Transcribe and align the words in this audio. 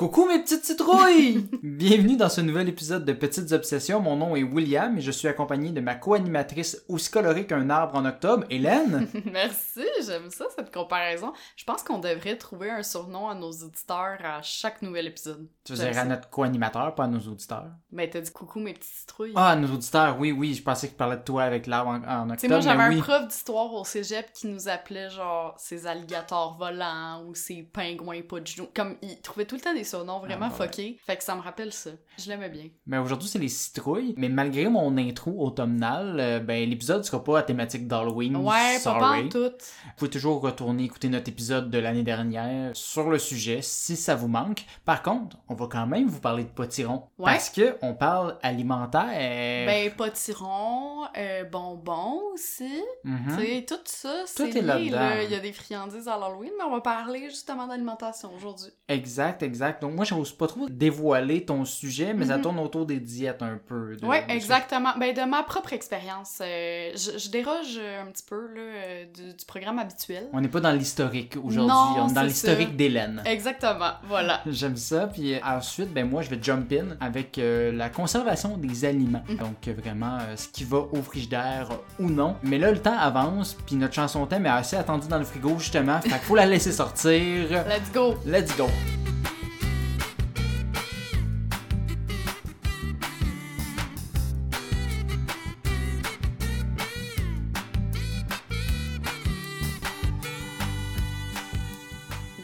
Coucou 0.00 0.24
mes 0.26 0.38
petites 0.38 0.64
citrouilles! 0.64 1.46
Bienvenue 1.62 2.16
dans 2.16 2.30
ce 2.30 2.40
nouvel 2.40 2.70
épisode 2.70 3.04
de 3.04 3.12
Petites 3.12 3.52
Obsessions. 3.52 4.00
Mon 4.00 4.16
nom 4.16 4.34
est 4.34 4.42
William 4.42 4.96
et 4.96 5.02
je 5.02 5.10
suis 5.10 5.28
accompagné 5.28 5.72
de 5.72 5.80
ma 5.82 5.94
co-animatrice 5.94 6.82
aussi 6.88 7.10
colorée 7.10 7.44
qu'un 7.44 7.68
arbre 7.68 7.96
en 7.96 8.06
octobre, 8.06 8.44
Hélène. 8.48 9.08
Merci, 9.30 9.84
j'aime 10.04 10.30
ça 10.30 10.46
cette 10.54 10.72
comparaison. 10.72 11.32
Je 11.56 11.64
pense 11.64 11.82
qu'on 11.82 11.98
devrait 11.98 12.36
trouver 12.36 12.70
un 12.70 12.82
surnom 12.82 13.28
à 13.28 13.34
nos 13.34 13.50
auditeurs 13.50 14.18
à 14.24 14.42
chaque 14.42 14.82
nouvel 14.82 15.06
épisode. 15.08 15.48
Tu 15.64 15.72
veux 15.74 15.78
dire 15.90 15.98
à 15.98 16.04
notre 16.04 16.28
co-animateur, 16.30 16.94
pas 16.94 17.04
à 17.04 17.08
nos 17.08 17.20
auditeurs? 17.20 17.66
Ben 17.92 18.08
t'as 18.08 18.20
dit 18.20 18.30
coucou 18.32 18.60
mes 18.60 18.72
petites 18.74 18.92
citrouilles. 18.94 19.32
Ah, 19.36 19.50
à 19.50 19.56
nos 19.56 19.68
auditeurs, 19.74 20.18
oui, 20.18 20.32
oui, 20.32 20.54
je 20.54 20.62
pensais 20.62 20.86
que 20.88 20.92
tu 20.92 20.98
parlais 20.98 21.16
de 21.16 21.22
toi 21.22 21.42
avec 21.44 21.66
l'arbre 21.66 21.90
en, 21.90 21.94
en 21.96 22.30
octobre. 22.30 22.34
Tu 22.34 22.40
sais, 22.40 22.48
moi 22.48 22.60
j'avais 22.60 22.82
un 22.82 22.90
oui. 22.90 23.00
prof 23.00 23.26
d'histoire 23.28 23.72
au 23.72 23.84
cégep 23.84 24.32
qui 24.32 24.46
nous 24.46 24.68
appelait 24.68 25.10
genre 25.10 25.54
ces 25.58 25.86
alligators 25.86 26.56
volants 26.58 27.24
ou 27.26 27.34
ces 27.34 27.62
pingouins 27.62 28.22
pas 28.22 28.40
de 28.40 28.46
genoux. 28.46 28.68
Comme 28.74 28.96
il 29.02 29.20
trouvait 29.20 29.44
tout 29.46 29.54
le 29.56 29.60
temps 29.60 29.74
des 29.74 29.84
surnoms 29.84 30.20
vraiment 30.20 30.46
Ah, 30.46 30.50
fuckés. 30.50 30.98
Fait 31.06 31.16
que 31.16 31.24
ça 31.24 31.34
me 31.34 31.40
rappelle 31.40 31.72
ça. 31.72 31.90
Je 32.18 32.28
l'aimais 32.28 32.48
bien. 32.48 32.68
Mais 32.86 32.98
aujourd'hui, 32.98 33.28
c'est 33.28 33.38
les 33.38 33.48
citrouilles. 33.48 34.14
Mais 34.16 34.28
malgré 34.28 34.68
mon 34.68 34.96
intro 34.96 35.34
automnale, 35.38 36.18
euh, 36.20 36.40
ben 36.40 36.68
l'épisode 36.68 37.04
sera 37.04 37.22
pas 37.22 37.38
à 37.40 37.42
thématique 37.42 37.86
d'Halloween. 37.86 38.36
Ouais, 38.36 38.74
pas 38.74 38.78
sorry. 38.80 39.26
en 39.26 39.28
tout. 39.28 39.52
Vous 39.90 40.06
pouvez 40.06 40.10
toujours 40.10 40.40
retourner 40.40 40.84
écouter 40.84 41.08
notre 41.08 41.28
épisode 41.28 41.70
de 41.70 41.78
l'année 41.78 42.02
dernière 42.02 42.70
sur 42.74 43.10
le 43.10 43.18
sujet 43.18 43.60
si 43.62 43.96
ça 43.96 44.14
vous 44.14 44.28
manque. 44.28 44.64
Par 44.84 45.02
contre, 45.02 45.36
on 45.48 45.54
va 45.54 45.66
quand 45.70 45.86
même 45.86 46.08
vous 46.08 46.20
parler 46.20 46.44
de 46.44 46.48
potiron. 46.48 47.04
Ouais. 47.18 47.32
Parce 47.32 47.50
que 47.50 47.76
on 47.82 47.94
parle 47.94 48.38
alimentaire. 48.42 49.66
Ben, 49.66 49.90
potiron, 49.92 51.04
euh, 51.16 51.44
bonbons 51.44 52.20
aussi. 52.34 52.82
Tu 53.04 53.34
sais, 53.36 53.64
tout 53.66 53.74
ça, 53.84 54.22
c'est 54.26 54.50
Tout 54.50 54.56
est 54.56 54.60
lié, 54.60 54.66
là-dedans. 54.66 54.96
là. 54.98 55.22
Il 55.24 55.30
y 55.30 55.34
a 55.34 55.40
des 55.40 55.52
friandises 55.52 56.08
à 56.08 56.16
l'Halloween, 56.18 56.52
mais 56.58 56.64
on 56.64 56.70
va 56.70 56.80
parler 56.80 57.28
justement 57.30 57.66
d'alimentation 57.66 58.30
aujourd'hui. 58.34 58.70
Exact, 58.88 59.42
exact. 59.42 59.82
Donc 59.82 59.94
moi, 59.94 60.04
j'ose 60.04 60.32
pas 60.32 60.46
trop 60.46 60.68
dévoiler 60.68 61.44
ton 61.44 61.64
sujet, 61.64 62.14
mais 62.14 62.26
ça 62.26 62.36
Mhm. 62.36 62.42
tourne 62.42 62.58
autour 62.60 62.86
des 62.86 63.00
diètes 63.00 63.42
un 63.42 63.58
peu. 63.58 63.96
de- 63.96 64.30
exactement. 64.32 64.90
Ben, 64.98 65.14
de 65.14 65.22
ma 65.22 65.42
propre 65.42 65.72
expérience, 65.72 66.38
euh, 66.40 66.90
je, 66.94 67.18
je 67.18 67.30
déroge 67.30 67.78
un 67.78 68.06
petit 68.10 68.22
peu 68.24 68.46
là, 68.54 68.60
euh, 68.60 69.04
du, 69.06 69.34
du 69.34 69.44
programme 69.44 69.78
habituel. 69.80 70.28
On 70.32 70.40
n'est 70.40 70.48
pas 70.48 70.60
dans 70.60 70.72
l'historique 70.72 71.36
aujourd'hui, 71.36 71.72
on 71.98 72.08
est 72.08 72.12
dans 72.12 72.22
l'historique 72.22 72.76
d'Hélène. 72.76 73.22
Exactement, 73.24 73.92
voilà. 74.08 74.40
J'aime 74.46 74.76
ça. 74.76 75.06
Puis 75.06 75.34
euh, 75.34 75.38
ensuite, 75.44 75.92
ben 75.92 76.08
moi, 76.08 76.22
je 76.22 76.30
vais 76.30 76.38
jump 76.40 76.72
in 76.72 76.96
avec 77.00 77.38
euh, 77.38 77.72
la 77.72 77.88
conservation 77.88 78.56
des 78.56 78.84
aliments. 78.84 79.22
Mhm. 79.28 79.36
Donc 79.36 79.68
euh, 79.68 79.74
vraiment, 79.76 80.18
euh, 80.20 80.36
ce 80.36 80.48
qui 80.48 80.64
va 80.64 80.78
au 80.78 81.02
frigidaire 81.02 81.68
ou 81.98 82.08
non. 82.08 82.36
Mais 82.42 82.58
là, 82.58 82.70
le 82.70 82.78
temps 82.78 82.96
avance, 82.98 83.56
puis 83.66 83.76
notre 83.76 83.94
chanson 83.94 84.26
thème 84.26 84.46
est 84.46 84.50
assez 84.50 84.76
attendue 84.76 85.08
dans 85.08 85.18
le 85.18 85.24
frigo 85.24 85.58
justement. 85.58 86.00
Fait 86.00 86.10
qu'il 86.10 86.18
faut 86.18 86.36
la 86.36 86.46
laisser 86.46 86.72
sortir. 86.72 87.48
Let's 87.50 87.92
go! 87.92 88.14
Let's 88.26 88.56
go. 88.56 88.66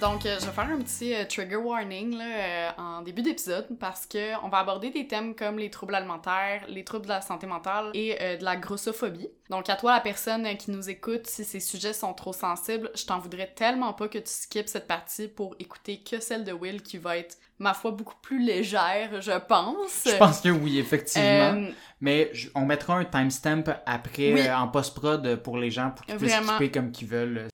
Donc, 0.00 0.26
euh, 0.26 0.36
je 0.38 0.44
vais 0.46 0.52
faire 0.52 0.68
un 0.68 0.78
petit 0.82 1.14
euh, 1.14 1.24
trigger 1.24 1.56
warning 1.56 2.18
là, 2.18 2.24
euh, 2.24 2.70
en 2.76 3.00
début 3.02 3.22
d'épisode 3.22 3.66
parce 3.80 4.04
que 4.04 4.36
on 4.44 4.48
va 4.50 4.58
aborder 4.58 4.90
des 4.90 5.06
thèmes 5.08 5.34
comme 5.34 5.58
les 5.58 5.70
troubles 5.70 5.94
alimentaires, 5.94 6.64
les 6.68 6.84
troubles 6.84 7.04
de 7.06 7.10
la 7.10 7.22
santé 7.22 7.46
mentale 7.46 7.90
et 7.94 8.14
euh, 8.20 8.36
de 8.36 8.44
la 8.44 8.56
grossophobie. 8.56 9.28
Donc, 9.48 9.70
à 9.70 9.76
toi, 9.76 9.94
la 9.94 10.00
personne 10.00 10.46
qui 10.58 10.70
nous 10.70 10.90
écoute, 10.90 11.26
si 11.26 11.44
ces 11.44 11.60
sujets 11.60 11.94
sont 11.94 12.12
trop 12.12 12.34
sensibles, 12.34 12.90
je 12.94 13.06
t'en 13.06 13.18
voudrais 13.18 13.46
tellement 13.56 13.94
pas 13.94 14.08
que 14.08 14.18
tu 14.18 14.24
skippes 14.30 14.68
cette 14.68 14.86
partie 14.86 15.28
pour 15.28 15.56
écouter 15.58 16.02
que 16.02 16.20
celle 16.20 16.44
de 16.44 16.52
Will 16.52 16.82
qui 16.82 16.98
va 16.98 17.16
être, 17.16 17.38
ma 17.58 17.72
foi, 17.72 17.90
beaucoup 17.92 18.16
plus 18.20 18.44
légère, 18.44 19.22
je 19.22 19.38
pense. 19.48 20.02
Je 20.04 20.16
pense 20.18 20.40
que 20.42 20.50
oui, 20.50 20.78
effectivement. 20.78 21.54
Euh, 21.56 21.70
Mais 22.02 22.32
on 22.54 22.66
mettra 22.66 22.96
un 22.96 23.04
timestamp 23.06 23.64
après 23.86 24.34
Oui. 24.34 24.46
euh, 24.46 24.56
en 24.56 24.68
post-prod 24.68 25.36
pour 25.36 25.56
les 25.56 25.70
gens 25.70 25.90
pour 25.90 26.04
qu'ils 26.04 26.16
puissent 26.16 26.34
skipper 26.36 26.70
comme 26.70 26.92
qu'ils 26.92 27.08
veulent. 27.08 27.48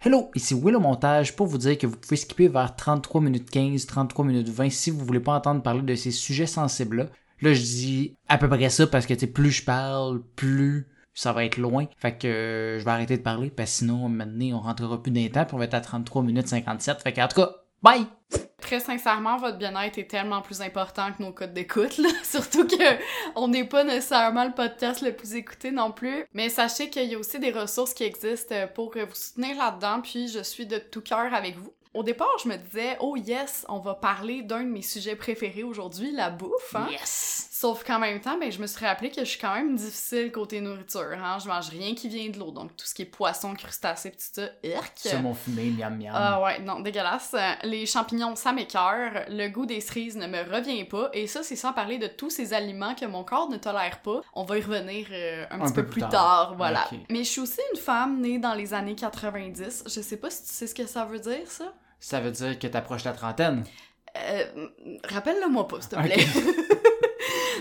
Hello, 0.00 0.30
ici 0.36 0.54
Will 0.54 0.76
au 0.76 0.80
montage 0.80 1.34
pour 1.34 1.48
vous 1.48 1.58
dire 1.58 1.76
que 1.76 1.84
vous 1.88 1.96
pouvez 1.96 2.14
skipper 2.14 2.46
vers 2.46 2.76
33 2.76 3.20
minutes 3.20 3.50
15, 3.50 3.84
33 3.86 4.24
minutes 4.24 4.48
20 4.48 4.70
si 4.70 4.90
vous 4.92 5.04
voulez 5.04 5.18
pas 5.18 5.32
entendre 5.32 5.60
parler 5.60 5.82
de 5.82 5.96
ces 5.96 6.12
sujets 6.12 6.46
sensibles-là. 6.46 7.06
Là, 7.40 7.52
je 7.52 7.60
dis 7.60 8.16
à 8.28 8.38
peu 8.38 8.48
près 8.48 8.70
ça 8.70 8.86
parce 8.86 9.06
que 9.06 9.26
plus 9.26 9.50
je 9.50 9.64
parle, 9.64 10.22
plus 10.36 10.86
ça 11.14 11.32
va 11.32 11.44
être 11.44 11.56
loin. 11.56 11.86
Fait 11.96 12.16
que 12.16 12.28
euh, 12.28 12.78
je 12.78 12.84
vais 12.84 12.90
arrêter 12.92 13.16
de 13.16 13.22
parler 13.22 13.50
parce 13.50 13.72
que 13.72 13.76
sinon, 13.78 14.08
maintenant, 14.08 14.58
on 14.58 14.60
rentrera 14.60 15.02
plus 15.02 15.10
les 15.10 15.30
temps 15.30 15.44
puis 15.44 15.56
on 15.56 15.58
va 15.58 15.64
être 15.64 15.74
à 15.74 15.80
33 15.80 16.22
minutes 16.22 16.46
57. 16.46 17.02
Fait 17.02 17.12
que, 17.12 17.20
en 17.20 17.26
tout 17.26 17.40
cas, 17.40 17.50
bye! 17.82 18.06
Très 18.60 18.80
sincèrement, 18.80 19.38
votre 19.38 19.56
bien-être 19.56 19.98
est 19.98 20.10
tellement 20.10 20.42
plus 20.42 20.60
important 20.60 21.12
que 21.12 21.22
nos 21.22 21.32
codes 21.32 21.54
d'écoute, 21.54 21.96
là. 21.98 22.10
Surtout 22.24 22.66
que 22.66 22.98
on 23.34 23.48
n'est 23.48 23.64
pas 23.64 23.84
nécessairement 23.84 24.44
le 24.44 24.52
podcast 24.52 25.00
le 25.00 25.14
plus 25.14 25.34
écouté 25.34 25.70
non 25.70 25.92
plus. 25.92 26.24
Mais 26.34 26.48
sachez 26.48 26.90
qu'il 26.90 27.04
y 27.04 27.14
a 27.14 27.18
aussi 27.18 27.38
des 27.38 27.52
ressources 27.52 27.94
qui 27.94 28.04
existent 28.04 28.54
pour 28.74 28.92
vous 28.92 29.14
soutenir 29.14 29.56
là-dedans, 29.56 30.00
puis 30.02 30.28
je 30.28 30.42
suis 30.42 30.66
de 30.66 30.78
tout 30.78 31.00
cœur 31.00 31.32
avec 31.32 31.56
vous. 31.56 31.72
Au 31.94 32.02
départ, 32.02 32.36
je 32.42 32.48
me 32.48 32.56
disais, 32.56 32.96
oh 33.00 33.16
yes, 33.16 33.64
on 33.68 33.78
va 33.78 33.94
parler 33.94 34.42
d'un 34.42 34.64
de 34.64 34.68
mes 34.68 34.82
sujets 34.82 35.16
préférés 35.16 35.62
aujourd'hui, 35.62 36.12
la 36.12 36.30
bouffe, 36.30 36.74
hein? 36.74 36.86
Yes! 36.90 37.47
Sauf 37.60 37.82
qu'en 37.82 37.98
même 37.98 38.20
temps, 38.20 38.38
ben, 38.38 38.52
je 38.52 38.60
me 38.60 38.68
suis 38.68 38.86
rappelé 38.86 39.10
que 39.10 39.18
je 39.18 39.30
suis 39.30 39.40
quand 39.40 39.52
même 39.52 39.74
difficile 39.74 40.30
côté 40.30 40.60
nourriture, 40.60 41.18
hein. 41.20 41.38
Je 41.42 41.48
mange 41.48 41.70
rien 41.70 41.92
qui 41.96 42.08
vient 42.08 42.28
de 42.28 42.38
l'eau, 42.38 42.52
donc 42.52 42.76
tout 42.76 42.86
ce 42.86 42.94
qui 42.94 43.02
est 43.02 43.04
poisson, 43.04 43.52
crustacés, 43.54 44.12
tout 44.12 44.18
ça, 44.20 44.42
irk. 44.62 44.92
Ça, 44.94 45.18
mon 45.18 45.34
fumé, 45.34 45.72
miam 45.76 45.98
miam. 45.98 46.12
Ah 46.14 46.40
ouais, 46.40 46.60
non, 46.60 46.78
dégueulasse. 46.78 47.34
Les 47.64 47.84
champignons, 47.84 48.36
ça 48.36 48.52
m'écœure. 48.52 49.24
Le 49.28 49.48
goût 49.48 49.66
des 49.66 49.80
cerises 49.80 50.16
ne 50.16 50.28
me 50.28 50.38
revient 50.38 50.84
pas. 50.84 51.10
Et 51.12 51.26
ça, 51.26 51.42
c'est 51.42 51.56
sans 51.56 51.72
parler 51.72 51.98
de 51.98 52.06
tous 52.06 52.30
ces 52.30 52.54
aliments 52.54 52.94
que 52.94 53.06
mon 53.06 53.24
corps 53.24 53.48
ne 53.50 53.56
tolère 53.56 54.02
pas. 54.02 54.20
On 54.34 54.44
va 54.44 54.56
y 54.56 54.62
revenir 54.62 55.08
euh, 55.10 55.44
un, 55.50 55.60
Un 55.60 55.64
petit 55.64 55.72
peu 55.72 55.82
peu 55.82 55.90
plus 55.90 56.00
tard. 56.02 56.10
tard, 56.10 56.54
voilà. 56.56 56.88
Mais 57.10 57.24
je 57.24 57.28
suis 57.28 57.40
aussi 57.40 57.60
une 57.74 57.80
femme 57.80 58.20
née 58.20 58.38
dans 58.38 58.54
les 58.54 58.72
années 58.72 58.94
90. 58.94 59.82
Je 59.84 60.00
sais 60.00 60.16
pas 60.16 60.30
si 60.30 60.44
tu 60.44 60.50
sais 60.50 60.68
ce 60.68 60.76
que 60.76 60.86
ça 60.86 61.04
veut 61.04 61.18
dire, 61.18 61.46
ça. 61.50 61.74
Ça 61.98 62.20
veut 62.20 62.30
dire 62.30 62.56
que 62.56 62.68
t'approches 62.68 63.02
la 63.02 63.14
trentaine. 63.14 63.64
Euh, 64.16 64.68
Rappelle-le-moi 65.02 65.66
pas, 65.66 65.80
s'il 65.80 65.90
te 65.90 65.96
plaît. 65.96 66.24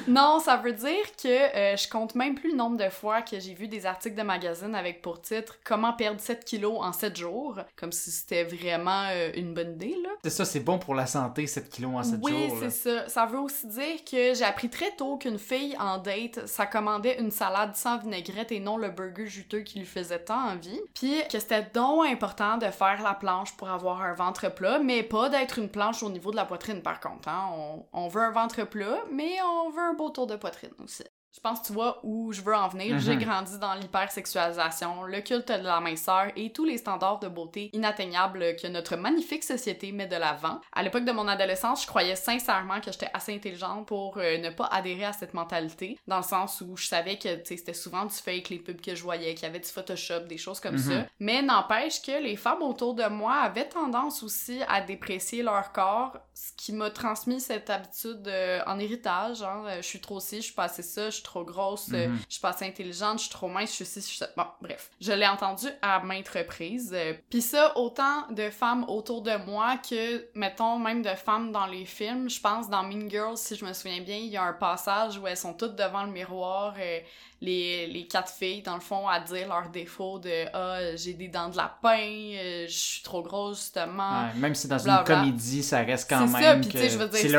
non, 0.08 0.40
ça 0.40 0.58
veut 0.58 0.74
dire 0.74 1.16
que 1.22 1.28
euh, 1.28 1.76
je 1.76 1.90
compte 1.90 2.16
même 2.16 2.36
plus 2.36 2.52
le 2.52 2.58
nombre 2.58 2.78
de 2.78 2.90
fois 2.90 3.22
que 3.22 3.40
j'ai 3.40 3.54
vu 3.54 3.68
des 3.68 3.86
articles 3.86 4.16
de 4.16 4.24
magazine 4.24 4.74
avec 4.76 5.02
pour 5.02 5.22
titre 5.22 5.58
Comment 5.64 5.94
perdre 5.94 6.20
7 6.20 6.46
kilos 6.46 6.78
en 6.80 6.94
7 6.94 7.16
jours, 7.16 7.60
comme 7.76 7.92
si 7.92 8.12
c'était 8.12 8.44
vraiment 8.44 9.08
euh, 9.12 9.32
une 9.36 9.54
bonne 9.54 9.74
idée, 9.74 9.96
là. 10.04 10.10
C'est 10.24 10.30
ça, 10.30 10.46
c'est 10.46 10.60
bon 10.60 10.80
pour 10.80 10.96
la 10.96 11.06
santé, 11.06 11.46
7 11.48 11.70
kilos 11.70 11.92
en 11.96 12.04
7 12.04 12.20
oui, 12.24 12.32
jours. 12.32 12.62
là. 12.62 12.70
c'est 12.70 12.90
ça. 12.90 13.10
Ça 13.10 13.26
veut 13.26 13.40
aussi 13.40 13.68
dire 13.68 14.04
que 14.10 14.34
j'ai 14.34 14.44
appris 14.44 14.70
très 14.70 14.92
tôt 14.92 15.18
qu'une 15.18 15.40
fille 15.40 15.76
en 15.80 15.98
date, 15.98 16.48
ça 16.48 16.66
commandait 16.66 17.20
une 17.20 17.32
salade 17.32 17.76
sans 17.76 17.98
vinaigrette 17.98 18.52
et 18.52 18.60
non 18.60 18.78
le 18.78 18.90
burger 18.90 19.28
juteux 19.28 19.62
qui 19.62 19.80
lui 19.80 19.86
faisait 19.86 20.20
tant 20.20 20.52
envie. 20.52 20.80
Puis 20.94 21.22
que 21.32 21.40
c'était 21.40 21.68
donc 21.74 22.06
important 22.06 22.58
de 22.58 22.68
faire 22.68 23.02
la 23.04 23.14
planche 23.14 23.56
pour 23.58 23.70
avoir 23.70 24.02
un 24.02 24.14
ventre 24.14 24.54
plat, 24.54 24.80
mais 24.80 25.04
pas 25.04 25.30
d'être 25.30 25.60
une 25.60 25.70
planche 25.70 26.04
au 26.04 26.10
niveau 26.10 26.32
de 26.32 26.36
la 26.36 26.46
poitrine 26.46 26.82
par 26.82 27.00
contre. 27.00 27.28
Hein. 27.28 27.50
On, 27.54 27.86
on 27.94 28.08
veut 28.08 28.22
un 28.22 28.32
ventre 28.32 28.64
plat, 28.66 29.00
mais 29.12 29.36
on 29.44 29.70
veut 29.70 29.82
un 29.82 29.94
beau 29.98 30.10
tour 30.10 30.28
de 30.28 30.36
poitrine 30.38 30.74
aussi. 30.80 31.04
Je 31.38 31.42
pense 31.42 31.60
que 31.62 31.68
tu 31.68 31.74
vois 31.74 32.00
où 32.04 32.34
je 32.34 32.42
veux 32.42 32.56
en 32.56 32.68
venir. 32.68 32.96
Mhm. 32.96 33.00
J'ai 33.00 33.16
grandi 33.16 33.60
dans 33.60 33.76
l'hypersexualisation, 33.76 35.04
le 35.04 35.22
culte 35.22 35.50
de 35.52 35.64
la 35.64 35.80
minceur 35.80 36.32
et 36.36 36.52
tous 36.52 36.66
les 36.66 36.78
standards 36.78 37.20
de 37.20 37.28
beauté 37.28 37.70
inatteignables 37.74 38.56
que 38.56 38.68
notre 38.68 38.96
magnifique 38.96 39.44
société 39.44 39.92
met 39.92 40.08
de 40.08 40.16
l'avant. 40.16 40.60
À 40.74 40.82
l'époque 40.84 41.06
de 41.06 41.12
mon 41.12 41.28
adolescence, 41.28 41.84
je 41.84 41.88
croyais 41.88 42.16
sincèrement 42.16 42.80
que 42.82 42.92
j'étais 42.92 43.10
assez 43.14 43.34
intelligente 43.36 43.88
pour 43.88 44.18
euh, 44.18 44.38
ne 44.40 44.50
pas 44.50 44.66
adhérer 44.66 45.06
à 45.06 45.14
cette 45.14 45.34
mentalité, 45.36 46.00
dans 46.08 46.18
le 46.18 46.24
sens 46.24 46.62
où 46.62 46.76
je 46.76 46.88
savais 46.88 47.18
que 47.18 47.30
c'était 47.46 47.74
souvent 47.74 48.06
du 48.06 48.16
fake, 48.16 48.50
les 48.50 48.60
pubs 48.60 48.82
que 48.82 48.96
je 48.96 49.04
voyais, 49.04 49.34
qu'il 49.36 49.44
y 49.44 49.50
avait 49.50 49.60
du 49.60 49.70
Photoshop, 49.70 50.22
des 50.22 50.38
choses 50.38 50.60
comme 50.60 50.76
Mhm. 50.76 50.80
ça. 50.80 51.06
Mais 51.20 51.42
n'empêche 51.44 52.02
que 52.02 52.20
les 52.22 52.36
femmes 52.36 52.64
autour 52.64 52.96
de 52.96 53.06
moi 53.08 53.36
avaient 53.36 53.70
tendance 53.70 54.24
aussi 54.24 54.60
à 54.68 54.82
déprécier 54.82 55.44
leur 55.44 55.72
corps, 55.72 56.18
ce 56.34 56.52
qui 56.58 56.74
m'a 56.74 56.90
transmis 56.90 57.40
cette 57.42 57.70
habitude 57.70 58.28
euh, 58.28 58.60
en 58.66 58.80
héritage. 58.80 59.44
Hein. 59.44 59.64
Euh, 59.68 59.78
Je 59.78 59.88
suis 59.88 60.02
trop 60.02 60.20
ci, 60.20 60.38
je 60.38 60.42
suis 60.42 60.54
pas 60.54 60.64
assez 60.64 60.82
ça, 60.84 61.06
je 61.10 61.16
suis 61.16 61.24
trop 61.28 61.44
grosse, 61.44 61.90
euh, 61.94 62.08
Mhm. 62.08 62.18
je 62.28 62.34
suis 62.34 62.42
pas 62.42 62.50
assez 62.50 62.66
intelligente, 62.66 63.20
je 63.20 63.24
suis 63.24 63.32
trop 63.32 63.48
mince, 63.48 63.70
je 63.70 63.76
suis 63.76 63.86
ci, 63.86 64.02
je 64.02 64.06
suis 64.06 64.18
ça. 64.18 64.30
Bon, 64.36 64.46
bref. 64.62 64.90
Je 65.00 65.12
l'ai 65.12 65.28
entendu 65.28 65.68
à 65.82 66.00
maintes 66.00 66.30
reprises. 66.30 66.92
Euh, 66.96 67.14
Puis 67.30 67.42
ça, 67.42 67.78
autant 67.78 68.28
de 68.32 68.50
femmes 68.50 68.86
autour 68.88 69.22
de 69.22 69.36
moi 69.46 69.78
que, 69.78 70.28
mettons, 70.34 70.80
même 70.80 71.02
de 71.02 71.10
femmes 71.16 71.52
dans 71.52 71.66
les 71.68 71.86
films. 71.86 72.30
Je 72.30 72.40
pense 72.42 72.70
dans 72.70 72.84
Mean 72.84 73.10
Girls, 73.10 73.38
si 73.38 73.56
je 73.56 73.66
me 73.66 73.74
souviens 73.74 74.02
bien, 74.02 74.18
il 74.18 74.28
y 74.28 74.38
a 74.38 74.44
un 74.44 74.54
passage 74.54 75.18
où 75.18 75.28
elles 75.28 75.38
sont 75.38 75.54
toutes 75.54 75.76
devant 75.76 76.04
le 76.04 76.12
miroir, 76.12 76.74
euh, 76.80 77.00
les, 77.42 77.88
les 77.88 78.08
quatre 78.08 78.32
filles, 78.32 78.62
dans 78.62 78.74
le 78.76 78.80
fond, 78.82 79.08
à 79.08 79.20
dire 79.20 79.48
leurs 79.48 79.70
défauts 79.70 80.20
de 80.20 80.46
«Ah, 80.54 80.96
j'ai 80.96 81.14
des 81.14 81.28
dents 81.28 81.50
de 81.50 81.58
lapin, 81.58 81.98
euh, 82.00 82.66
je 82.68 82.74
suis 82.78 83.04
trop 83.04 83.22
grosse, 83.22 83.60
justement. 83.60 84.24
Ouais, 84.24 84.40
même 84.40 84.56
si 84.56 84.68
dans 84.68 84.78
Bla, 84.82 85.00
une 85.00 85.04
bla. 85.06 85.16
comédie, 85.16 85.64
ça 85.64 85.80
reste 85.80 86.10
quand 86.10 86.20
même 86.20 86.28
c'est 86.30 86.38
un- 86.38 86.52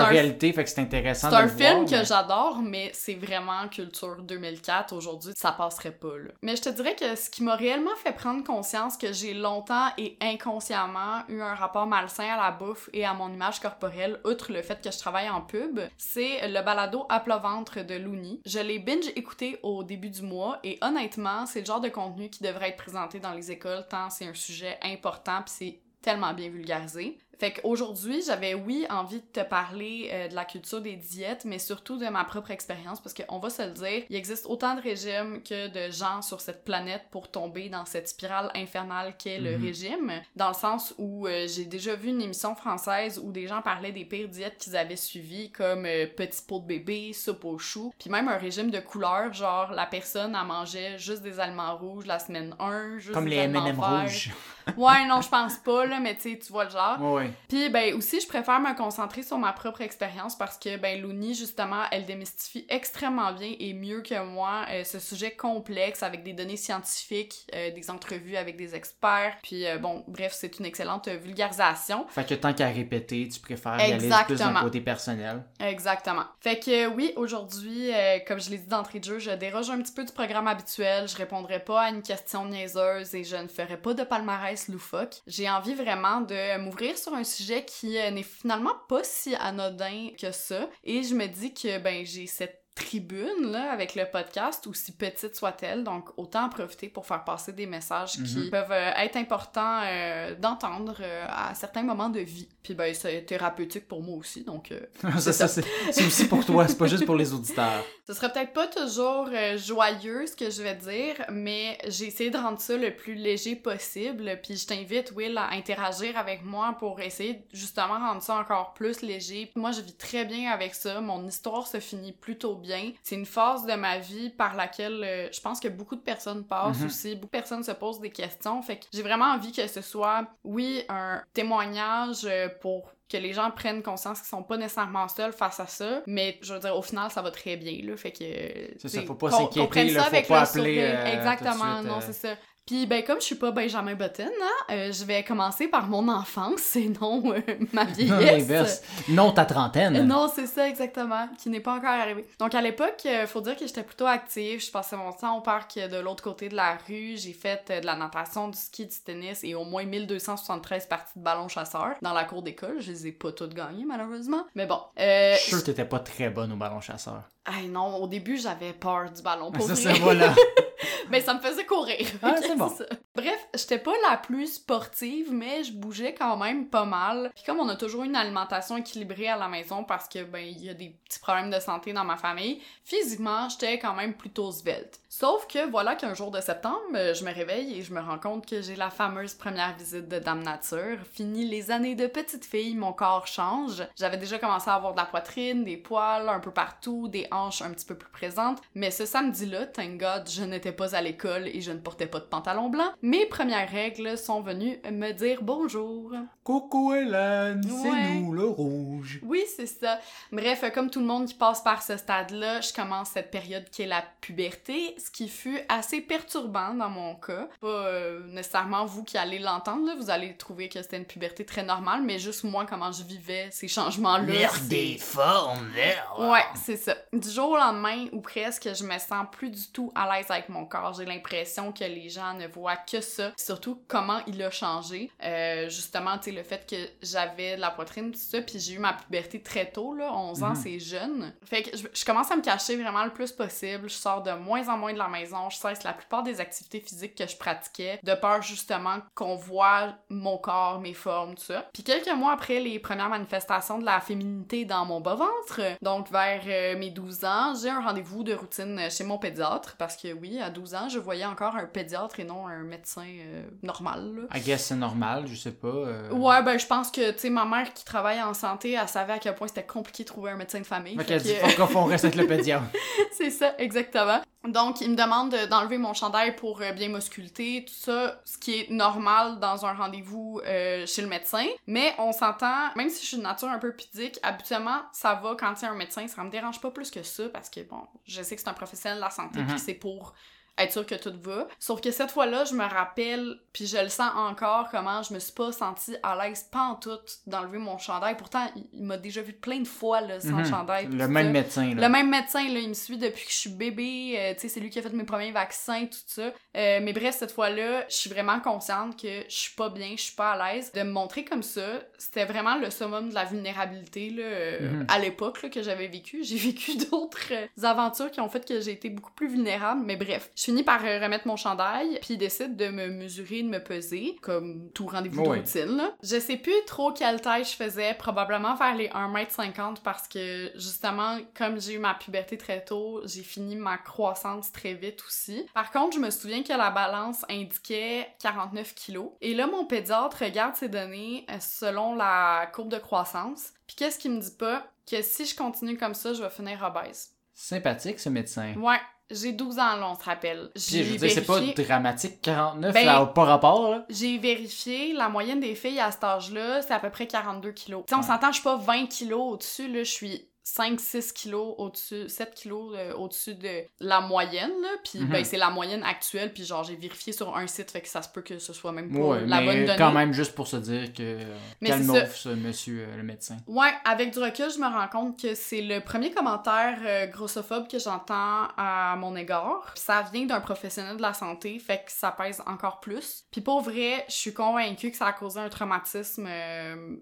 réalité, 0.05 0.53
fait 0.53 0.65
que 0.65 0.71
c'est 0.71 0.81
intéressant 0.81 1.31
C'est 1.31 1.37
un 1.37 1.49
film 1.49 1.59
voir, 1.79 1.85
que 1.87 1.91
mais- 1.97 2.05
j'adore, 2.05 2.59
mais 2.63 2.91
c'est 2.95 3.15
vraiment 3.15 3.67
culture 3.69 4.23
2004. 4.23 4.93
Aujourd'hui, 4.95 5.33
ça 5.37 5.53
passerait 5.53 5.93
pas, 5.93 6.17
là. 6.17 6.31
Mais 6.43 6.57
je 6.57 6.63
te 6.63 6.69
dirais 6.69 6.95
que 6.95 7.17
ce 7.17 7.29
qui 7.31 7.43
m'a 7.43 7.57
réellement 7.57 7.95
fait 8.03 8.13
prendre 8.13 8.45
conscience 8.45 8.97
que 8.97 9.13
j'ai 9.13 9.35
longtemps 9.35 9.89
et 9.99 10.17
inconsciemment 10.21 11.23
eu 11.29 11.41
un 11.41 11.55
rapport 11.55 11.87
malsain 11.87 12.29
à 12.33 12.37
la 12.37 12.51
bouffe 12.51 12.89
et 12.93 13.05
à 13.05 13.15
mon 13.15 13.33
image 13.33 13.61
corporelle, 13.61 14.19
outre 14.25 14.53
le 14.53 14.63
fait 14.63 14.81
que 14.83 14.91
je 14.91 14.99
travaille 14.99 15.29
en 15.29 15.41
pub, 15.41 15.81
c'est 15.97 16.49
le 16.49 16.63
balado 16.63 17.07
à 17.09 17.21
plat 17.21 17.39
ventre 17.39 17.81
de 17.81 17.95
Looney. 17.95 18.41
Je 18.47 18.59
l'ai 18.59 18.79
binge 18.79 19.09
écouté 19.17 19.59
au 19.63 19.83
début 19.89 20.11
du 20.11 20.23
mois 20.23 20.61
et 20.63 20.79
honnêtement, 20.83 21.47
c'est 21.47 21.61
le 21.61 21.67
genre 21.67 21.81
de 21.81 21.89
contenu 21.89 22.31
qui 22.31 22.43
devrait 22.43 22.69
être 22.69 22.77
présenté 22.77 23.19
dans 23.19 23.33
les 23.33 23.51
écoles 23.51 23.85
tant 23.89 24.11
c'est 24.11 24.27
un 24.27 24.35
sujet 24.35 24.79
important 24.83 25.43
puis 25.43 25.55
c'est 25.57 25.81
tellement 26.01 26.33
bien 26.35 26.49
vulgarisé. 26.49 27.19
Fait 27.39 27.53
qu'aujourd'hui, 27.53 28.21
j'avais 28.27 28.55
oui 28.55 28.85
envie 28.91 29.21
de 29.21 29.27
te 29.27 29.41
parler 29.41 30.11
euh, 30.13 30.29
de 30.29 30.35
la 30.35 30.45
culture 30.45 30.81
des 30.81 30.97
diètes, 30.97 31.45
mais 31.45 31.59
surtout 31.59 31.97
de 31.97 32.07
ma 32.09 32.25
propre 32.25 32.51
expérience, 32.51 33.01
parce 33.01 33.15
qu'on 33.15 33.39
va 33.39 33.49
se 33.49 33.63
le 33.63 33.71
dire, 33.71 34.03
il 34.11 34.17
existe 34.17 34.47
autant 34.47 34.75
de 34.75 34.81
régimes 34.81 35.41
que 35.43 35.69
de 35.69 35.93
gens 35.93 36.21
sur 36.23 36.41
cette 36.41 36.65
planète 36.65 37.05
pour 37.13 37.31
tomber 37.31 37.69
dans 37.69 37.85
cette 37.85 38.09
spirale 38.09 38.51
infernale 38.55 39.15
qu'est 39.19 39.39
le 39.39 39.57
Mhm. 39.57 39.65
régime, 39.65 40.13
dans 40.35 40.49
le 40.49 40.55
sens 40.55 40.95
où 40.99 41.27
euh, 41.29 41.47
j'ai 41.47 41.65
déjà 41.65 41.95
vu 41.95 42.09
une 42.09 42.23
émission 42.23 42.55
française 42.57 43.21
où 43.23 43.31
des 43.31 43.47
gens 43.47 43.63
parlaient 43.63 43.93
des 43.93 44.05
pires 44.05 44.29
diètes 44.29 44.57
qu'ils 44.59 44.77
avaient 44.77 44.97
suivies, 44.97 45.51
comme 45.53 45.87
euh, 45.87 46.07
petit 46.07 46.43
pot 46.47 46.59
de 46.59 46.67
bébé, 46.67 47.13
soupe 47.13 47.45
aux 47.45 47.59
choux, 47.59 47.93
puis 48.01 48.11
même 48.11 48.29
un 48.29 48.37
régime 48.39 48.71
de 48.73 48.81
couleur, 48.81 49.33
genre 49.33 49.71
la 49.71 49.87
personne 49.87 50.37
elle 50.39 50.47
mangeait 50.47 50.99
juste 50.99 51.23
des 51.23 51.39
aliments 51.39 51.77
rouges 51.77 52.07
la 52.07 52.19
semaine 52.19 52.55
1, 52.59 52.99
juste 52.99 53.13
Comme 53.15 53.25
des 53.27 53.31
les 53.37 53.43
M&M 53.43 53.79
rouges. 53.79 54.31
Ouais, 54.77 55.07
non, 55.07 55.23
je 55.23 55.29
pense 55.31 55.57
pas, 55.57 55.87
là, 55.87 55.99
mais 55.99 56.15
tu 56.15 56.33
sais, 56.33 56.39
tu 56.39 56.53
vois 56.53 56.65
le 56.65 56.71
genre. 56.71 57.01
Ouais, 57.01 57.13
ouais. 57.25 57.28
Puis 57.49 57.69
ben 57.69 57.95
aussi 57.95 58.21
je 58.21 58.27
préfère 58.27 58.61
me 58.61 58.77
concentrer 58.77 59.23
sur 59.23 59.39
ma 59.39 59.53
propre 59.53 59.81
expérience 59.81 60.37
parce 60.37 60.59
que 60.59 60.77
ben 60.77 61.01
Looney 61.01 61.35
justement 61.35 61.83
elle 61.91 62.05
démystifie 62.05 62.67
extrêmement 62.69 63.33
bien 63.33 63.55
et 63.59 63.75
mieux 63.75 64.03
que 64.03 64.23
moi 64.25 64.67
euh, 64.71 64.85
ce 64.85 64.99
sujet 64.99 65.31
complexe 65.33 66.03
avec 66.03 66.23
des 66.23 66.33
données 66.33 66.57
scientifiques, 66.57 67.47
euh, 67.55 67.71
des 67.71 67.91
entrevues 67.91 68.37
avec 68.37 68.57
des 68.57 68.75
experts, 68.75 69.37
puis 69.43 69.67
euh, 69.67 69.79
bon 69.79 70.05
bref 70.09 70.33
c'est 70.35 70.59
une 70.59 70.67
excellente 70.67 71.09
vulgarisation. 71.09 72.07
Fait 72.09 72.27
que 72.27 72.35
tant 72.35 72.53
qu'à 72.53 72.69
répéter, 72.69 73.29
tu 73.29 73.41
préfères 73.41 73.79
y 73.79 73.83
aller 73.83 73.99
plus 73.99 74.09
d'un 74.09 74.21
Exactement. 74.21 74.61
côté 74.61 74.81
personnel. 74.81 75.45
Exactement. 75.61 76.25
Fait 76.41 76.59
que 76.59 76.87
oui, 76.89 77.13
aujourd'hui, 77.17 77.91
comme 78.27 78.41
je 78.41 78.51
l'ai 78.51 78.59
dit 78.59 78.69
d'entrée 78.69 79.01
de 79.01 79.05
jeu, 79.05 79.19
je 79.19 79.31
déroge 79.31 79.71
un 79.71 79.81
petit 79.81 79.93
peu 79.93 80.05
du 80.05 80.13
programme 80.13 80.47
habituel, 80.47 81.09
je 81.09 81.17
répondrai 81.17 81.61
pas 81.61 81.83
à 81.83 81.91
une 81.91 82.03
question 82.03 82.45
niaiseuse 82.47 83.15
et 83.15 83.25
je 83.25 83.37
ne 83.37 83.49
ferai 83.49 83.77
pas 83.77 83.95
de 83.95 84.03
palmarès 84.03 84.69
loufoque. 84.69 85.23
J'ai 85.27 85.49
envie 85.49 85.75
vraiment 85.75 86.21
de 86.21 86.59
m'ouvrir 86.59 86.97
sur 86.97 87.15
un 87.19 87.25
sujet 87.25 87.65
qui 87.65 87.99
euh, 87.99 88.11
n'est 88.11 88.23
finalement 88.23 88.77
pas 88.89 89.05
si 89.05 89.35
anodin 89.37 90.11
que 90.19 90.33
ça. 90.33 90.69
Et 90.85 91.03
je 91.03 91.15
me 91.15 91.27
dis 91.27 91.53
que 91.53 91.79
ben 91.79 92.05
j'ai 92.07 92.27
cette 92.27 92.68
tribune 92.79 93.51
là 93.51 93.73
avec 93.73 93.95
le 93.95 94.05
podcast 94.11 94.67
aussi 94.67 94.93
petite 94.93 95.35
soit-elle 95.35 95.83
donc 95.85 96.11
autant 96.17 96.45
en 96.45 96.49
profiter 96.49 96.89
pour 96.89 97.07
faire 97.07 97.25
passer 97.25 97.53
des 97.53 97.67
messages 97.67 98.13
qui 98.13 98.39
Mhm. 98.39 98.51
peuvent 98.51 98.71
euh, 98.73 98.91
être 98.97 99.17
importants 99.17 99.81
euh, 99.85 100.35
d'entendre 100.37 100.97
euh, 101.01 101.27
à 101.29 101.55
certains 101.55 101.83
moments 101.83 102.09
de 102.09 102.21
vie 102.21 102.49
puis 102.63 102.75
ben 102.75 102.95
c'est 102.95 103.23
thérapeutique 103.23 103.89
pour 103.89 104.03
moi 104.03 104.17
aussi 104.17 104.45
donc 104.45 104.73
ça, 105.19 105.33
ça, 105.33 105.49
c'est 105.49 105.65
aussi 106.07 106.29
pour 106.29 106.45
toi, 106.45 106.69
c'est 106.69 106.79
pas 106.79 106.87
juste 106.87 107.05
pour 107.07 107.17
les 107.17 107.33
auditeurs. 107.33 107.85
ce 108.07 108.13
sera 108.13 108.29
peut-être 108.29 108.53
pas 108.53 108.67
toujours 108.67 109.29
joyeux 109.57 110.27
ce 110.27 110.37
que 110.37 110.51
je 110.51 110.63
vais 110.63 110.75
dire, 110.75 111.15
mais 111.31 111.79
j'ai 111.89 112.07
essayé 112.07 112.31
de 112.31 112.37
rendre 112.37 112.61
ça 112.61 112.77
le 112.77 112.95
plus 112.95 113.15
léger 113.15 113.57
possible. 113.57 114.39
Puis 114.43 114.57
je 114.57 114.67
t'invite, 114.67 115.13
Will, 115.17 115.37
à 115.39 115.51
interagir 115.53 116.17
avec 116.19 116.45
moi 116.45 116.77
pour 116.79 117.01
essayer 117.01 117.35
de 117.35 117.43
justement 117.53 117.99
rendre 117.99 118.23
ça 118.23 118.35
encore 118.37 118.75
plus 118.75 119.01
léger. 119.03 119.51
Moi, 119.57 119.73
je 119.73 119.81
vis 119.81 119.95
très 119.97 120.25
bien 120.25 120.51
avec 120.51 120.75
ça. 120.75 121.01
Mon 121.01 121.27
histoire 121.27 121.67
se 121.67 121.81
finit 121.81 122.13
plutôt 122.13 122.55
bien. 122.55 122.68
C'est 123.03 123.15
une 123.15 123.27
phase 123.27 123.67
de 123.67 123.75
ma 123.75 123.99
vie 123.99 124.31
par 124.31 124.55
laquelle 124.57 125.03
euh, 125.05 125.29
je 125.33 125.41
pense 125.41 125.61
que 125.61 125.69
beaucoup 125.69 125.97
de 125.97 126.01
personnes 126.01 126.45
passent 126.47 126.81
Mhm. 126.81 126.87
aussi. 126.87 127.15
Beaucoup 127.15 127.27
de 127.27 127.31
personnes 127.31 127.63
se 127.65 127.73
posent 127.73 128.01
des 128.01 128.11
questions. 128.11 128.61
Fait 128.63 128.79
que 128.79 128.87
j'ai 128.93 129.03
vraiment 129.03 129.27
envie 129.33 129.53
que 129.53 129.67
ce 129.67 129.81
soit, 129.81 130.27
oui, 130.45 130.83
un 130.89 131.23
témoignage 131.35 132.25
euh, 132.25 132.49
pour 132.61 132.91
que 133.11 133.17
les 133.17 133.33
gens 133.33 133.51
prennent 133.51 133.83
conscience 133.83 134.19
qu'ils 134.21 134.29
sont 134.29 134.43
pas 134.43 134.59
nécessairement 134.59 135.09
seuls 135.09 135.33
face 135.33 135.59
à 135.61 135.67
ça, 135.67 136.03
mais 136.07 136.39
je 136.43 136.53
veux 136.53 136.61
dire, 136.61 136.77
au 136.77 136.83
final, 136.83 137.11
ça 137.11 137.23
va 137.23 137.31
très 137.31 137.57
bien, 137.57 137.81
là, 137.83 137.97
fait 137.97 138.13
que... 138.13 138.79
C'est 138.79 138.89
ça, 138.89 139.03
faut 139.03 139.15
pas 139.15 139.31
s'inquiéter, 139.31 139.61
faut 139.63 139.69
pas 139.69 139.85
le 139.85 140.35
appeler, 140.35 140.79
euh, 140.83 141.17
Exactement, 141.17 141.79
suite, 141.79 141.89
non, 141.89 141.97
euh, 141.97 142.01
c'est 142.03 142.13
ça. 142.13 142.35
Puis, 142.69 142.85
ben, 142.85 143.03
comme 143.03 143.19
je 143.19 143.25
suis 143.25 143.35
pas 143.35 143.51
Benjamin 143.51 143.95
Button, 143.95 144.29
hein, 144.29 144.75
euh, 144.75 144.93
je 144.93 145.03
vais 145.07 145.25
commencer 145.25 145.69
par 145.69 145.87
mon 145.87 146.07
enfance 146.07 146.77
et 146.77 146.91
non 147.01 147.23
euh, 147.33 147.41
ma 147.73 147.85
vieillesse. 147.87 148.83
Non, 149.09 149.33
ta 149.33 149.47
trentaine. 149.47 149.97
Euh, 149.97 150.03
Non, 150.03 150.31
c'est 150.33 150.47
ça 150.47 150.69
exactement, 150.69 151.31
qui 151.39 151.49
n'est 151.49 151.61
pas 151.61 151.77
encore 151.77 151.89
arrivé. 151.89 152.27
Donc 152.39 152.55
à 152.55 152.61
l'époque, 152.61 153.01
euh, 153.07 153.27
faut 153.27 153.41
dire 153.41 153.57
que 153.57 153.67
j'étais 153.67 153.83
plutôt 153.83 154.05
active. 154.05 154.63
Je 154.63 154.71
passais 154.71 154.97
mon 154.97 155.13
temps 155.13 155.39
au 155.39 155.41
parc 155.41 155.79
de 155.79 155.97
l'autre 155.97 156.23
côté 156.23 156.51
de 156.51 156.57
la 156.57 156.77
rue. 156.87 157.17
J'ai 157.17 157.33
fait 157.33 157.81
de 157.81 157.87
la 157.87 157.97
natation, 157.97 158.49
du 158.49 158.59
ski, 158.59 158.85
du 158.85 159.01
tennis 159.03 159.43
et 159.45 159.55
au 159.55 159.65
moins 159.65 159.87
1273 159.87 160.89
parties 160.89 161.19
de 161.19 161.25
ballon 161.25 161.49
chasseur 161.49 161.95
dans 162.03 162.13
la 162.13 162.25
cour 162.25 162.43
d'école. 162.43 162.83
Je 162.83 162.91
les 162.93 163.07
ai 163.07 163.13
pas 163.13 163.33
toutes 163.33 163.55
gagnées 163.55 163.87
malheureusement. 163.87 164.45
Mais 164.55 164.67
bon, 164.67 164.81
Je 164.99 165.37
suis 165.39 165.49
sûr 165.53 165.61
que 165.61 165.65
t'étais 165.65 165.87
pas 165.87 166.01
très 166.01 166.29
bonne 166.29 166.53
au 166.53 166.57
ballon 166.57 166.83
chasseur. 166.83 167.23
Hey, 167.51 167.69
non, 167.69 167.97
au 167.97 168.07
début 168.07 168.37
j'avais 168.37 168.73
peur 168.73 169.11
du 169.11 169.23
ballon. 169.23 169.51
Pour 169.51 169.69
Ça, 169.69 169.93
voilà. 169.95 170.35
mais 171.11 171.21
ça 171.21 171.35
me 171.35 171.41
faisait 171.41 171.65
courir. 171.65 172.07
Ah, 172.23 172.37
c'est 172.41 172.57
bon. 172.57 172.69
ça. 172.69 172.85
Bref, 173.15 173.49
j'étais 173.55 173.79
pas 173.79 173.95
la 174.09 174.17
plus 174.17 174.55
sportive, 174.55 175.33
mais 175.33 175.65
je 175.65 175.73
bougeais 175.73 176.15
quand 176.15 176.37
même 176.37 176.69
pas 176.69 176.85
mal. 176.85 177.31
Puis 177.35 177.45
comme 177.45 177.61
on 177.61 177.69
a 177.69 177.77
toujours 177.77 178.05
une 178.05 178.17
alimentation 178.17 178.77
équilibrée 178.77 179.29
à 179.29 179.37
la 179.37 179.49
maison 179.49 179.85
parce 179.85 180.09
que 180.09 180.25
ben 180.25 180.47
il 180.47 180.65
y 180.65 180.69
a 180.69 180.75
des 180.75 180.91
petits 181.05 181.19
problèmes 181.21 181.51
de 181.51 181.61
santé 181.61 181.93
dans 181.93 182.05
ma 182.05 182.17
famille, 182.17 182.61
physiquement, 182.85 183.49
j'étais 183.49 183.79
quand 183.79 183.95
même 183.95 184.15
plutôt 184.15 184.53
svelte. 184.53 185.01
Sauf 185.11 185.47
que 185.47 185.71
voilà 185.71 185.95
qu'un 185.95 186.13
jour 186.13 186.31
de 186.31 186.39
septembre, 186.41 186.77
euh, 186.95 187.15
je 187.15 187.25
me 187.25 187.33
réveille 187.33 187.79
et 187.79 187.83
je 187.83 187.95
me 187.95 188.01
rends 188.01 188.19
compte 188.19 188.45
que 188.45 188.61
j'ai 188.61 188.77
la 188.77 188.91
fameuse 188.91 189.33
première 189.33 189.75
visite 189.75 190.07
de 190.07 190.19
Dame 190.19 190.43
Nature. 190.43 190.99
Fini 191.11 191.47
les 191.47 191.71
années 191.71 191.95
de 191.95 192.07
petite 192.07 192.45
fille, 192.45 192.75
mon 192.75 192.93
corps 192.93 193.27
change. 193.27 193.83
J'avais 193.97 194.19
déjà 194.19 194.39
commencé 194.39 194.69
à 194.69 194.75
avoir 194.75 194.93
de 194.93 194.99
la 194.99 195.07
poitrine, 195.07 195.65
des 195.65 195.79
poils 195.79 196.29
un 196.29 196.41
peu 196.41 196.51
partout, 196.51 197.09
des 197.09 197.27
hanches 197.31 197.63
un 197.63 197.71
petit 197.71 197.87
peu 197.87 197.95
plus 197.95 198.11
présentes. 198.11 198.61
Mais 198.75 198.91
ce 198.91 199.07
samedi-là, 199.07 199.65
thank 199.67 199.97
God, 199.97 200.29
je 200.29 200.43
n'étais 200.43 200.73
pas 200.73 200.95
à 200.95 201.01
l'école 201.01 201.49
et 201.49 201.63
je 201.63 201.73
ne 201.73 201.79
portais 201.79 202.07
pas 202.07 202.21
de 202.21 202.27
pantalon 202.27 202.69
blanc. 202.69 202.93
Mes 203.01 203.25
premières 203.25 203.71
règles 203.71 204.19
sont 204.19 204.43
venues 204.43 204.79
me 204.93 205.13
dire 205.13 205.43
bonjour. 205.43 206.13
Coucou 206.45 206.95
Hélène, 206.95 207.63
c'est 207.63 208.15
nous 208.15 208.33
le 208.33 208.47
rouge. 208.47 209.21
Oui, 209.23 209.45
c'est 209.57 209.67
ça. 209.67 209.99
Bref, 210.33 210.65
comme 210.75 210.91
tout 210.91 211.01
le 211.01 211.07
monde 211.07 211.27
qui 211.27 211.35
passe 211.35 211.63
par 211.63 211.83
ce 211.83 211.97
stade-là, 211.97 212.61
je 212.61 212.73
commence 212.73 213.11
cette 213.11 213.31
période 213.31 213.69
qui 213.71 213.83
est 213.83 213.87
la 213.87 214.03
puberté, 214.21 214.95
ce 214.99 215.11
qui 215.11 215.29
fut 215.29 215.61
assez 215.69 216.01
perturbant 216.01 216.75
dans 216.75 216.89
mon 216.91 217.15
cas. 217.17 217.49
Pas 217.61 217.67
euh, 217.69 218.21
nécessairement 218.29 218.85
vous 218.85 219.05
qui 219.05 219.17
allez 219.19 219.39
l'entendre, 219.39 219.87
là, 219.87 219.95
vous 219.97 220.11
allez 220.11 220.37
trouver 220.37 220.69
que 220.69 220.81
c'était 220.83 220.97
une 220.97 221.05
puberté 221.05 221.45
très 221.45 221.63
normale, 221.63 222.03
mais 222.03 222.19
juste 222.19 222.45
moi, 222.45 222.67
comment 222.69 222.93
je 222.93 223.03
vivais 223.03 223.49
ces 223.51 223.69
changements-là. 223.69 224.49
c'est- 224.69 224.99
formes, 224.99 225.71
Ouais, 226.19 226.45
c'est 226.55 226.77
ça. 226.77 226.95
Du 227.13 227.31
jour 227.31 227.51
au 227.51 227.57
lendemain, 227.57 228.07
ou 228.13 228.21
presque, 228.21 228.69
je 228.75 228.85
me 228.85 228.99
sens 228.99 229.27
plus 229.33 229.51
du 229.51 229.69
tout 229.73 229.91
à 229.95 230.17
l'aise 230.17 230.27
avec 230.31 230.49
mon 230.49 230.65
corps. 230.67 230.95
J'ai 230.95 231.05
l'impression 231.05 231.73
que 231.73 231.85
les 231.85 232.09
gens 232.09 232.35
ne 232.35 232.47
voient 232.47 232.77
que 232.77 233.01
ça. 233.01 233.33
Surtout 233.37 233.83
comment 233.89 234.21
il 234.27 234.43
a 234.43 234.51
changé. 234.51 235.11
Euh, 235.23 235.69
justement, 235.69 236.19
tu 236.19 236.25
sais, 236.25 236.33
le 236.33 236.43
fait 236.43 236.69
que 236.69 236.77
j'avais 237.03 237.57
de 237.57 237.61
la 237.61 237.71
poitrine, 237.71 238.11
tout 238.13 238.19
ça, 238.19 238.41
puis 238.43 238.59
j'ai 238.59 238.75
eu 238.75 238.79
ma 238.79 238.93
puberté 238.93 239.43
très 239.43 239.71
tôt, 239.71 239.95
là, 239.95 240.13
11 240.13 240.43
ans, 240.43 240.51
Mhm. 240.51 240.55
c'est 240.57 240.79
jeune. 240.79 241.33
Fait 241.45 241.63
que 241.63 241.77
je, 241.77 241.87
je 241.93 242.05
commence 242.05 242.31
à 242.31 242.37
me 242.37 242.43
cacher 242.43 242.77
vraiment 242.77 243.05
le 243.05 243.11
plus 243.13 243.33
possible. 243.33 243.89
Je 243.89 243.95
sors 243.95 244.23
de 244.23 244.33
moins 244.33 244.69
en 244.69 244.77
moins 244.77 244.88
de 244.93 244.99
la 244.99 245.09
maison. 245.09 245.51
Je 245.51 245.57
cesse 245.57 245.85
la 245.85 245.93
plupart 245.93 246.23
des 246.23 246.41
activités 246.41 246.81
physiques 246.81 247.15
que 247.15 247.27
je 247.27 247.37
pratiquais, 247.37 247.99
de 248.03 248.15
peur 248.15 248.43
justement 248.43 248.99
qu'on 249.15 249.37
voit 249.37 249.95
mon 250.09 250.39
corps, 250.39 250.81
mes 250.81 250.95
formes, 250.95 251.35
tout 251.35 251.45
ça. 251.45 251.67
Puis 251.73 251.83
quelques 251.83 252.13
mois 252.15 252.33
après 252.33 252.61
les 252.61 252.79
premières 252.79 253.09
manifestations 253.09 253.79
de 253.79 253.85
la 253.85 254.01
féminité 254.01 254.65
dans 254.65 254.85
mon 254.85 255.01
bas-ventre, 255.01 255.61
donc 255.83 256.11
vers 256.11 256.43
euh, 256.47 256.79
mes 256.79 256.91
12 256.91 257.25
ans, 257.25 257.55
j'ai 257.61 257.71
un 257.71 257.81
rendez-vous 257.81 258.23
de 258.25 258.35
routine 258.35 258.81
chez 258.91 259.05
mon 259.05 259.19
pédiatre 259.19 259.77
parce 259.79 259.97
que 259.97 260.13
oui, 260.13 260.41
à 260.41 260.51
12 260.51 260.75
ans, 260.75 260.89
je 260.89 260.99
voyais 260.99 261.25
encore 261.25 261.57
un 261.57 261.67
pédiatre 261.67 262.21
et 262.21 262.25
non 262.25 262.47
un 262.47 262.63
médecin 262.63 263.07
euh, 263.07 263.43
normal. 263.63 264.15
Là. 264.31 264.37
I 264.39 264.41
guess 264.41 264.67
c'est 264.67 264.77
normal, 264.77 265.25
je 265.27 265.35
sais 265.35 265.53
pas. 265.53 265.69
euh. 265.69 266.11
Ouais, 266.13 266.43
ben 266.43 266.59
je 266.59 266.67
pense 266.67 266.91
que, 266.91 267.11
tu 267.13 267.19
sais, 267.19 267.31
ma 267.31 267.45
mère 267.45 267.73
qui 267.75 267.85
travaille 267.85 268.23
en 268.23 268.35
santé, 268.35 268.73
elle 268.73 268.89
savait 268.89 269.15
à 269.15 269.19
quel 269.19 269.35
point 269.35 269.49
c'était 269.49 269.67
compliqué 269.67 270.03
de 270.05 270.09
trouver 270.09 270.31
un 270.33 270.37
médecin 270.37 270.61
de 270.61 270.65
famille. 270.67 270.95
Fait 270.97 271.03
fait 271.03 271.09
qu'elle 271.09 271.23
dit, 271.23 271.35
que- 271.35 271.89
reste 271.89 272.05
avec 272.05 272.17
le 272.17 272.27
pédiatre. 272.27 272.65
c'est 273.13 273.31
ça, 273.31 273.55
exactement. 273.59 274.21
Donc, 274.53 274.81
il 274.81 274.91
me 274.91 274.97
demande 274.97 275.31
de- 275.33 275.47
d'enlever 275.47 275.79
mon 275.79 275.95
chandail 275.95 276.35
pour 276.37 276.61
euh, 276.63 276.73
bien 276.73 276.89
m'ausculter, 276.89 277.65
tout 277.67 277.75
ça, 277.75 278.21
ce 278.25 278.39
qui 278.39 278.61
est 278.61 278.71
normal 278.71 279.39
dans 279.41 279.65
un 279.67 279.75
rendez-vous 279.75 280.41
euh, 280.47 280.87
chez 280.87 281.03
le 281.03 281.09
médecin. 281.09 281.47
Mais 281.67 281.95
on 281.99 282.13
s'entend, 282.13 282.75
même 282.77 282.89
si 282.91 283.03
je 283.03 283.07
suis 283.09 283.17
de 283.19 283.23
nature 283.23 283.49
un 283.49 283.59
peu 283.59 283.73
pudique, 283.75 284.19
habituellement, 284.23 284.81
ça 284.93 285.15
va 285.15 285.35
quand 285.39 285.55
il 285.61 285.65
y 285.65 285.69
a 285.69 285.71
un 285.71 285.77
médecin, 285.77 286.07
ça 286.09 286.23
me 286.25 286.31
dérange 286.31 286.61
pas 286.61 286.71
plus 286.71 286.91
que 286.91 287.03
ça, 287.03 287.29
parce 287.29 287.51
que, 287.51 287.61
bon, 287.61 287.83
je 288.07 288.23
sais 288.23 288.35
que 288.37 288.43
c'est 288.43 288.49
un 288.49 288.55
professionnel 288.55 288.99
de 288.99 289.03
la 289.05 289.11
santé, 289.11 289.41
Mhm. 289.41 289.47
puis 289.47 289.59
c'est 289.59 289.75
pour 289.75 290.15
être 290.59 290.73
sûr 290.73 290.85
que 290.87 290.95
tout 290.95 291.13
va. 291.23 291.47
Sauf 291.59 291.81
que 291.81 291.91
cette 291.91 292.11
fois-là, 292.11 292.45
je 292.45 292.55
me 292.55 292.65
rappelle, 292.65 293.37
puis 293.53 293.67
je 293.67 293.77
le 293.79 293.89
sens 293.89 294.11
encore, 294.17 294.69
comment 294.71 295.03
je 295.03 295.15
me 295.15 295.19
suis 295.19 295.33
pas 295.33 295.53
sentie 295.53 295.97
à 296.03 296.17
l'aise 296.17 296.47
pas 296.51 296.61
en 296.63 296.75
tout 296.75 296.99
d'enlever 297.27 297.59
mon 297.59 297.79
chandail. 297.79 298.17
Pourtant, 298.17 298.45
il, 298.73 298.83
m'a 298.85 298.97
déjà 298.97 299.23
vu 299.23 299.33
plein 299.33 299.61
de 299.61 299.67
fois, 299.69 300.01
là, 300.01 300.21
sans 300.21 300.31
Mhm. 300.39 300.45
chandail. 300.49 300.87
Le 300.87 301.09
même 301.09 301.27
ça. 301.27 301.33
médecin, 301.33 301.75
là. 301.75 301.87
Le 301.87 301.89
même 301.93 302.11
médecin, 302.11 302.43
là, 302.49 302.61
il 302.61 302.69
me 302.69 302.75
suit 302.75 302.99
depuis 302.99 303.25
que 303.25 303.31
je 303.33 303.37
suis 303.37 303.51
bébé. 303.51 304.15
euh, 304.19 304.35
tu 304.35 304.41
sais, 304.41 304.49
c'est 304.49 304.61
lui 304.61 304.71
qui 304.71 304.79
a 304.79 304.83
fait 304.83 304.91
mes 304.93 305.05
premiers 305.05 305.33
vaccins, 305.33 305.87
tout 305.87 305.99
ça. 306.07 306.23
Euh, 306.57 306.81
mais 306.83 306.93
bref, 306.93 307.15
cette 307.19 307.33
fois-là, 307.33 307.85
je 307.89 307.95
suis 307.95 308.11
vraiment 308.11 308.41
consciente 308.41 309.01
que 309.01 309.23
je 309.29 309.35
suis 309.35 309.55
pas 309.55 309.69
bien, 309.71 309.93
je 309.97 310.03
suis 310.03 310.15
pas 310.15 310.33
à 310.33 310.55
l'aise. 310.55 310.73
De 310.73 310.83
me 310.83 310.91
montrer 310.91 311.25
comme 311.25 311.43
ça, 311.43 311.81
c'était 311.99 312.25
vraiment 312.25 312.57
le 312.57 312.71
summum 312.71 313.11
de 313.11 313.15
la 313.15 313.25
vulnérabilité, 313.25 314.11
là, 314.11 314.23
euh, 314.25 314.59
Mhm. 314.73 314.87
à 314.89 314.99
l'époque, 314.99 315.49
que 315.51 315.63
j'avais 315.63 315.89
vécu. 315.89 316.23
J'ai 316.25 316.37
vécu 316.37 316.77
d'autres 316.91 317.33
aventures 317.63 318.11
qui 318.11 318.21
ont 318.21 318.29
fait 318.29 318.47
que 318.47 318.61
j'ai 318.61 318.73
été 318.73 318.89
beaucoup 318.91 319.13
plus 319.13 319.29
vulnérable. 319.29 319.83
Mais 319.85 319.97
bref, 319.97 320.31
je 320.37 320.48
finis 320.49 320.63
par 320.63 320.83
euh, 320.83 320.99
remettre 320.99 321.27
mon 321.27 321.37
chandail, 321.37 321.99
puis 322.01 322.15
il 322.15 322.17
décide 322.17 322.57
de 322.57 322.69
me 322.69 322.89
mesurer, 322.89 323.43
de 323.43 323.51
me 323.51 323.63
peser, 323.63 324.17
comme 324.23 324.71
tout 324.73 324.87
rendez-vous 324.87 325.23
de 325.23 325.29
routine, 325.29 325.77
là. 325.77 325.93
Je 326.03 326.19
sais 326.19 326.39
plus 326.39 326.55
trop 326.67 326.91
quelle 326.91 327.21
taille 327.21 327.45
je 327.45 327.55
faisais, 327.55 327.93
probablement 327.93 328.55
vers 328.55 328.75
les 328.75 328.89
1m50 328.89 329.83
parce 329.83 330.09
que, 330.09 330.51
justement, 330.55 331.19
comme 331.37 331.61
j'ai 331.61 331.75
eu 331.75 331.79
ma 331.79 331.93
puberté 331.93 332.39
très 332.39 332.65
tôt, 332.65 333.03
j'ai 333.05 333.23
fini 333.23 333.57
ma 333.57 333.77
croissance 333.77 334.51
très 334.51 334.73
vite 334.73 335.05
aussi. 335.07 335.45
Par 335.53 335.71
contre, 335.71 335.97
je 335.97 336.01
me 336.01 336.09
souviens 336.09 336.43
que 336.43 336.55
la 336.55 336.71
balance 336.71 337.27
indiquait 337.29 338.09
49 338.23 338.75
kilos. 338.75 339.11
Et 339.21 339.35
là, 339.35 339.47
mon 339.49 339.67
pédiatre 339.67 340.25
regarde 340.25 340.57
ces 340.57 340.71
données 340.71 341.27
euh, 341.31 341.35
selon 341.41 341.95
la 341.95 342.51
courbe 342.55 342.71
de 342.71 342.79
croissance. 342.79 343.53
Puis 343.67 343.77
qu'est-ce 343.77 343.99
qu'il 343.99 344.13
me 344.13 344.21
dit 344.21 344.35
pas? 344.39 344.67
Que 344.91 345.03
si 345.03 345.27
je 345.27 345.37
continue 345.37 345.77
comme 345.77 345.93
ça, 345.93 346.15
je 346.15 346.23
vais 346.23 346.31
finir 346.31 346.63
obèse. 346.63 347.11
Sympathique, 347.35 348.01
ce 348.01 348.09
médecin. 348.09 348.55
Ouais, 348.55 348.81
j'ai 349.11 349.33
12 349.33 349.59
ans, 349.59 349.77
là, 349.77 349.89
on 349.91 349.99
se 349.99 350.05
rappelle. 350.05 350.51
Puis, 350.55 350.63
je 350.63 350.83
veux 350.93 350.97
dire, 350.99 351.11
c'est 351.11 351.25
pas 351.25 351.41
vérifié- 351.41 351.65
dramatique, 351.65 352.21
49, 352.23 352.75
Ben- 352.75 352.89
a 352.89 353.07
pas 353.07 353.25
rapport, 353.25 353.71
là. 353.71 353.85
J'ai 353.89 354.19
vérifié, 354.19 354.93
la 354.93 355.09
moyenne 355.09 355.41
des 355.41 355.55
filles 355.55 355.81
à 355.81 355.91
cet 355.91 356.05
âge-là, 356.05 356.63
c'est 356.63 356.75
à 356.75 356.79
peu 356.79 356.91
près 356.91 357.07
42 357.07 357.53
kilos. 357.53 357.85
Tu 357.87 357.95
on 357.95 358.03
s'entend, 358.03 358.29
je 358.29 358.35
suis 358.35 358.43
pas 358.45 358.57
20 358.57 358.87
kilos 358.87 359.33
au-dessus, 359.33 359.69
là, 359.69 359.79
je 359.83 359.91
suis 359.91 360.28
5-6 360.57 361.13
kilos 361.13 361.55
au-dessus, 361.59 362.09
7 362.09 362.35
kilos 362.35 362.73
euh, 362.77 362.95
au-dessus 362.95 363.35
de 363.35 363.65
la 363.81 364.01
moyenne, 364.01 364.53
là. 364.63 364.69
Puis, 364.83 365.01
Mhm. 365.01 365.09
ben, 365.09 365.25
c'est 365.25 365.37
la 365.37 365.51
moyenne 365.51 365.83
actuelle, 365.85 366.33
puis 366.33 366.45
genre, 366.45 366.65
j'ai 366.65 366.77
vérifié 366.77 367.13
sur 367.13 367.37
un 367.37 367.47
site, 367.47 367.71
fait 367.71 367.81
que 367.83 367.89
ça 367.89 368.01
se 368.03 368.09
peut 368.09 368.23
que 368.23 368.39
ce 368.39 368.53
soit 368.53 368.73
même 368.73 368.91
pas 368.93 368.99
Ouais, 368.99 369.27
la 369.27 369.41
mais 369.41 369.47
bonne 369.47 369.65
donnée. 369.67 369.79
quand 369.79 369.93
même, 369.93 370.13
juste 370.13 370.35
pour 370.35 370.47
se 370.49 370.57
dire 370.57 370.93
que. 370.93 371.19
Mais 371.61 371.69
calme-off, 371.71 372.17
ce 372.17 372.29
monsieur, 372.31 372.87
euh, 372.89 372.97
le 372.97 373.03
médecin. 373.03 373.37
Ouais, 373.47 373.73
avec 373.85 374.13
du 374.13 374.19
recul, 374.19 374.51
je 374.51 374.59
me 374.59 374.67
rends 374.67 374.89
compte 374.89 375.21
que 375.21 375.35
c'est 375.35 375.61
le 375.63 375.81
premier 375.81 376.11
commentaire 376.13 376.79
euh, 376.85 377.07
grossophobe 377.07 377.69
que 377.69 377.79
j'entends 377.79 378.49
à 378.57 378.95
mon 378.97 379.15
égard. 379.17 379.73
Ça 379.75 380.03
vient 380.13 380.25
d'un 380.27 380.41
professionnel 380.41 380.97
de 380.97 381.03
la 381.03 381.13
santé, 381.15 381.59
fait 381.59 381.79
que 381.85 381.93
ça 381.93 382.11
pèse 382.11 382.43
encore 382.47 382.81
plus. 382.81 383.25
Puis 383.31 383.41
pour 383.41 383.61
vrai, 383.61 384.05
je 384.09 384.15
suis 384.15 384.33
convaincue 384.35 384.91
que 384.91 384.97
ça 384.97 385.07
a 385.09 385.13
causé 385.13 385.41
un 385.41 385.49
traumatisme 385.49 386.29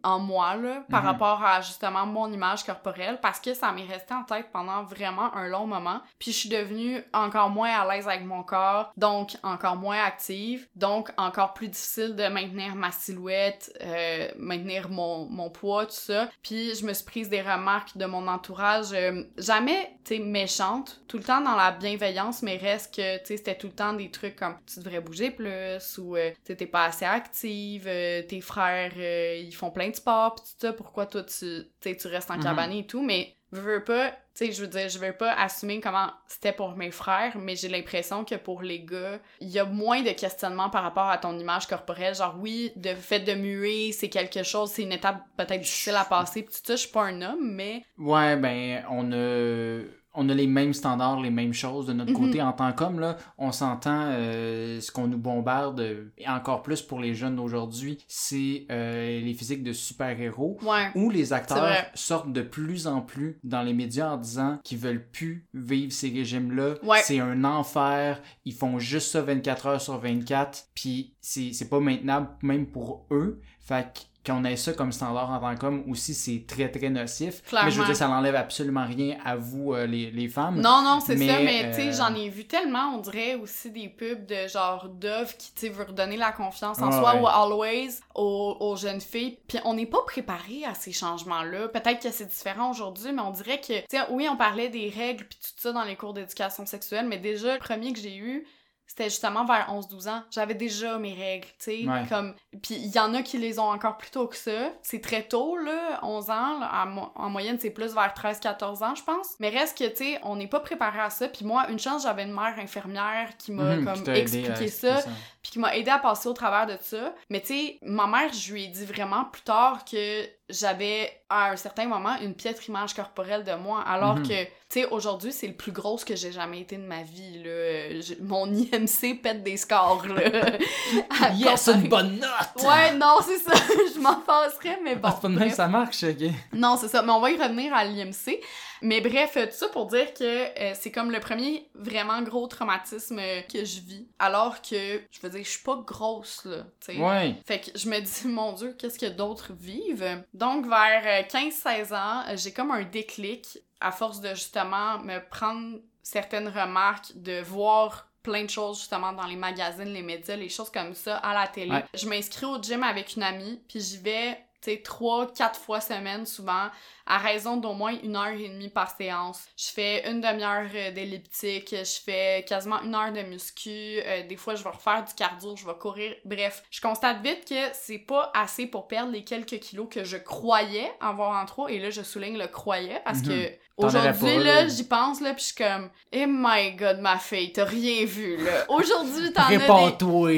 en 0.03 0.19
moi, 0.19 0.57
là, 0.57 0.85
par 0.91 1.03
Mhm. 1.03 1.09
rapport 1.09 1.43
à 1.45 1.61
justement 1.61 2.07
mon 2.07 2.33
image 2.33 2.65
corporelle, 2.65 3.19
parce 3.21 3.36
que 3.41 3.55
ça 3.55 3.73
m'est 3.73 3.87
resté 3.87 4.15
en 4.15 4.23
tête 4.23 4.47
pendant 4.53 4.85
vraiment 4.85 5.35
un 5.35 5.49
long 5.49 5.67
moment. 5.67 6.01
Puis 6.19 6.33
je 6.33 6.37
suis 6.39 6.49
devenue 6.49 7.03
encore 7.13 7.51
moins 7.51 7.71
à 7.71 7.87
l'aise 7.95 8.09
avec 8.09 8.25
mon 8.25 8.43
corps, 8.43 8.93
donc 8.97 9.37
encore 9.43 9.77
moins 9.77 10.03
active, 10.03 10.67
donc 10.75 11.11
encore 11.17 11.55
plus 11.55 11.69
difficile 11.69 12.15
de 12.17 12.27
maintenir 12.29 12.75
ma 12.75 12.91
silhouette, 12.91 13.77
euh, 13.83 14.29
maintenir 14.39 14.89
mon, 14.89 15.27
mon 15.27 15.51
poids, 15.51 15.87
tout 15.87 15.93
ça. 15.93 16.29
Puis 16.43 16.75
je 16.75 16.87
me 16.87 16.93
suis 16.93 17.05
prise 17.05 17.29
des 17.29 17.43
remarques 17.43 17.97
de 17.97 18.07
mon 18.07 18.27
entourage, 18.29 18.93
euh, 18.93 19.23
jamais, 19.39 19.96
tu 20.07 20.17
sais, 20.17 20.21
méchantes, 20.23 21.03
tout 21.09 21.19
le 21.19 21.25
temps 21.25 21.41
dans 21.41 21.57
la 21.57 21.73
bienveillance, 21.73 22.43
mais 22.43 22.57
reste 22.57 22.95
que, 22.95 23.19
tu 23.19 23.27
sais, 23.27 23.37
c'était 23.39 23.57
tout 23.59 23.67
le 23.69 23.73
temps 23.75 23.93
des 23.95 24.11
trucs 24.11 24.37
comme 24.37 24.57
tu 24.67 24.79
devrais 24.81 25.01
bouger 25.01 25.31
plus, 25.33 25.99
ou 25.99 26.17
euh, 26.17 26.31
tu 26.45 26.57
t'es 26.57 26.67
pas 26.67 26.85
assez 26.87 27.05
active, 27.05 27.87
euh, 27.89 28.23
tes 28.23 28.41
frères, 28.41 28.93
euh, 28.97 29.37
ils 29.37 29.53
font 29.55 29.71
plein 29.71 29.91
de 29.91 29.97
sport, 29.97 30.37
pis 30.37 30.43
tout 30.43 30.49
ça, 30.61 30.73
pourquoi 30.73 31.07
toi 31.07 31.25
tu, 31.25 31.35
tu 31.37 31.67
sais, 31.81 31.97
tu 31.97 32.07
restes 32.09 32.31
en 32.31 32.39
Mhm. 32.39 32.43
cabane 32.43 32.73
et 32.73 32.87
tout, 32.87 33.03
mais 33.03 33.37
veux 33.53 33.83
pas, 33.85 34.13
tu 34.37 34.47
sais, 34.47 34.53
je 34.53 34.61
veux 34.61 34.69
dire, 34.69 34.89
je 34.89 34.99
veux 34.99 35.13
pas 35.13 35.33
assumer 35.33 35.81
comment 35.81 36.11
c'était 36.27 36.53
pour 36.53 36.77
mes 36.77 36.91
frères, 36.91 37.37
mais 37.39 37.57
j'ai 37.57 37.69
l'impression 37.69 38.25
que 38.25 38.35
pour 38.35 38.63
les 38.63 38.81
gars, 38.85 39.19
il 39.41 39.49
y 39.49 39.59
a 39.59 39.65
moins 39.65 40.03
de 40.03 40.11
questionnements 40.11 40.69
par 40.69 40.83
rapport 40.83 41.09
à 41.09 41.17
ton 41.17 41.39
image 41.39 41.67
corporelle. 41.67 42.15
Genre, 42.15 42.37
oui, 42.39 42.71
le 42.77 42.95
fait 42.95 43.21
de 43.21 43.33
muer, 43.35 43.93
c'est 43.93 44.11
quelque 44.11 44.43
chose, 44.43 44.73
c'est 44.73 44.83
une 44.83 44.93
étape 44.93 45.23
peut-être 45.39 45.63
difficile 45.63 45.97
à 45.97 46.05
passer, 46.05 46.43
pis 46.43 46.49
tout 46.49 46.61
ça, 46.63 46.77
je 46.77 46.81
suis 46.83 46.91
pas 46.93 47.05
un 47.05 47.23
homme, 47.23 47.51
mais 47.55 47.83
Ouais, 47.99 48.37
ben, 48.37 48.85
on 48.91 49.11
a, 49.13 49.81
on 50.17 50.29
a 50.29 50.35
les 50.35 50.47
mêmes 50.47 50.73
standards, 50.73 51.21
les 51.21 51.31
mêmes 51.31 51.53
choses 51.53 51.87
de 51.87 51.93
notre 51.93 52.13
Mhm. 52.13 52.19
côté 52.19 52.43
en 52.43 52.53
tant 52.53 52.73
qu'homme, 52.73 52.99
là. 53.01 53.17
On 53.39 53.53
s'entend, 53.53 54.07
euh, 54.07 54.81
ce 54.81 54.91
qu'on 54.91 55.07
nous 55.07 55.19
bombarde, 55.19 55.81
et 56.19 56.29
encore 56.29 56.63
plus 56.63 56.83
pour 56.83 56.99
les 57.01 57.15
jeunes 57.15 57.37
d'aujourd'hui, 57.37 57.99
c'est 58.09 58.67
euh, 58.71 59.21
les 59.21 59.35
physiques 59.35 59.63
de 59.63 59.73
super-héros. 59.73 60.59
ouais. 60.63 60.91
Où 60.95 61.11
les 61.11 61.33
acteurs 61.33 61.85
sortent 61.95 62.33
de 62.33 62.43
plus 62.43 62.87
en 62.87 63.01
plus 63.01 63.39
dans 63.45 63.63
les 63.63 63.73
médias 63.73 64.11
en 64.13 64.17
disant 64.17 64.59
qu'ils 64.65 64.79
veulent 64.79 65.07
plus 65.11 65.47
vivre 65.55 65.93
ces 65.93 66.09
régimes-là. 66.11 66.75
Ouais. 66.83 67.01
C'est 67.03 67.21
un 67.21 67.45
enfer. 67.45 68.21
Ils 68.45 68.55
font 68.55 68.79
juste 68.79 69.11
ça 69.13 69.21
24 69.23 69.67
heures 69.67 69.81
sur 69.81 69.99
24. 69.99 70.67
Puis 70.75 71.15
c'est 71.21 71.53
c'est 71.53 71.69
pas 71.69 71.81
maintenable 71.81 72.29
même 72.43 72.67
pour 72.67 73.07
eux. 73.11 73.41
Fait 73.61 73.93
que 73.93 74.01
qu'on 74.27 74.45
ait 74.45 74.57
ça 74.57 74.73
comme 74.73 74.91
standard 74.93 75.31
en 75.31 75.39
tant 75.39 75.55
qu'homme 75.57 75.85
aussi, 75.89 76.15
c'est 76.15 76.45
très 76.47 76.69
très 76.71 76.91
nocif. 76.91 77.43
Clairement. 77.45 77.67
Mais 77.67 77.73
je 77.73 77.79
veux 77.81 77.87
dire, 77.87 77.97
ça 77.97 78.09
n'enlève 78.09 78.35
absolument 78.35 78.87
rien 78.87 79.17
à 79.25 79.37
vous, 79.37 79.73
euh, 79.73 79.87
les, 79.87 80.11
les 80.11 80.29
femmes. 80.29 80.61
Non, 80.61 80.83
non, 80.83 81.01
c'est 81.01 81.17
ça, 81.17 81.41
mais 81.41 81.71
tu 81.71 81.77
sais, 81.77 81.89
euh, 81.89 81.93
j'en 81.93 82.15
ai 82.15 82.29
vu 82.29 82.45
tellement, 82.47 82.95
on 82.95 82.99
dirait 82.99 83.35
aussi 83.37 83.71
des 83.71 83.89
pubs 83.89 84.27
de 84.27 84.49
genre 84.49 84.89
Dove 84.89 85.37
qui, 85.37 85.53
tu 85.55 85.61
sais, 85.61 85.69
veut 85.69 85.85
redonner 85.85 86.17
la 86.17 86.33
confiance 86.33 86.81
en 86.81 86.87
Ouais, 86.91 86.99
soi 86.99 87.15
ouais. 87.15 87.21
ou 87.21 87.27
Always 87.29 88.01
aux, 88.15 88.57
aux 88.61 88.77
jeunes 88.77 89.01
filles. 89.01 89.39
Puis 89.49 89.59
on 89.65 89.75
n'est 89.75 89.87
pas 89.87 90.03
préparé 90.07 90.65
à 90.65 90.75
ces 90.75 90.93
changements-là. 90.93 91.69
Peut-être 91.69 92.03
que 92.03 92.11
c'est 92.11 92.27
différent 92.27 92.71
aujourd'hui, 92.71 93.13
mais 93.13 93.23
on 93.23 93.31
dirait 93.31 93.61
que, 93.61 93.79
tu 93.81 93.85
sais, 93.91 94.01
oui, 94.11 94.29
on 94.31 94.37
parlait 94.37 94.69
des 94.69 94.89
règles 94.89 95.25
puis 95.25 95.39
tout 95.41 95.51
ça 95.61 95.73
dans 95.73 95.85
les 95.85 95.97
cours 95.97 96.13
d'éducation 96.15 96.67
sexuelle, 96.67 97.07
mais 97.07 97.19
déjà, 97.19 97.55
le 97.55 97.61
premier 97.61 97.93
que 97.93 97.99
j'ai 98.01 98.17
eu, 98.17 98.47
c'était 98.87 99.05
justement 99.11 99.45
vers 99.45 99.69
11-12 99.73 100.09
ans. 100.09 100.23
J'avais 100.31 100.55
déjà 100.55 100.99
mes 100.99 101.13
règles, 101.15 101.47
tu 101.59 101.83
sais, 101.83 101.85
Ouais. 101.89 102.05
comme... 102.09 102.35
Puis 102.63 102.75
il 102.77 102.95
y 102.95 102.99
en 102.99 103.13
a 103.15 103.23
qui 103.23 103.39
les 103.39 103.59
ont 103.59 103.69
encore 103.71 103.97
plus 103.99 104.11
tôt 104.11 104.27
que 104.27 104.37
ça. 104.37 104.71
C'est 104.83 105.01
très 105.01 105.23
tôt, 105.25 105.57
là, 105.57 105.99
11 106.03 106.31
ans. 106.31 106.59
là. 106.61 106.67
À 106.67 106.87
mo- 106.87 107.13
en 107.15 107.29
moyenne, 107.29 107.59
c'est 107.61 107.71
plus 107.71 107.95
vers 107.95 108.13
13-14 108.15 108.83
ans, 108.85 108.95
je 108.95 109.03
pense. 109.03 109.35
Mais 109.41 109.49
reste 109.51 109.77
que, 109.77 109.89
tu 109.89 109.97
sais, 109.97 110.21
on 110.23 110.37
n'est 110.37 110.47
pas 110.49 110.61
préparé 110.61 111.01
à 111.01 111.11
ça. 111.11 111.29
Puis 111.29 111.45
moi, 111.45 111.69
une 111.69 111.79
chance, 111.79 112.03
j'avais 112.05 112.23
une 112.23 112.33
mère 112.35 112.55
infirmière 112.59 113.37
qui 113.39 113.53
m'a 113.53 113.77
Mhm, 113.77 113.85
comme 113.85 114.01
aidé 114.03 114.21
expliqué 114.21 114.69
ça, 114.69 115.03
puis 115.43 115.53
qui 115.53 115.59
m'a 115.59 115.77
aidé 115.77 115.91
à 115.91 115.99
passer 115.99 116.29
au 116.29 116.33
travers 116.33 116.67
de 116.67 116.77
ça. 116.81 117.15
Mais 117.31 117.41
tu 117.41 117.49
sais, 117.49 117.79
ma 117.83 118.07
mère, 118.07 118.33
je 118.33 118.53
lui 118.53 118.65
ai 118.65 118.69
dit 118.69 118.85
vraiment 118.85 119.25
plus 119.25 119.43
tard 119.43 119.85
que 119.85 120.25
j'avais 120.49 121.11
à 121.29 121.51
un 121.51 121.57
certain 121.57 121.87
moment 121.87 122.17
une 122.23 122.35
piètre 122.35 122.69
image 122.69 122.95
corporelle 122.95 123.43
de 123.43 123.55
moi, 123.55 123.83
alors 123.87 124.17
Mhm. 124.17 124.23
que, 124.29 124.45
tu 124.45 124.51
sais, 124.69 124.87
aujourd'hui, 124.87 125.33
c'est 125.33 125.49
le 125.49 125.55
plus 125.55 125.73
gros 125.73 125.97
que 125.97 126.15
j'ai 126.15 126.31
jamais 126.31 126.61
été 126.61 126.77
de 126.77 126.85
ma 126.87 127.03
vie, 127.03 127.43
là. 127.43 128.01
Je- 128.01 128.15
mon 128.23 128.47
IMC 128.53 129.15
pète 129.21 129.43
des 129.43 129.57
scores, 129.57 130.07
là. 130.07 130.23
Yes, 131.37 131.65
comparer- 131.67 131.81
une 131.83 131.89
bonne 131.89 132.21
note! 132.21 132.65
Ouais, 132.65 132.95
non, 132.95 133.17
c'est 133.25 133.39
ça. 133.39 133.53
je 133.95 133.99
m'en 134.01 134.17
passerais, 134.21 134.79
mais 134.85 134.95
bon. 134.95 135.09
Ah, 135.09 135.13
c'est 135.17 135.23
pas 135.23 135.29
de 135.29 135.39
même 135.39 135.51
ça 135.51 135.67
marche, 135.67 136.05
ok. 136.05 136.31
Non, 136.53 136.77
c'est 136.77 136.89
ça. 136.89 137.03
Mais 137.03 137.11
on 137.13 137.21
va 137.21 137.31
y 137.31 137.37
revenir 137.37 137.75
à 137.75 137.85
l'IMC. 137.85 138.41
Mais 138.83 139.01
bref, 139.01 139.37
euh, 139.37 139.47
tout 139.47 139.53
ça 139.53 139.69
pour 139.69 139.87
dire 139.87 140.13
que 140.15 140.25
euh, 140.25 140.73
c'est 140.75 140.91
comme 140.91 141.11
le 141.11 141.21
premier 141.21 141.69
vraiment 141.75 142.23
gros 142.23 142.47
traumatisme 142.47 143.19
euh, 143.19 143.41
que 143.43 143.65
je 143.65 143.81
vis. 143.81 144.07
Alors 144.19 144.63
que, 144.63 145.01
je 145.11 145.21
veux 145.23 145.31
dire, 145.31 145.45
je 145.45 145.51
suis 145.51 145.63
pas 145.63 145.77
grosse, 145.87 146.45
là, 146.45 146.65
tu 146.81 146.95
sais. 146.95 146.99
Ouais. 146.99 147.37
Fait 147.45 147.61
que 147.61 147.79
je 147.79 147.89
me 147.89 148.01
dis, 148.01 148.29
mon 148.29 148.53
Dieu, 148.53 148.75
qu'est-ce 148.79 148.99
que 148.99 149.07
d'autres 149.07 149.53
vivent? 149.53 150.25
Donc, 150.35 150.67
vers 150.67 151.03
euh, 151.05 151.23
15-16 151.23 151.95
ans, 151.95 152.23
j'ai 152.37 152.53
comme 152.53 152.71
un 152.71 152.85
déclic 152.85 153.59
à 153.81 153.93
force 153.93 154.21
de 154.21 154.31
justement 154.31 154.99
me 154.99 155.19
prendre 155.29 155.79
certaines 156.03 156.49
remarques, 156.49 157.13
de 157.15 157.43
voir 157.43 158.09
plein 158.23 158.45
de 158.45 158.51
choses 158.51 158.79
justement 158.79 159.13
dans 159.13 159.27
les 159.27 159.37
magazines, 159.37 159.93
les 159.93 160.03
médias, 160.03 160.35
les 160.35 160.49
choses 160.49 160.71
comme 160.71 160.95
ça 160.95 161.17
à 161.19 161.33
la 161.33 161.47
télé. 161.47 161.71
Ouais. 161.71 161.85
Je 161.95 162.09
m'inscris 162.09 162.47
au 162.47 162.61
gym 162.61 162.83
avec 162.83 163.15
une 163.15 163.23
amie, 163.23 163.61
puis 163.69 163.81
j'y 163.81 163.99
vais 163.99 164.39
tu 164.63 164.83
trois, 164.83 165.33
quatre 165.33 165.59
fois 165.61 165.81
semaine 165.81 166.27
souvent, 166.27 166.69
à 167.07 167.19
raison 167.19 167.57
d'au 167.57 167.73
moins 167.73 167.95
une 168.03 168.17
heure 168.17 168.29
et 168.29 168.49
demie 168.49 168.69
par 168.69 168.97
séance. 168.97 169.45
Je 169.57 169.71
fais 169.71 170.09
une 170.11 170.21
demi-heure 170.21 170.69
euh, 170.75 170.91
d'elliptique, 170.91 171.71
je 171.71 172.01
fais 172.05 172.45
quasiment 172.49 172.83
une 172.83 172.95
heure 172.95 173.13
de 173.13 173.23
muscu, 173.23 173.71
euh, 173.71 174.27
des 174.27 174.37
fois 174.37 174.55
je 174.55 174.65
vais 174.65 174.71
refaire 174.71 175.05
du 175.05 175.15
cardio, 175.15 175.55
je 175.57 175.67
vais 175.67 175.75
courir, 175.75 176.15
bref. 176.25 176.63
Je 176.71 176.81
constate 176.81 177.23
vite 177.23 177.49
que 177.49 177.73
c'est 177.73 177.99
pas 177.99 178.31
assez 178.35 178.67
pour 178.67 178.89
perdre 178.89 179.13
les 179.13 179.25
quelques 179.25 179.61
kilos 179.61 179.89
que 179.91 180.05
je 180.05 180.17
croyais 180.17 180.91
avoir 181.01 181.41
en 181.41 181.47
trop, 181.47 181.69
et 181.69 181.79
là 181.79 181.91
je 181.91 182.03
souligne 182.03 182.39
le 182.39 182.49
croyais 182.49 183.01
parce 183.05 183.23
que 183.23 183.51
Mhm. 183.79 183.85
Aujourd'hui, 183.85 184.39
là, 184.39 184.67
j'y 184.69 184.85
pense, 184.85 185.21
là, 185.21 185.35
pis 185.35 185.41
je 185.41 185.47
suis 185.49 185.55
comme, 185.55 185.91
eh 186.11 186.25
my 186.27 186.73
god, 186.77 186.99
ma 187.01 187.19
fille, 187.19 187.53
t'as 187.53 187.65
rien 187.65 188.07
vu, 188.07 188.39
là. 188.39 188.65
Aujourd'hui, 188.71 189.33
t'en 189.35 189.43
as 189.43 189.49
des... 189.49 189.57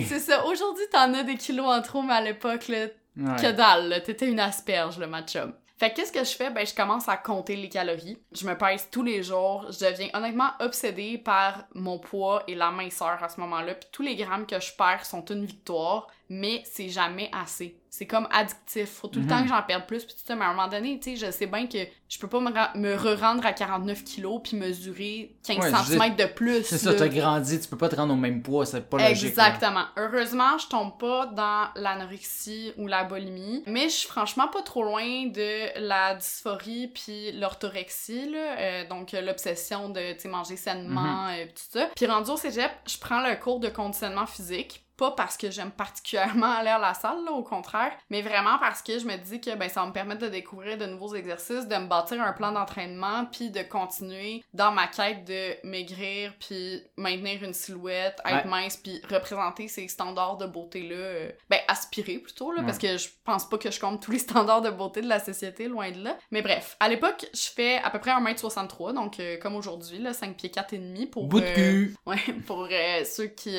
C'est 0.08 0.18
ça, 0.18 0.44
aujourd'hui, 0.46 0.84
t'en 0.90 1.14
as 1.14 1.22
des 1.22 1.36
kilos 1.36 1.66
en 1.66 1.80
trop, 1.80 2.02
mais 2.02 2.14
à 2.14 2.20
l'époque, 2.20 2.66
là, 2.66 2.86
Que 3.18 3.52
dalle. 3.52 4.02
T'étais 4.04 4.28
une 4.28 4.40
asperge, 4.40 4.98
là, 4.98 5.06
ma 5.06 5.22
chum. 5.22 5.52
Fait 5.78 5.90
que 5.90 5.96
qu'est-ce 5.96 6.12
que 6.12 6.24
je 6.24 6.34
fais? 6.34 6.50
Ben, 6.50 6.66
je 6.66 6.74
commence 6.74 7.08
à 7.08 7.16
compter 7.16 7.54
les 7.54 7.68
calories. 7.68 8.18
Je 8.32 8.46
me 8.48 8.58
pèse 8.58 8.88
tous 8.90 9.04
les 9.04 9.22
jours. 9.22 9.66
Je 9.70 9.86
deviens 9.86 10.08
honnêtement 10.12 10.50
obsédée 10.58 11.18
par 11.18 11.66
mon 11.74 12.00
poids 12.00 12.42
et 12.48 12.56
la 12.56 12.72
minceur 12.72 13.22
à 13.22 13.28
ce 13.28 13.38
moment-là. 13.40 13.74
Puis 13.74 13.88
tous 13.92 14.02
les 14.02 14.16
grammes 14.16 14.46
que 14.46 14.58
je 14.58 14.72
perds 14.72 15.06
sont 15.06 15.24
une 15.26 15.44
victoire, 15.44 16.08
mais 16.28 16.62
c'est 16.64 16.88
jamais 16.88 17.30
assez. 17.32 17.77
C'est 17.90 18.06
comme 18.06 18.28
addictif. 18.30 18.88
Faut 18.90 19.08
tout 19.08 19.18
le 19.18 19.24
Mhm. 19.24 19.30
temps 19.30 19.42
que 19.42 19.48
j'en 19.48 19.62
perde 19.62 19.86
plus. 19.86 20.04
Puis 20.04 20.14
tu 20.14 20.20
sais, 20.24 20.34
mais 20.36 20.44
à 20.44 20.48
un 20.48 20.54
moment 20.54 20.68
donné, 20.68 20.98
tu 21.00 21.16
sais, 21.16 21.26
je 21.26 21.30
sais 21.32 21.46
bien 21.46 21.66
que 21.66 21.78
je 22.08 22.18
peux 22.18 22.28
pas 22.28 22.40
me, 22.40 22.50
me 22.78 22.94
re-rendre 22.96 23.44
à 23.46 23.52
49 23.52 24.04
kilos 24.04 24.40
puis 24.42 24.56
mesurer 24.56 25.36
15 25.46 25.58
Ouais, 25.58 25.70
je 25.70 25.92
cm 25.98 26.16
de 26.16 26.24
plus. 26.26 26.64
C'est 26.64 26.78
ça, 26.78 26.94
t'as 26.94 27.08
grandi, 27.08 27.60
tu 27.60 27.68
peux 27.68 27.76
pas 27.76 27.88
te 27.88 27.96
rendre 27.96 28.12
au 28.14 28.16
même 28.16 28.42
poids, 28.42 28.64
c'est 28.66 28.88
pas 28.88 28.98
logique. 28.98 29.22
là. 29.36 29.48
Exactement. 29.48 29.84
Heureusement, 29.96 30.56
je 30.58 30.66
tombe 30.68 30.98
pas 30.98 31.26
dans 31.26 31.68
l'anorexie 31.76 32.72
ou 32.78 32.86
la 32.86 33.04
bulimie, 33.04 33.62
mais 33.66 33.84
je 33.88 33.94
suis 33.94 34.08
franchement 34.08 34.48
pas 34.48 34.62
trop 34.62 34.82
loin 34.84 35.26
de 35.26 35.78
la 35.80 36.14
dysphorie 36.14 36.88
puis 36.88 37.32
l'orthorexie, 37.32 38.30
là, 38.30 38.58
euh, 38.58 38.88
donc 38.88 39.14
euh, 39.14 39.20
l'obsession 39.20 39.88
de 39.90 40.12
tu 40.14 40.20
sais, 40.20 40.28
manger 40.28 40.56
sainement 40.56 41.28
et 41.30 41.48
tout 41.48 41.62
ça. 41.70 41.88
Puis 41.96 42.06
rendu 42.06 42.30
au 42.30 42.36
cégep, 42.36 42.70
je 42.86 42.98
prends 42.98 43.20
le 43.26 43.34
cours 43.36 43.60
de 43.60 43.68
conditionnement 43.68 44.26
physique. 44.26 44.84
Pas 44.98 45.12
parce 45.12 45.36
que 45.36 45.50
j'aime 45.50 45.70
particulièrement 45.70 46.52
aller 46.52 46.68
à 46.70 46.78
la 46.78 46.92
salle, 46.92 47.24
là, 47.24 47.30
au 47.32 47.42
contraire, 47.42 47.92
mais 48.10 48.20
vraiment 48.20 48.58
parce 48.58 48.82
que 48.82 48.98
je 48.98 49.06
me 49.06 49.16
dis 49.16 49.40
que 49.40 49.54
ben, 49.54 49.68
ça 49.70 49.80
va 49.82 49.86
me 49.86 49.92
permettre 49.92 50.22
de 50.22 50.28
découvrir 50.28 50.76
de 50.76 50.86
nouveaux 50.86 51.14
exercices, 51.14 51.66
de 51.68 51.76
me 51.76 51.86
bâtir 51.86 52.20
un 52.20 52.32
plan 52.32 52.52
d'entraînement, 52.52 53.24
puis 53.30 53.50
de 53.50 53.62
continuer 53.62 54.42
dans 54.54 54.72
ma 54.72 54.88
quête 54.88 55.24
de 55.24 55.54
maigrir, 55.66 56.34
puis 56.40 56.82
maintenir 56.96 57.44
une 57.44 57.54
silhouette, 57.54 58.18
être 58.26 58.46
mince, 58.46 58.76
puis 58.76 59.00
représenter 59.10 59.68
ces 59.68 59.86
standards 59.88 60.36
de 60.36 60.46
beauté-là. 60.46 60.96
euh, 60.96 61.30
ben, 61.48 61.60
aspirer 61.68 62.18
plutôt, 62.18 62.50
là, 62.50 62.58
Ouais. 62.60 62.66
parce 62.66 62.78
que 62.78 62.96
je 62.98 63.08
pense 63.24 63.48
pas 63.48 63.56
que 63.56 63.70
je 63.70 63.78
compte 63.78 64.02
tous 64.02 64.10
les 64.10 64.18
standards 64.18 64.62
de 64.62 64.70
beauté 64.70 65.00
de 65.00 65.08
la 65.08 65.20
société, 65.20 65.68
loin 65.68 65.92
de 65.92 66.02
là. 66.02 66.18
Mais 66.32 66.42
bref, 66.42 66.76
à 66.80 66.88
l'époque, 66.88 67.26
je 67.32 67.48
fais 67.54 67.78
à 67.78 67.90
peu 67.90 68.00
près 68.00 68.10
1m63, 68.10 68.94
donc 68.94 69.20
euh, 69.20 69.36
comme 69.38 69.54
aujourd'hui, 69.54 69.98
là, 69.98 70.12
5 70.12 70.36
pieds 70.36 70.50
4 70.50 70.74
et 70.74 70.78
demi 70.78 71.06
pour... 71.06 71.26
Bout 71.28 71.38
de 71.40 71.46
euh, 71.46 71.54
cul. 71.54 71.96
Ouais, 72.06 72.18
pour 72.46 72.66
euh, 72.70 73.04
ceux 73.04 73.26
qui, 73.26 73.58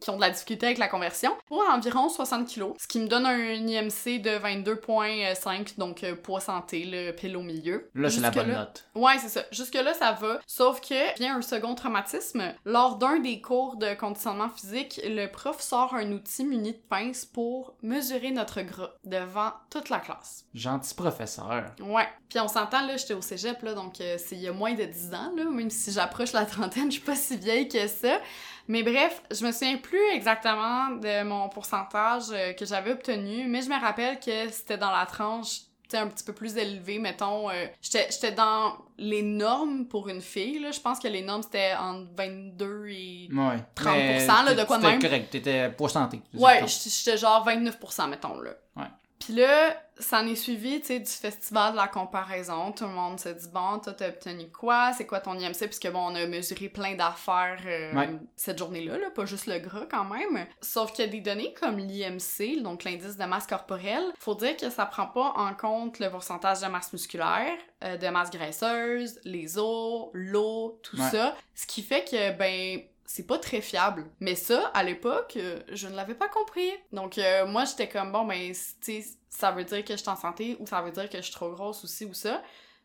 qui 0.00 0.10
ont 0.10 0.16
de 0.16 0.20
la 0.20 0.30
difficulté 0.30 0.51
avec 0.62 0.78
la 0.78 0.88
conversion, 0.88 1.36
pour 1.46 1.62
environ 1.70 2.08
60 2.08 2.46
kilos, 2.46 2.74
ce 2.78 2.86
qui 2.86 2.98
me 2.98 3.08
donne 3.08 3.26
un 3.26 3.54
IMC 3.54 4.20
de 4.20 4.38
22.5, 4.38 5.78
donc 5.78 6.04
euh, 6.04 6.14
poids 6.14 6.40
santé, 6.40 6.84
le 6.84 7.12
pile 7.12 7.36
au 7.36 7.42
milieu. 7.42 7.90
Là, 7.94 8.10
c'est 8.10 8.20
la 8.20 8.30
bonne 8.30 8.52
note. 8.52 8.84
Ouais, 8.94 9.18
c'est 9.18 9.28
ça. 9.28 9.42
Jusque-là, 9.50 9.94
ça 9.94 10.12
va. 10.12 10.40
Sauf 10.46 10.80
que 10.80 11.16
vient 11.18 11.36
un 11.36 11.42
second 11.42 11.74
traumatisme. 11.74 12.54
Lors 12.64 12.96
d'un 12.96 13.18
des 13.18 13.40
cours 13.40 13.76
de 13.76 13.94
conditionnement 13.94 14.48
physique, 14.48 15.00
le 15.04 15.26
prof 15.26 15.60
sort 15.60 15.94
un 15.94 16.10
outil 16.12 16.44
muni 16.44 16.72
de 16.72 16.80
pince 16.88 17.24
pour 17.24 17.74
mesurer 17.82 18.30
notre 18.30 18.62
gras 18.62 18.90
devant 19.04 19.52
toute 19.70 19.88
la 19.88 19.98
classe. 19.98 20.44
Gentil 20.54 20.94
professeur. 20.94 21.64
Ouais. 21.80 22.08
Puis 22.28 22.40
on 22.40 22.48
s'entend, 22.48 22.86
là, 22.86 22.96
j'étais 22.96 23.14
au 23.14 23.22
cégep, 23.22 23.62
là, 23.62 23.74
donc 23.74 24.00
euh, 24.00 24.16
c'est 24.18 24.36
il 24.36 24.42
y 24.42 24.48
a 24.48 24.52
moins 24.52 24.74
de 24.74 24.84
10 24.84 25.14
ans, 25.14 25.32
là, 25.36 25.44
même 25.44 25.70
si 25.70 25.92
j'approche 25.92 26.32
la 26.32 26.46
trentaine, 26.46 26.86
je 26.86 26.96
suis 26.96 27.00
pas 27.00 27.16
si 27.16 27.36
vieille 27.36 27.68
que 27.68 27.86
ça. 27.86 28.20
Mais 28.68 28.82
bref, 28.82 29.22
je 29.30 29.44
me 29.44 29.52
souviens 29.52 29.76
plus 29.78 30.06
exactement 30.12 30.90
de 30.90 31.22
mon 31.24 31.48
pourcentage 31.48 32.24
euh, 32.30 32.52
que 32.52 32.64
j'avais 32.64 32.92
obtenu, 32.92 33.46
mais 33.48 33.62
je 33.62 33.68
me 33.68 33.80
rappelle 33.80 34.18
que 34.20 34.48
c'était 34.50 34.78
dans 34.78 34.90
la 34.90 35.06
tranche 35.06 35.60
un 35.94 36.06
petit 36.06 36.24
peu 36.24 36.32
plus 36.32 36.56
élevée, 36.56 36.98
mettons. 36.98 37.50
euh, 37.50 37.66
j'étais 37.82 38.32
dans 38.32 38.78
les 38.96 39.22
normes 39.22 39.86
pour 39.86 40.08
une 40.08 40.22
fille, 40.22 40.58
là. 40.58 40.70
Je 40.70 40.80
pense 40.80 40.98
que 40.98 41.08
les 41.08 41.22
normes, 41.22 41.42
c'était 41.42 41.74
entre 41.78 42.08
22 42.16 42.86
et... 42.88 43.28
Ouais. 43.32 43.56
30%, 43.76 43.92
Mais 43.94 44.26
là, 44.26 44.54
de 44.54 44.64
quoi 44.64 44.78
de 44.78 44.86
même. 44.86 45.02
correct, 45.02 45.30
t'étais 45.30 45.70
poids 45.70 45.88
santé. 45.88 46.22
Ouais, 46.34 46.60
j'étais 46.66 46.90
j'étais 46.90 47.16
genre 47.18 47.46
29%, 47.46 48.08
mettons, 48.08 48.40
là. 48.40 48.52
Ouais. 48.76 48.84
Puis 49.24 49.34
là, 49.34 49.76
ça 49.98 50.20
en 50.20 50.26
est 50.26 50.34
suivi, 50.34 50.80
tu 50.80 50.86
sais, 50.88 50.98
du 50.98 51.10
festival 51.10 51.72
de 51.72 51.76
la 51.76 51.86
comparaison. 51.86 52.72
Tout 52.72 52.84
le 52.84 52.90
monde 52.90 53.20
se 53.20 53.28
dit, 53.28 53.48
bon, 53.52 53.78
toi, 53.78 53.92
t'as 53.92 54.08
obtenu 54.08 54.50
quoi? 54.50 54.92
C'est 54.96 55.06
quoi 55.06 55.20
ton 55.20 55.38
IMC? 55.38 55.66
Puisque, 55.66 55.88
bon, 55.92 56.10
on 56.10 56.14
a 56.16 56.26
mesuré 56.26 56.68
plein 56.68 56.94
d'affaires 56.96 57.60
euh, 57.64 57.92
Ouais. 57.94 58.08
cette 58.34 58.58
journée-là, 58.58 58.98
là, 58.98 59.10
pas 59.10 59.24
juste 59.26 59.46
le 59.46 59.58
gras 59.60 59.86
quand 59.88 60.04
même. 60.04 60.46
Sauf 60.60 60.92
qu'il 60.92 61.04
y 61.04 61.08
a 61.08 61.10
des 61.10 61.20
données 61.20 61.54
comme 61.54 61.78
l'IMC, 61.78 62.62
donc 62.62 62.82
l'indice 62.84 63.16
de 63.16 63.24
masse 63.24 63.46
corporelle. 63.46 64.04
Faut 64.18 64.34
dire 64.34 64.56
que 64.56 64.70
ça 64.70 64.86
prend 64.86 65.06
pas 65.06 65.34
en 65.36 65.54
compte 65.54 66.00
le 66.00 66.10
pourcentage 66.10 66.60
de 66.60 66.66
masse 66.66 66.92
musculaire, 66.92 67.56
euh, 67.84 67.96
de 67.96 68.08
masse 68.08 68.30
graisseuse, 68.30 69.20
les 69.24 69.56
os, 69.58 70.08
l'eau, 70.14 70.80
tout 70.82 70.96
Ouais. 70.98 71.10
ça. 71.10 71.36
Ce 71.54 71.66
qui 71.66 71.82
fait 71.82 72.04
que, 72.10 72.32
ben, 72.36 72.80
c'est 73.14 73.26
pas 73.26 73.38
très 73.38 73.60
fiable. 73.60 74.06
Mais 74.20 74.34
ça, 74.34 74.70
à 74.72 74.82
l'époque, 74.82 75.34
euh, 75.36 75.60
je 75.70 75.86
ne 75.86 75.94
l'avais 75.94 76.14
pas 76.14 76.28
compris. 76.28 76.70
Donc, 76.92 77.18
euh, 77.18 77.46
moi, 77.46 77.64
j'étais 77.66 77.86
comme, 77.88 78.10
bon, 78.10 78.24
ben, 78.24 78.38
tu 78.52 78.56
sais, 78.80 79.04
ça 79.28 79.50
veut 79.50 79.64
dire 79.64 79.84
que 79.84 79.92
je 79.92 79.98
suis 80.00 80.08
en 80.08 80.16
santé 80.16 80.56
ou 80.60 80.66
ça 80.66 80.80
veut 80.80 80.92
dire 80.92 81.10
que 81.10 81.18
je 81.18 81.22
suis 81.22 81.32
trop 81.34 81.50
grosse 81.50 81.84
aussi 81.84 82.06
ou 82.06 82.14
ça. 82.14 82.42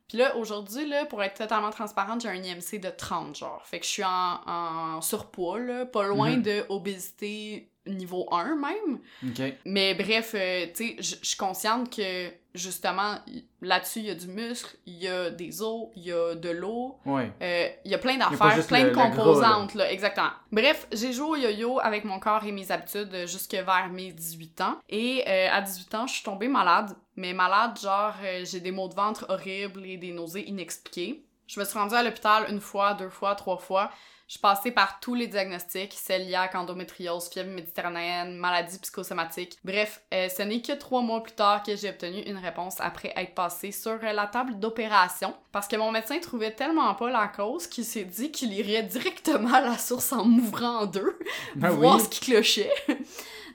Puis 0.10 0.18
là, 0.18 0.36
aujourd'hui, 0.36 0.86
là, 0.88 1.06
pour 1.06 1.24
être 1.24 1.36
totalement 1.38 1.70
transparente, 1.70 2.22
j'ai 2.22 2.28
un 2.30 2.36
IMC 2.44 2.80
de 2.80 2.90
30, 2.90 3.36
genre. 3.38 3.62
Fait 3.66 3.80
que 3.80 3.86
je 3.86 3.92
suis 3.92 4.04
en, 4.04 4.40
en 4.46 5.02
surpoids, 5.02 5.60
là, 5.60 5.86
pas 5.86 6.04
loin 6.04 6.36
Mhm. 6.38 6.42
de 6.42 6.66
obésité 6.70 7.72
niveau 7.88 8.28
1 8.32 8.56
même. 8.56 9.00
Mais 9.66 9.94
bref, 9.96 10.32
euh, 10.36 10.66
tu 10.76 10.90
sais, 10.90 10.96
je 11.00 11.16
suis 11.26 11.38
consciente 11.38 11.96
que, 11.96 12.30
justement, 12.54 13.16
là-dessus, 13.62 14.00
il 14.00 14.06
y 14.06 14.10
a 14.10 14.16
du 14.16 14.28
muscle, 14.28 14.76
il 14.86 14.96
y 14.96 15.08
a 15.08 15.30
des 15.30 15.62
os, 15.62 15.90
il 15.96 16.04
y 16.06 16.12
a 16.12 16.36
de 16.36 16.50
l'eau, 16.50 16.98
Ouais. 17.06 17.32
euh, 17.42 17.68
Il 17.86 17.92
y 17.92 17.96
a 17.96 17.98
plein 17.98 18.18
d'affaires, 18.18 18.66
plein 18.68 18.84
le- 18.86 18.90
de 18.92 18.96
composantes, 18.96 19.74
là. 19.76 19.92
exactement. 19.92 20.32
Bref, 20.52 20.88
j'ai 20.92 21.14
joué 21.14 21.28
au 21.28 21.36
yo-yo 21.36 21.80
avec 21.80 22.04
mon 22.06 22.20
corps 22.20 22.44
et 22.46 22.52
mes 22.52 22.72
habitudes 22.72 23.14
euh, 23.14 23.28
jusque 23.28 23.54
vers 23.54 23.90
mes 23.92 24.12
18 24.12 24.62
ans. 24.62 24.78
Et 24.90 25.24
euh, 25.28 25.50
à 25.52 25.62
18 25.62 25.96
ans, 25.96 26.08
je 26.08 26.14
suis 26.16 26.24
tombée 26.24 26.48
malade. 26.48 26.96
Mais 27.16 27.34
malade, 27.34 27.80
genre, 27.82 28.14
j'ai 28.44 28.60
des 28.60 28.72
maux 28.72 28.88
de 28.88 28.94
ventre 28.96 29.26
horribles 29.30 29.86
et 29.86 29.98
des 29.98 30.12
nausées 30.12 30.48
inexpliquées. 30.48 31.24
Je 31.48 31.60
me 31.60 31.66
suis 31.66 31.78
rendue 31.80 31.96
à 31.96 32.04
l'hôpital 32.04 32.46
une 32.50 32.60
fois, 32.60 32.94
deux 32.94 33.10
fois, 33.10 33.34
trois 33.36 33.58
fois. 33.58 33.90
Je 34.28 34.34
suis 34.34 34.42
passée 34.42 34.72
par 34.72 35.00
tous 35.00 35.14
les 35.16 35.28
diagnostics, 35.28 35.96
cœliaque, 36.06 36.54
endométriose, 36.56 37.30
fièvre 37.30 37.50
méditerranéenne, 37.50 38.36
maladie 38.36 38.78
psychosomatique. 38.78 39.58
Bref, 39.64 40.02
euh, 40.14 40.28
ce 40.28 40.42
n'est 40.42 40.62
que 40.62 40.74
trois 40.74 41.02
mois 41.02 41.24
plus 41.24 41.32
tard 41.32 41.64
que 41.64 41.78
j'ai 41.78 41.90
obtenu 41.90 42.20
une 42.24 42.36
réponse 42.38 42.76
après 42.82 43.14
être 43.16 43.34
passée 43.34 43.72
sur 43.72 43.92
euh, 43.92 44.12
la 44.12 44.28
table 44.28 44.60
d'opération. 44.60 45.34
Parce 45.54 45.70
que 45.70 45.78
mon 45.78 45.92
médecin 45.94 46.20
trouvait 46.20 46.52
tellement 46.52 46.94
pas 46.96 47.10
la 47.10 47.30
cause 47.30 47.68
qu'il 47.68 47.86
s'est 47.86 48.04
dit 48.04 48.30
qu'il 48.30 48.52
irait 48.52 48.84
directement 48.84 49.54
à 49.54 49.62
la 49.62 49.78
source 49.78 50.12
en 50.12 50.26
m'ouvrant 50.26 50.80
en 50.80 50.86
deux, 50.88 51.18
Ben 51.56 51.70
voir 51.70 51.96
oui. 51.96 52.04
ce 52.04 52.10
qui 52.10 52.20
clochait. 52.20 52.72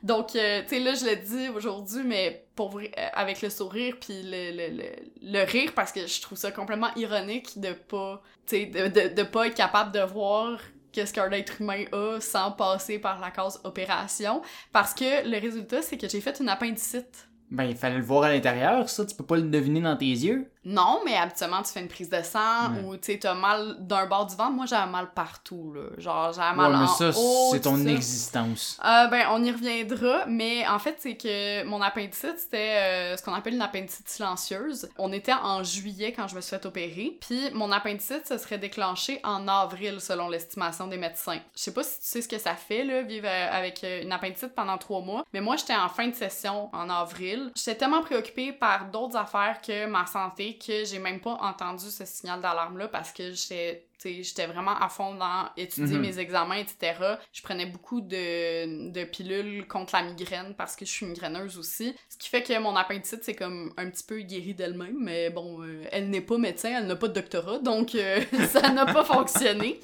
Donc, 0.03 0.35
euh, 0.35 0.63
tu 0.63 0.69
sais, 0.69 0.81
là, 0.81 0.95
je 0.95 1.05
le 1.05 1.17
dis 1.17 1.49
aujourd'hui, 1.49 2.03
mais 2.05 2.45
pour 2.57 2.79
euh, 2.79 2.87
avec 3.15 3.41
le 3.41 3.51
sourire 3.51 3.97
puis 4.01 4.23
le, 4.23 4.51
le, 4.51 4.77
le, 4.77 4.85
le 5.23 5.45
rire, 5.45 5.73
parce 5.75 5.93
que 5.93 6.07
je 6.07 6.21
trouve 6.21 6.37
ça 6.37 6.51
complètement 6.51 6.93
ironique 6.97 7.61
de 7.61 7.73
pas, 7.73 8.21
tu 8.47 8.57
sais, 8.57 8.67
de, 8.67 8.89
de, 8.89 9.15
de 9.15 9.23
pas 9.23 9.47
être 9.47 9.55
capable 9.55 9.93
de 9.93 10.01
voir 10.01 10.59
qu'est-ce 10.93 11.13
qu'un 11.13 11.31
être 11.31 11.61
humain 11.61 11.85
a 11.93 12.21
sans 12.21 12.51
passer 12.53 12.99
par 12.99 13.21
la 13.21 13.31
case 13.31 13.61
opération. 13.65 14.43
Parce 14.73 14.93
que 14.93 15.29
le 15.29 15.39
résultat, 15.41 15.83
c'est 15.83 15.97
que 15.97 16.09
j'ai 16.09 16.21
fait 16.21 16.39
une 16.41 16.49
appendicite. 16.49 17.29
Ben, 17.51 17.65
il 17.65 17.77
fallait 17.77 17.99
le 17.99 18.03
voir 18.03 18.25
à 18.25 18.33
l'intérieur, 18.33 18.89
ça, 18.89 19.05
tu 19.05 19.15
peux 19.15 19.27
pas 19.27 19.37
le 19.37 19.43
deviner 19.43 19.83
dans 19.83 19.97
tes 19.97 20.07
yeux. 20.07 20.51
Non, 20.65 21.01
mais 21.05 21.17
habituellement, 21.17 21.63
tu 21.63 21.73
fais 21.73 21.81
une 21.81 21.89
prise 21.89 22.09
de 22.09 22.23
sang 22.23 22.39
Ouais. 22.73 22.81
ou, 22.85 22.97
tu 22.97 23.13
sais, 23.13 23.19
t'as 23.19 23.35
mal 23.35 23.77
d'un 23.81 24.07
bord 24.07 24.27
du 24.27 24.37
ventre. 24.37 24.53
Moi, 24.53 24.67
j'avais 24.67 24.91
mal 24.91 25.11
partout, 25.13 25.73
là. 25.75 25.83
Genre, 25.99 26.33
j'avais 26.33 26.51
Ouais, 26.51 26.57
mal 26.69 26.73
mais 26.73 26.79
en 26.79 26.87
ça, 26.87 27.13
c'est 27.13 27.61
ton 27.61 27.77
ça. 27.77 27.91
existence. 27.91 28.81
Euh, 28.85 29.07
ben, 29.09 29.27
on 29.31 29.43
y 29.43 29.51
reviendra, 29.51 30.25
mais 30.27 30.67
en 30.69 30.79
fait, 30.79 30.97
c'est 30.99 31.17
que 31.17 31.65
mon 31.65 31.81
appendicite, 31.83 32.39
c'était 32.39 32.77
euh, 32.79 33.17
ce 33.17 33.23
qu'on 33.23 33.35
appelle 33.35 33.55
une 33.55 33.63
appendicite 33.63 34.09
silencieuse. 34.09 34.89
On 34.99 35.13
était 35.13 35.33
en 35.33 35.63
juillet 35.65 36.13
quand 36.13 36.29
je 36.29 36.37
me 36.37 36.41
suis 36.41 36.51
fait 36.51 36.65
opérer, 36.67 37.19
puis 37.21 37.51
mon 37.55 37.73
appendicite 37.73 38.27
se 38.27 38.39
serait 38.39 38.59
déclenché 38.59 39.21
en 39.25 39.49
avril, 39.49 40.01
selon 40.01 40.29
l'estimation 40.29 40.87
des 40.87 40.97
médecins. 40.97 41.41
Je 41.57 41.61
sais 41.63 41.75
pas 41.75 41.83
si 41.83 42.01
tu 42.01 42.07
sais 42.07 42.23
ce 42.23 42.29
que 42.29 42.39
ça 42.39 42.55
fait, 42.55 42.85
là, 42.85 43.03
vivre 43.03 43.27
euh, 43.29 43.49
avec 43.53 43.85
une 44.03 44.13
appendicite 44.13 44.55
pendant 44.55 44.79
trois 44.79 45.01
mois, 45.01 45.25
mais 45.33 45.41
moi, 45.41 45.57
j'étais 45.57 45.75
en 45.75 45.89
fin 45.89 46.07
de 46.09 46.15
session 46.15 46.69
en 46.73 46.89
avril. 46.89 47.51
J'étais 47.57 47.75
tellement 47.77 48.03
préoccupée 48.03 48.53
par 48.53 48.87
d'autres 48.87 49.17
affaires 49.17 49.61
que 49.61 49.87
ma 49.87 50.07
santé 50.07 50.52
que 50.59 50.85
j'ai 50.85 50.99
même 50.99 51.21
pas 51.21 51.35
entendu 51.41 51.91
ce 51.91 52.05
signal 52.05 52.41
d'alarme-là 52.41 52.89
parce 52.89 53.13
que 53.13 53.33
j'étais 53.33 53.87
j'étais 54.05 54.47
vraiment 54.47 54.77
à 54.77 54.89
fond 54.89 55.15
dans 55.15 55.49
étudier 55.57 55.95
Mhm. 55.95 56.01
mes 56.03 56.19
examens, 56.19 56.57
etc. 56.57 56.95
Je 57.33 57.41
prenais 57.41 57.67
beaucoup 57.67 58.01
de, 58.01 58.91
de 58.91 59.05
pilules 59.05 59.65
contre 59.69 59.95
la 59.95 60.03
migraine 60.03 60.55
parce 60.57 60.75
que 60.75 60.85
je 60.85 60.91
suis 60.91 61.07
migraineuse 61.07 61.57
aussi. 61.57 61.95
Ce 62.09 62.17
qui 62.19 62.29
fait 62.29 62.43
que 62.43 62.59
mon 62.59 62.75
appendicite, 62.75 63.23
c'est 63.23 63.37
comme 63.37 63.73
un 63.77 63.89
petit 63.91 64.03
peu 64.03 64.19
guéri 64.23 64.55
d'elle-même, 64.55 64.97
mais 64.99 65.31
bon, 65.31 65.63
euh, 65.63 65.85
elle 65.93 66.11
n'est 66.11 66.21
pas 66.21 66.37
médecin, 66.37 66.75
elle 66.79 66.89
n'a 66.89 66.97
pas 66.97 67.07
de 67.07 67.13
doctorat, 67.15 67.59
donc 67.61 67.95
euh, 67.95 68.21
ça 68.51 68.71
n'a 68.71 68.87
pas 68.87 69.05
fonctionné. 69.05 69.79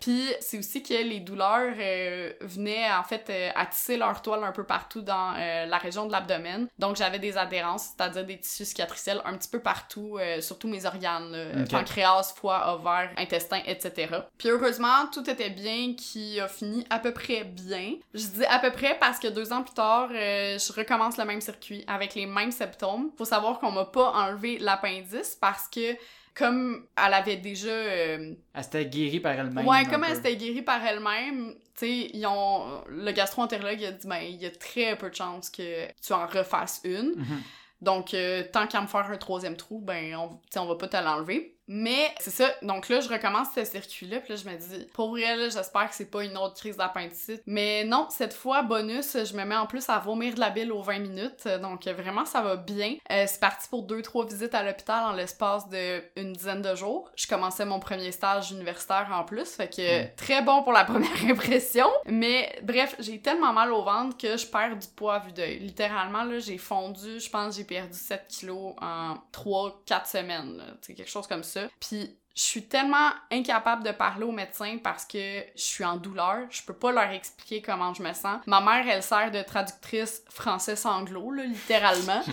Puis 0.00 0.32
c'est 0.40 0.58
aussi 0.58 0.82
que 0.82 0.94
les 0.94 1.20
douleurs 1.20 1.74
euh, 1.78 2.32
venaient 2.40 2.90
en 2.92 3.02
fait 3.02 3.26
euh, 3.30 3.50
attisser 3.54 3.96
leur 3.96 4.22
toile 4.22 4.42
un 4.44 4.52
peu 4.52 4.64
partout 4.64 5.02
dans 5.02 5.34
euh, 5.36 5.66
la 5.66 5.78
région 5.78 6.06
de 6.06 6.12
l'abdomen. 6.12 6.68
Donc 6.78 6.96
j'avais 6.96 7.18
des 7.18 7.36
adhérences, 7.36 7.90
c'est-à-dire 7.96 8.24
des 8.24 8.38
tissus 8.38 8.64
cicatriciels 8.64 9.20
un 9.24 9.36
petit 9.36 9.48
peu 9.48 9.60
partout, 9.60 10.18
euh, 10.18 10.40
sur 10.40 10.58
tous 10.58 10.68
mes 10.68 10.86
organes, 10.86 11.32
là, 11.32 11.64
pancréas, 11.70 12.34
foie, 12.36 12.74
ovaire, 12.74 13.10
intestin, 13.16 13.60
etc. 13.66 14.08
Puis 14.38 14.48
heureusement, 14.48 15.06
tout 15.12 15.28
était 15.28 15.50
bien, 15.50 15.94
qui 15.94 16.40
a 16.40 16.48
fini 16.48 16.86
à 16.90 16.98
peu 16.98 17.12
près 17.12 17.44
bien. 17.44 17.94
Je 18.14 18.26
dis 18.26 18.44
à 18.46 18.58
peu 18.58 18.70
près 18.70 18.96
parce 18.98 19.18
que 19.18 19.28
deux 19.28 19.52
ans 19.52 19.62
plus 19.62 19.74
tard, 19.74 20.08
je 20.10 20.72
recommence 20.72 21.18
le 21.18 21.24
même 21.24 21.40
circuit 21.40 21.84
avec 21.86 22.14
les 22.14 22.26
mêmes 22.26 22.52
symptômes. 22.52 23.10
Faut 23.18 23.24
savoir 23.24 23.60
qu'on 23.60 23.72
m'a 23.72 23.84
pas 23.84 24.12
enlevé 24.12 24.58
l'appendice 24.58 25.36
parce 25.40 25.68
que 25.68 25.96
comme 26.40 26.86
elle 26.96 27.14
avait 27.14 27.36
déjà 27.36 27.68
euh, 27.68 28.34
Elle 28.54 28.64
s'était 28.64 28.86
guérie 28.86 29.20
par 29.20 29.32
elle-même. 29.32 29.66
Ouais, 29.66 29.84
comme 29.84 30.04
elle 30.04 30.16
s'était 30.16 30.36
guérie 30.36 30.62
par 30.62 30.82
elle-même, 30.82 31.54
tu 31.74 31.86
sais, 31.86 32.10
ils 32.14 32.26
ont 32.26 32.82
le 32.88 33.12
gastro-entérologue 33.12 33.84
a 33.84 33.92
dit 33.92 34.06
ben 34.06 34.22
il 34.22 34.36
y 34.36 34.46
a 34.46 34.50
très 34.50 34.96
peu 34.96 35.10
de 35.10 35.14
chances 35.14 35.50
que 35.50 35.86
tu 36.00 36.12
en 36.14 36.26
refasses 36.26 36.80
une. 36.84 37.14
Mhm. 37.16 37.42
Donc 37.82 38.14
euh, 38.14 38.42
tant 38.50 38.66
qu'à 38.66 38.80
me 38.80 38.86
faire 38.86 39.10
un 39.10 39.16
troisième 39.18 39.56
trou, 39.56 39.80
ben 39.80 40.16
on, 40.16 40.28
tu 40.28 40.36
sais, 40.50 40.58
on 40.60 40.66
va 40.66 40.76
pas 40.76 40.88
te 40.88 40.96
l'enlever. 40.96 41.58
Mais 41.72 42.12
c'est 42.18 42.30
ça, 42.30 42.50
donc 42.62 42.88
là 42.88 43.00
je 43.00 43.08
recommence 43.08 43.48
ce 43.54 43.64
circuit-là, 43.64 44.18
puis 44.18 44.34
là 44.34 44.40
je 44.44 44.48
me 44.48 44.56
dis 44.56 44.86
pour 44.92 45.10
vrai 45.10 45.50
j'espère 45.50 45.88
que 45.88 45.94
c'est 45.94 46.10
pas 46.10 46.24
une 46.24 46.36
autre 46.36 46.54
crise 46.54 46.76
d'appendicite. 46.76 47.42
Mais 47.46 47.84
non, 47.84 48.08
cette 48.10 48.34
fois 48.34 48.62
bonus, 48.62 49.16
je 49.24 49.36
me 49.36 49.44
mets 49.44 49.56
en 49.56 49.66
plus 49.66 49.88
à 49.88 50.00
vomir 50.00 50.34
de 50.34 50.40
la 50.40 50.50
bile 50.50 50.72
aux 50.72 50.82
20 50.82 50.98
minutes, 50.98 51.46
donc 51.62 51.86
vraiment 51.86 52.24
ça 52.24 52.42
va 52.42 52.56
bien. 52.56 52.96
Euh, 53.12 53.24
c'est 53.28 53.38
parti 53.38 53.68
pour 53.68 53.84
deux 53.84 54.02
trois 54.02 54.26
visites 54.26 54.54
à 54.54 54.64
l'hôpital 54.64 55.04
en 55.04 55.12
l'espace 55.12 55.68
de 55.68 56.02
une 56.16 56.32
dizaine 56.32 56.60
de 56.62 56.74
jours. 56.74 57.08
Je 57.14 57.28
commençais 57.28 57.64
mon 57.64 57.78
premier 57.78 58.10
stage 58.10 58.50
universitaire 58.50 59.08
en 59.12 59.22
plus, 59.24 59.46
fait 59.48 59.68
que 59.68 60.00
Mm. 60.00 60.08
très 60.16 60.42
bon 60.42 60.62
pour 60.62 60.72
la 60.72 60.84
première 60.92 61.24
impression. 61.24 61.86
Mais 62.06 62.52
bref, 62.62 62.96
j'ai 62.98 63.20
tellement 63.20 63.52
mal 63.52 63.72
au 63.72 63.82
ventre 63.84 64.16
que 64.16 64.36
je 64.36 64.46
perds 64.46 64.76
du 64.76 64.88
poids 64.88 65.14
à 65.14 65.18
vue 65.20 65.32
d'œil. 65.32 65.58
Littéralement 65.60 66.24
là, 66.24 66.38
j'ai 66.40 66.58
fondu, 66.58 67.20
je 67.20 67.30
pense 67.30 67.54
que 67.54 67.56
j'ai 67.60 67.64
perdu 67.64 67.96
7 67.96 68.26
kilos 68.28 68.74
en 68.80 69.14
3-4 69.32 70.06
semaines, 70.06 70.62
sais, 70.80 70.94
quelque 70.94 71.10
chose 71.10 71.26
comme 71.26 71.44
ça. 71.44 71.59
Puis 71.80 72.19
je 72.34 72.42
suis 72.42 72.62
tellement 72.62 73.10
incapable 73.30 73.84
de 73.84 73.90
parler 73.90 74.24
aux 74.24 74.32
médecins 74.32 74.78
parce 74.82 75.04
que 75.04 75.40
je 75.54 75.62
suis 75.62 75.84
en 75.84 75.96
douleur. 75.96 76.46
Je 76.50 76.62
peux 76.62 76.74
pas 76.74 76.92
leur 76.92 77.10
expliquer 77.10 77.60
comment 77.60 77.92
je 77.92 78.02
me 78.02 78.12
sens. 78.12 78.40
Ma 78.46 78.60
mère, 78.60 78.86
elle 78.88 79.02
sert 79.02 79.30
de 79.30 79.42
traductrice 79.42 80.22
français-sanglo, 80.28 81.32
littéralement. 81.32 82.22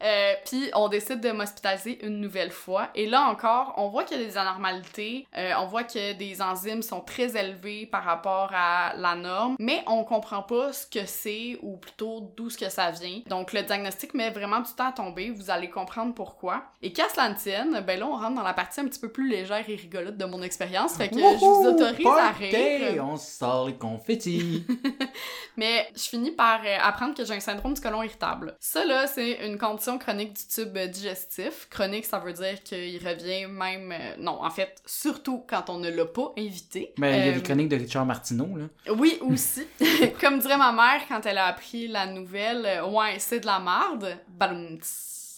Euh, 0.00 0.34
puis 0.44 0.70
on 0.74 0.88
décide 0.88 1.20
de 1.20 1.32
m'hospitaliser 1.32 2.06
une 2.06 2.20
nouvelle 2.20 2.52
fois. 2.52 2.88
Et 2.94 3.06
là 3.06 3.22
encore, 3.22 3.74
on 3.78 3.88
voit 3.88 4.04
qu'il 4.04 4.20
y 4.20 4.22
a 4.22 4.24
des 4.24 4.38
anormalités. 4.38 5.26
Euh, 5.36 5.52
on 5.58 5.66
voit 5.66 5.82
que 5.82 6.12
des 6.12 6.40
enzymes 6.40 6.82
sont 6.82 7.00
très 7.00 7.36
élevées 7.36 7.86
par 7.86 8.04
rapport 8.04 8.50
à 8.54 8.94
la 8.96 9.16
norme. 9.16 9.56
Mais 9.58 9.82
on 9.88 10.04
comprend 10.04 10.42
pas 10.42 10.72
ce 10.72 10.86
que 10.86 11.04
c'est 11.04 11.58
ou 11.62 11.76
plutôt 11.78 12.32
d'où 12.36 12.48
ce 12.48 12.56
que 12.56 12.68
ça 12.68 12.92
vient. 12.92 13.22
Donc 13.26 13.52
le 13.52 13.62
diagnostic 13.62 14.14
met 14.14 14.30
vraiment 14.30 14.60
du 14.60 14.72
temps 14.72 14.90
à 14.90 14.92
tomber. 14.92 15.30
Vous 15.30 15.50
allez 15.50 15.68
comprendre 15.68 16.14
pourquoi. 16.14 16.62
Et 16.80 16.92
qu'à 16.92 17.08
cela 17.08 17.30
ne 17.30 17.34
tienne, 17.34 17.80
ben 17.80 17.98
là 17.98 18.06
on 18.06 18.16
rentre 18.16 18.36
dans 18.36 18.42
la 18.42 18.54
partie 18.54 18.80
un 18.80 18.86
petit 18.86 19.00
peu 19.00 19.10
plus 19.10 19.27
légère 19.28 19.64
et 19.68 19.74
rigolote 19.76 20.16
de 20.16 20.24
mon 20.24 20.42
expérience. 20.42 20.94
Fait 20.96 21.08
que 21.08 21.16
je 21.18 21.20
vous 21.38 21.66
autorise 21.68 22.06
à 22.06 22.32
Party! 22.32 22.44
rire. 22.50 23.04
On 23.08 23.16
sort 23.16 23.68
les 23.68 23.74
confettis. 23.74 24.64
Mais 25.56 25.88
je 25.94 26.02
finis 26.02 26.30
par 26.32 26.60
euh, 26.64 26.76
apprendre 26.82 27.14
que 27.14 27.24
j'ai 27.24 27.34
un 27.34 27.40
syndrome 27.40 27.74
du 27.74 27.80
côlon 27.80 28.02
irritable. 28.02 28.56
Ça, 28.60 28.84
là, 28.84 29.06
c'est 29.06 29.46
une 29.46 29.58
condition 29.58 29.98
chronique 29.98 30.34
du 30.34 30.46
tube 30.46 30.76
euh, 30.76 30.86
digestif. 30.86 31.68
Chronique, 31.70 32.06
ça 32.06 32.18
veut 32.18 32.32
dire 32.32 32.62
qu'il 32.62 32.98
revient 33.06 33.46
même... 33.46 33.92
euh, 33.92 34.14
non, 34.18 34.42
en 34.42 34.50
fait, 34.50 34.76
surtout 34.86 35.44
quand 35.48 35.68
on 35.70 35.78
ne 35.78 35.90
l'a 35.90 36.06
pas 36.06 36.32
invité. 36.38 36.92
Mais 36.98 37.18
il 37.18 37.26
y 37.26 37.28
a 37.28 37.32
Euh, 37.32 37.34
des 37.36 37.42
chroniques 37.42 37.68
de 37.68 37.76
Richard 37.76 38.06
Martineau, 38.06 38.56
là. 38.56 38.64
Oui, 38.94 39.18
aussi. 39.22 39.66
Comme 40.20 40.38
dirait 40.38 40.56
ma 40.58 40.72
mère 40.72 41.02
quand 41.08 41.24
elle 41.26 41.38
a 41.38 41.46
appris 41.46 41.88
la 41.88 42.06
nouvelle, 42.06 42.64
euh, 42.66 42.86
ouais, 42.88 43.16
c'est 43.18 43.40
de 43.40 43.46
la 43.46 43.58
marde. 43.58 44.16
Baloum, 44.28 44.78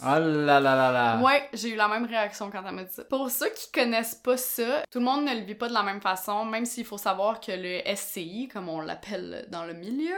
Oh 0.03 0.07
là 0.19 0.19
là 0.19 0.61
là 0.61 0.93
là. 0.93 1.19
Ouais, 1.21 1.49
j'ai 1.53 1.71
eu 1.71 1.77
la 1.77 1.89
même 1.89 2.05
réaction 2.07 2.51
quand 2.51 2.63
elle 2.67 2.75
m'a 2.75 2.85
dit 2.85 2.93
ça. 2.95 3.05
Pour 3.05 3.31
ceux 3.31 3.51
qui 3.51 3.71
connaissent 3.73 4.15
pas 4.15 4.37
ça, 4.37 4.83
tout 4.91 4.99
le 4.99 5.05
monde 5.05 5.25
ne 5.25 5.35
le 5.35 5.41
vit 5.41 5.55
pas 5.55 5.69
de 5.69 5.75
la 5.75 5.83
même 5.83 6.01
façon, 6.01 6.45
même 6.45 6.65
s'il 6.65 6.85
faut 6.85 6.99
savoir 6.99 7.41
que 7.41 7.53
le 7.53 7.81
SCI, 7.95 8.49
comme 8.53 8.69
on 8.69 8.81
l'appelle 8.81 9.47
dans 9.51 9.65
le 9.65 9.75
milieu, 9.75 10.15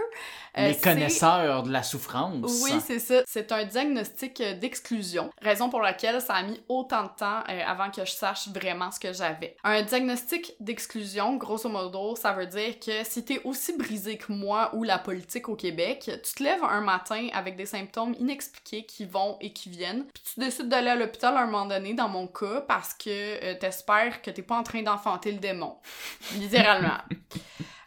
euh, 0.58 0.68
les 0.68 0.74
c'est- 0.74 0.80
connaisseurs 0.82 1.62
de 1.62 1.70
la 1.72 1.82
souffrance. 1.82 2.62
Oui, 2.64 2.72
c'est 2.84 2.98
ça. 2.98 3.22
C'est 3.26 3.50
un 3.52 3.64
diagnostic 3.64 4.40
euh, 4.40 4.54
d'exclusion, 4.54 5.30
raison 5.40 5.68
pour 5.70 5.80
laquelle 5.80 6.20
ça 6.20 6.34
a 6.34 6.42
mis 6.42 6.60
autant 6.68 7.04
de 7.04 7.10
temps 7.18 7.40
euh, 7.48 7.60
avant 7.66 7.90
que 7.90 8.04
je 8.04 8.12
sache 8.12 8.48
vraiment 8.48 8.90
ce 8.90 9.00
que 9.00 9.12
j'avais. 9.12 9.56
Un 9.64 9.82
diagnostic 9.82 10.54
d'exclusion, 10.60 11.36
grosso 11.36 11.68
modo, 11.68 12.16
ça 12.16 12.32
veut 12.32 12.46
dire 12.46 12.78
que 12.78 13.04
si 13.04 13.24
t'es 13.24 13.40
aussi 13.44 13.76
brisé 13.76 14.16
que 14.16 14.32
moi 14.32 14.70
ou 14.74 14.84
la 14.84 14.98
politique 14.98 15.48
au 15.48 15.56
Québec, 15.56 16.10
tu 16.22 16.34
te 16.34 16.42
lèves 16.42 16.62
un 16.64 16.80
matin 16.80 17.28
avec 17.32 17.56
des 17.56 17.66
symptômes 17.66 18.14
inexpliqués 18.18 18.84
qui 18.84 19.04
vont 19.04 19.36
et 19.40 19.52
qui 19.52 19.70
viennent, 19.72 20.04
puis 20.12 20.22
tu 20.34 20.40
décides 20.40 20.68
d'aller 20.68 20.90
à 20.90 20.94
l'hôpital 20.94 21.36
à 21.36 21.40
un 21.40 21.46
moment 21.46 21.66
donné, 21.66 21.94
dans 21.94 22.08
mon 22.08 22.26
cas, 22.26 22.62
parce 22.62 22.94
que 22.94 23.08
euh, 23.08 23.54
t'espères 23.58 24.22
que 24.22 24.30
t'es 24.30 24.42
pas 24.42 24.56
en 24.56 24.62
train 24.62 24.82
d'enfanter 24.82 25.32
le 25.32 25.38
démon. 25.38 25.76
Littéralement. 26.34 26.98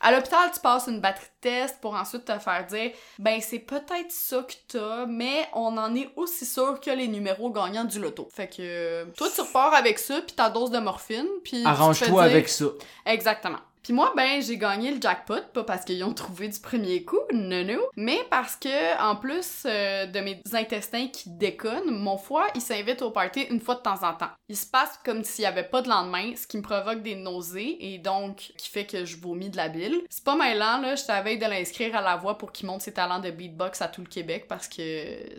À 0.01 0.11
l'hôpital, 0.11 0.51
tu 0.53 0.59
passes 0.59 0.87
une 0.87 1.01
batterie 1.01 1.25
de 1.25 1.49
tests 1.49 1.81
pour 1.81 1.95
ensuite 1.95 2.25
te 2.25 2.37
faire 2.37 2.65
dire 2.67 2.91
ben 3.17 3.41
c'est 3.41 3.57
peut-être 3.57 4.11
ça 4.11 4.43
que 4.43 4.53
t'as, 4.67 5.05
mais 5.07 5.47
on 5.53 5.77
en 5.77 5.95
est 5.95 6.09
aussi 6.15 6.45
sûr 6.45 6.79
que 6.79 6.91
les 6.91 7.07
numéros 7.07 7.49
gagnants 7.49 7.85
du 7.85 7.99
loto. 7.99 8.27
Fait 8.31 8.47
que 8.47 8.57
euh, 8.59 9.05
toi 9.17 9.27
tu 9.33 9.41
repars 9.41 9.73
avec 9.73 9.97
ça 9.97 10.21
puis 10.21 10.35
ta 10.35 10.51
dose 10.51 10.69
de 10.69 10.77
morphine 10.77 11.27
puis 11.43 11.65
Arrange-toi 11.65 12.23
avec 12.23 12.49
ça. 12.49 12.65
Exactement. 13.07 13.57
Puis 13.85 13.93
moi, 13.93 14.11
ben, 14.17 14.41
j'ai 14.41 14.57
gagné 14.57 14.89
le 14.89 14.99
jackpot, 14.99 15.41
pas 15.53 15.63
parce 15.63 15.85
qu'ils 15.85 16.03
ont 16.03 16.11
trouvé 16.15 16.47
du 16.47 16.59
premier 16.59 17.03
coup, 17.03 17.19
non, 17.31 17.63
non, 17.63 17.81
mais 17.95 18.17
parce 18.31 18.55
que, 18.55 18.99
en 18.99 19.15
plus 19.15 19.61
euh, 19.67 20.07
de 20.07 20.19
mes 20.21 20.41
intestins 20.53 21.05
qui 21.07 21.29
déconnent, 21.29 21.91
mon 21.91 22.17
foie, 22.17 22.47
il 22.55 22.61
s'invite 22.61 23.03
au 23.03 23.11
party 23.11 23.41
une 23.51 23.59
fois 23.61 23.75
de 23.75 23.81
temps 23.81 24.01
en 24.01 24.15
temps. 24.15 24.31
Il 24.49 24.57
se 24.57 24.65
passe 24.65 24.99
comme 25.05 25.23
s'il 25.23 25.43
y 25.43 25.45
avait 25.45 25.61
pas 25.63 25.83
de 25.83 25.89
lendemain, 25.89 26.33
ce 26.35 26.47
qui 26.47 26.57
me 26.57 26.63
provoque 26.63 27.03
des 27.03 27.13
nausées 27.13 27.77
et 27.93 27.99
donc 27.99 28.37
qui 28.57 28.69
fait 28.71 28.87
que 28.87 29.05
je 29.05 29.17
vomis 29.17 29.51
de 29.51 29.57
la 29.57 29.69
bile. 29.69 30.01
C'est 30.09 30.23
pas 30.23 30.35
mêlant, 30.35 30.81
là, 30.81 30.95
je 30.95 31.05
t'avais 31.05 31.37
de 31.37 31.45
l'inscrire 31.45 31.95
à 31.95 32.01
la 32.01 32.15
voix 32.15 32.39
pour 32.39 32.51
qu'il 32.51 32.65
monte 32.65 32.81
ses 32.81 32.91
talents 32.93 33.19
de 33.19 33.29
beatbox 33.29 33.83
à 33.83 33.87
tout 33.87 34.01
le 34.01 34.07
Québec 34.07 34.47
parce 34.49 34.67
que 34.67 34.73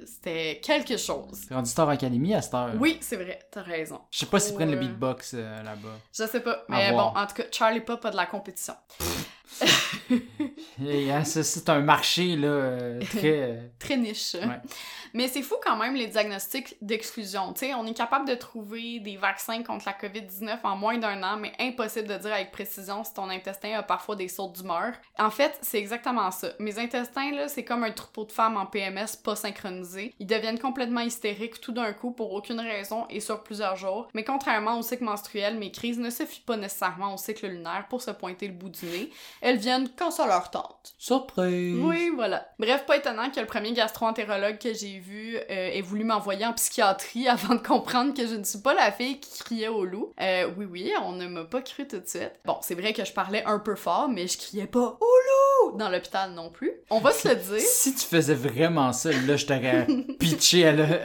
c'était 0.06 0.60
quelque 0.62 0.96
chose. 0.98 1.46
C'est 1.48 1.54
rendu 1.54 1.68
Star 1.68 1.88
Academy 1.88 2.32
à 2.32 2.42
cette 2.42 2.54
heure. 2.54 2.70
Oui, 2.78 2.98
c'est 3.00 3.16
vrai, 3.16 3.40
t'as 3.50 3.62
raison. 3.62 4.00
Je 4.12 4.20
sais 4.20 4.26
pas 4.26 4.38
s'ils 4.38 4.54
prennent 4.54 4.70
le 4.70 4.76
Ouais. 4.76 4.82
beatbox 4.86 5.32
euh, 5.34 5.62
là-bas. 5.64 5.96
Je 6.16 6.24
sais 6.26 6.40
pas, 6.40 6.62
mais 6.68 6.92
bon, 6.92 6.98
en 7.00 7.26
tout 7.26 7.34
cas, 7.34 7.44
Charlie 7.50 7.80
Pop 7.80 8.04
a 8.04 8.10
de 8.10 8.16
la 8.16 8.26
compétition. 8.36 8.74
Hein, 10.78 11.24
c'est 11.24 11.68
un 11.68 11.80
marché, 11.80 12.36
là, 12.36 12.48
euh, 12.48 13.00
très... 13.10 13.42
euh, 13.42 13.68
très 13.78 13.96
niche. 13.96 14.34
Ouais. 14.34 14.60
Mais 15.14 15.28
c'est 15.28 15.42
fou 15.42 15.54
quand 15.64 15.76
même 15.76 15.94
les 15.94 16.08
diagnostics 16.08 16.76
d'exclusion. 16.82 17.54
On 17.78 17.86
est 17.86 17.96
capable 17.96 18.28
de 18.28 18.34
trouver 18.34 19.00
des 19.00 19.16
vaccins 19.16 19.62
contre 19.62 19.86
la 19.86 19.92
COVID-19 19.92 20.58
en 20.62 20.76
moins 20.76 20.98
d'un 20.98 21.22
an, 21.22 21.38
mais 21.38 21.52
impossible 21.58 22.08
de 22.08 22.16
dire 22.18 22.34
avec 22.34 22.52
précision 22.52 23.02
si 23.02 23.14
ton 23.14 23.30
intestin 23.30 23.78
a 23.78 23.82
parfois 23.82 24.14
des 24.16 24.28
sautes 24.28 24.60
d'humeur. 24.60 24.92
En 25.18 25.30
fait, 25.30 25.58
c'est 25.62 25.78
exactement 25.78 26.30
ça. 26.30 26.48
Mes 26.58 26.78
intestins, 26.78 27.30
là, 27.32 27.48
c'est 27.48 27.64
comme 27.64 27.84
un 27.84 27.92
troupeau 27.92 28.24
de 28.26 28.32
femmes 28.32 28.58
en 28.58 28.66
PMS 28.66 29.16
pas 29.24 29.36
synchronisé. 29.36 30.14
Ils 30.18 30.26
deviennent 30.26 30.58
complètement 30.58 31.00
hystériques 31.00 31.60
tout 31.62 31.72
d'un 31.72 31.94
coup 31.94 32.10
pour 32.10 32.32
aucune 32.32 32.60
raison 32.60 33.06
et 33.08 33.20
sur 33.20 33.42
plusieurs 33.42 33.76
jours. 33.76 34.08
Mais 34.12 34.24
contrairement 34.24 34.78
au 34.78 34.82
cycle 34.82 35.04
menstruel, 35.04 35.56
mes 35.56 35.70
crises 35.70 35.98
ne 35.98 36.10
se 36.10 36.26
fient 36.26 36.44
pas 36.44 36.58
nécessairement 36.58 37.14
au 37.14 37.16
cycle 37.16 37.46
lunaire 37.46 37.86
pour 37.88 38.02
se 38.02 38.10
pointer 38.10 38.48
le 38.48 38.54
bout 38.54 38.68
du 38.68 38.84
nez. 38.84 39.10
Elles 39.42 39.58
viennent 39.58 39.88
quand 39.96 40.10
ça 40.10 40.26
leur 40.26 40.50
tente. 40.50 40.94
Surprise! 40.98 41.76
Oui, 41.82 42.10
voilà. 42.14 42.48
Bref, 42.58 42.84
pas 42.86 42.96
étonnant 42.96 43.30
que 43.30 43.38
le 43.40 43.46
premier 43.46 43.72
gastro-entérologue 43.72 44.58
que 44.58 44.72
j'ai 44.74 44.98
vu 44.98 45.36
euh, 45.36 45.42
ait 45.50 45.82
voulu 45.82 46.04
m'envoyer 46.04 46.46
en 46.46 46.52
psychiatrie 46.54 47.28
avant 47.28 47.54
de 47.54 47.60
comprendre 47.60 48.14
que 48.14 48.26
je 48.26 48.34
ne 48.34 48.44
suis 48.44 48.60
pas 48.60 48.74
la 48.74 48.90
fille 48.92 49.20
qui 49.20 49.38
criait 49.44 49.68
au 49.68 49.84
loup. 49.84 50.12
Euh, 50.20 50.48
oui, 50.56 50.64
oui, 50.68 50.92
on 51.04 51.12
ne 51.12 51.26
m'a 51.26 51.44
pas 51.44 51.62
cru 51.62 51.86
tout 51.86 51.98
de 51.98 52.06
suite. 52.06 52.32
Bon, 52.44 52.56
c'est 52.62 52.74
vrai 52.74 52.92
que 52.92 53.04
je 53.04 53.12
parlais 53.12 53.44
un 53.44 53.58
peu 53.58 53.74
fort, 53.76 54.08
mais 54.08 54.26
je 54.26 54.38
criais 54.38 54.66
pas 54.66 54.98
au 55.00 55.68
loup 55.70 55.76
dans 55.78 55.88
l'hôpital 55.88 56.32
non 56.32 56.50
plus. 56.50 56.72
On 56.90 57.00
va 57.00 57.12
se 57.12 57.28
le 57.28 57.34
dire. 57.36 57.60
Si 57.60 57.94
tu 57.94 58.06
faisais 58.06 58.34
vraiment 58.34 58.92
ça, 58.92 59.10
là, 59.12 59.36
je 59.36 59.46
t'aurais 59.46 59.86
pitché 60.18 60.66
à 60.66 60.72
le- 60.72 61.00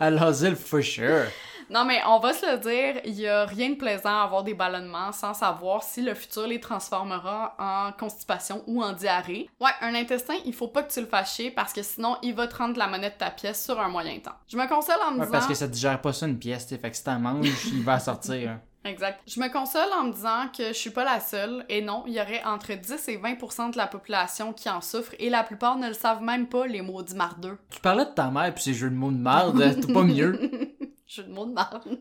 à 0.00 0.10
l'asile 0.10 0.56
for 0.56 0.82
sure. 0.82 1.26
Non, 1.70 1.84
mais 1.84 2.00
on 2.06 2.18
va 2.18 2.32
se 2.32 2.44
le 2.50 2.58
dire, 2.58 3.00
il 3.04 3.14
y 3.18 3.28
a 3.28 3.44
rien 3.46 3.70
de 3.70 3.74
plaisant 3.76 4.20
à 4.20 4.24
avoir 4.24 4.42
des 4.42 4.54
ballonnements 4.54 5.12
sans 5.12 5.34
savoir 5.34 5.82
si 5.84 6.02
le 6.02 6.14
futur 6.14 6.46
les 6.48 6.58
transformera 6.60 7.54
en 7.58 7.92
constipation 7.92 8.64
ou 8.66 8.82
en 8.82 8.92
diarrhée. 8.92 9.48
Ouais, 9.60 9.70
un 9.80 9.94
intestin, 9.94 10.34
il 10.44 10.52
faut 10.52 10.66
pas 10.68 10.82
que 10.82 10.92
tu 10.92 11.00
le 11.00 11.06
fasses 11.06 11.40
parce 11.54 11.72
que 11.72 11.82
sinon, 11.82 12.16
il 12.22 12.34
va 12.34 12.48
te 12.48 12.56
rendre 12.56 12.76
la 12.76 12.88
monnaie 12.88 13.10
de 13.10 13.14
ta 13.14 13.30
pièce 13.30 13.64
sur 13.64 13.78
un 13.80 13.88
moyen 13.88 14.18
temps. 14.18 14.32
Je 14.48 14.56
me 14.56 14.66
console 14.68 14.96
en 15.06 15.12
me 15.12 15.18
Ouais, 15.20 15.26
disant... 15.26 15.32
parce 15.32 15.46
que 15.46 15.54
ça 15.54 15.68
digère 15.68 16.00
pas 16.00 16.12
ça 16.12 16.26
une 16.26 16.38
pièce, 16.38 16.66
t'sais. 16.66 16.76
Fait 16.78 16.90
que 16.90 16.96
si 16.96 17.04
t'en 17.04 17.20
manges, 17.20 17.46
il 17.72 17.82
va 17.84 18.00
sortir. 18.00 18.58
Exact. 18.84 19.20
Je 19.28 19.38
me 19.38 19.48
console 19.52 19.90
en 19.96 20.04
me 20.04 20.12
disant 20.12 20.48
que 20.56 20.68
je 20.68 20.72
suis 20.72 20.90
pas 20.90 21.04
la 21.04 21.20
seule, 21.20 21.64
et 21.68 21.82
non, 21.82 22.02
il 22.06 22.14
y 22.14 22.20
aurait 22.20 22.42
entre 22.44 22.72
10 22.72 23.08
et 23.08 23.18
20% 23.18 23.72
de 23.72 23.76
la 23.76 23.86
population 23.86 24.54
qui 24.54 24.70
en 24.70 24.80
souffre, 24.80 25.12
et 25.18 25.28
la 25.28 25.44
plupart 25.44 25.76
ne 25.76 25.88
le 25.88 25.92
savent 25.94 26.22
même 26.22 26.48
pas, 26.48 26.66
les 26.66 26.80
maudits 26.80 27.14
mardeux. 27.14 27.58
Tu 27.68 27.78
parlais 27.80 28.06
de 28.06 28.10
ta 28.10 28.30
mère 28.30 28.52
pis 28.54 28.62
ces 28.62 28.74
jeux 28.74 28.88
de 28.90 28.94
mots 28.94 29.10
de 29.12 29.18
merde, 29.18 29.80
t'es 29.86 29.92
pas 29.92 30.02
mieux. 30.02 30.40
Jeu 31.12 31.24
de 31.24 31.32
mots 31.32 31.46
de. 31.46 31.54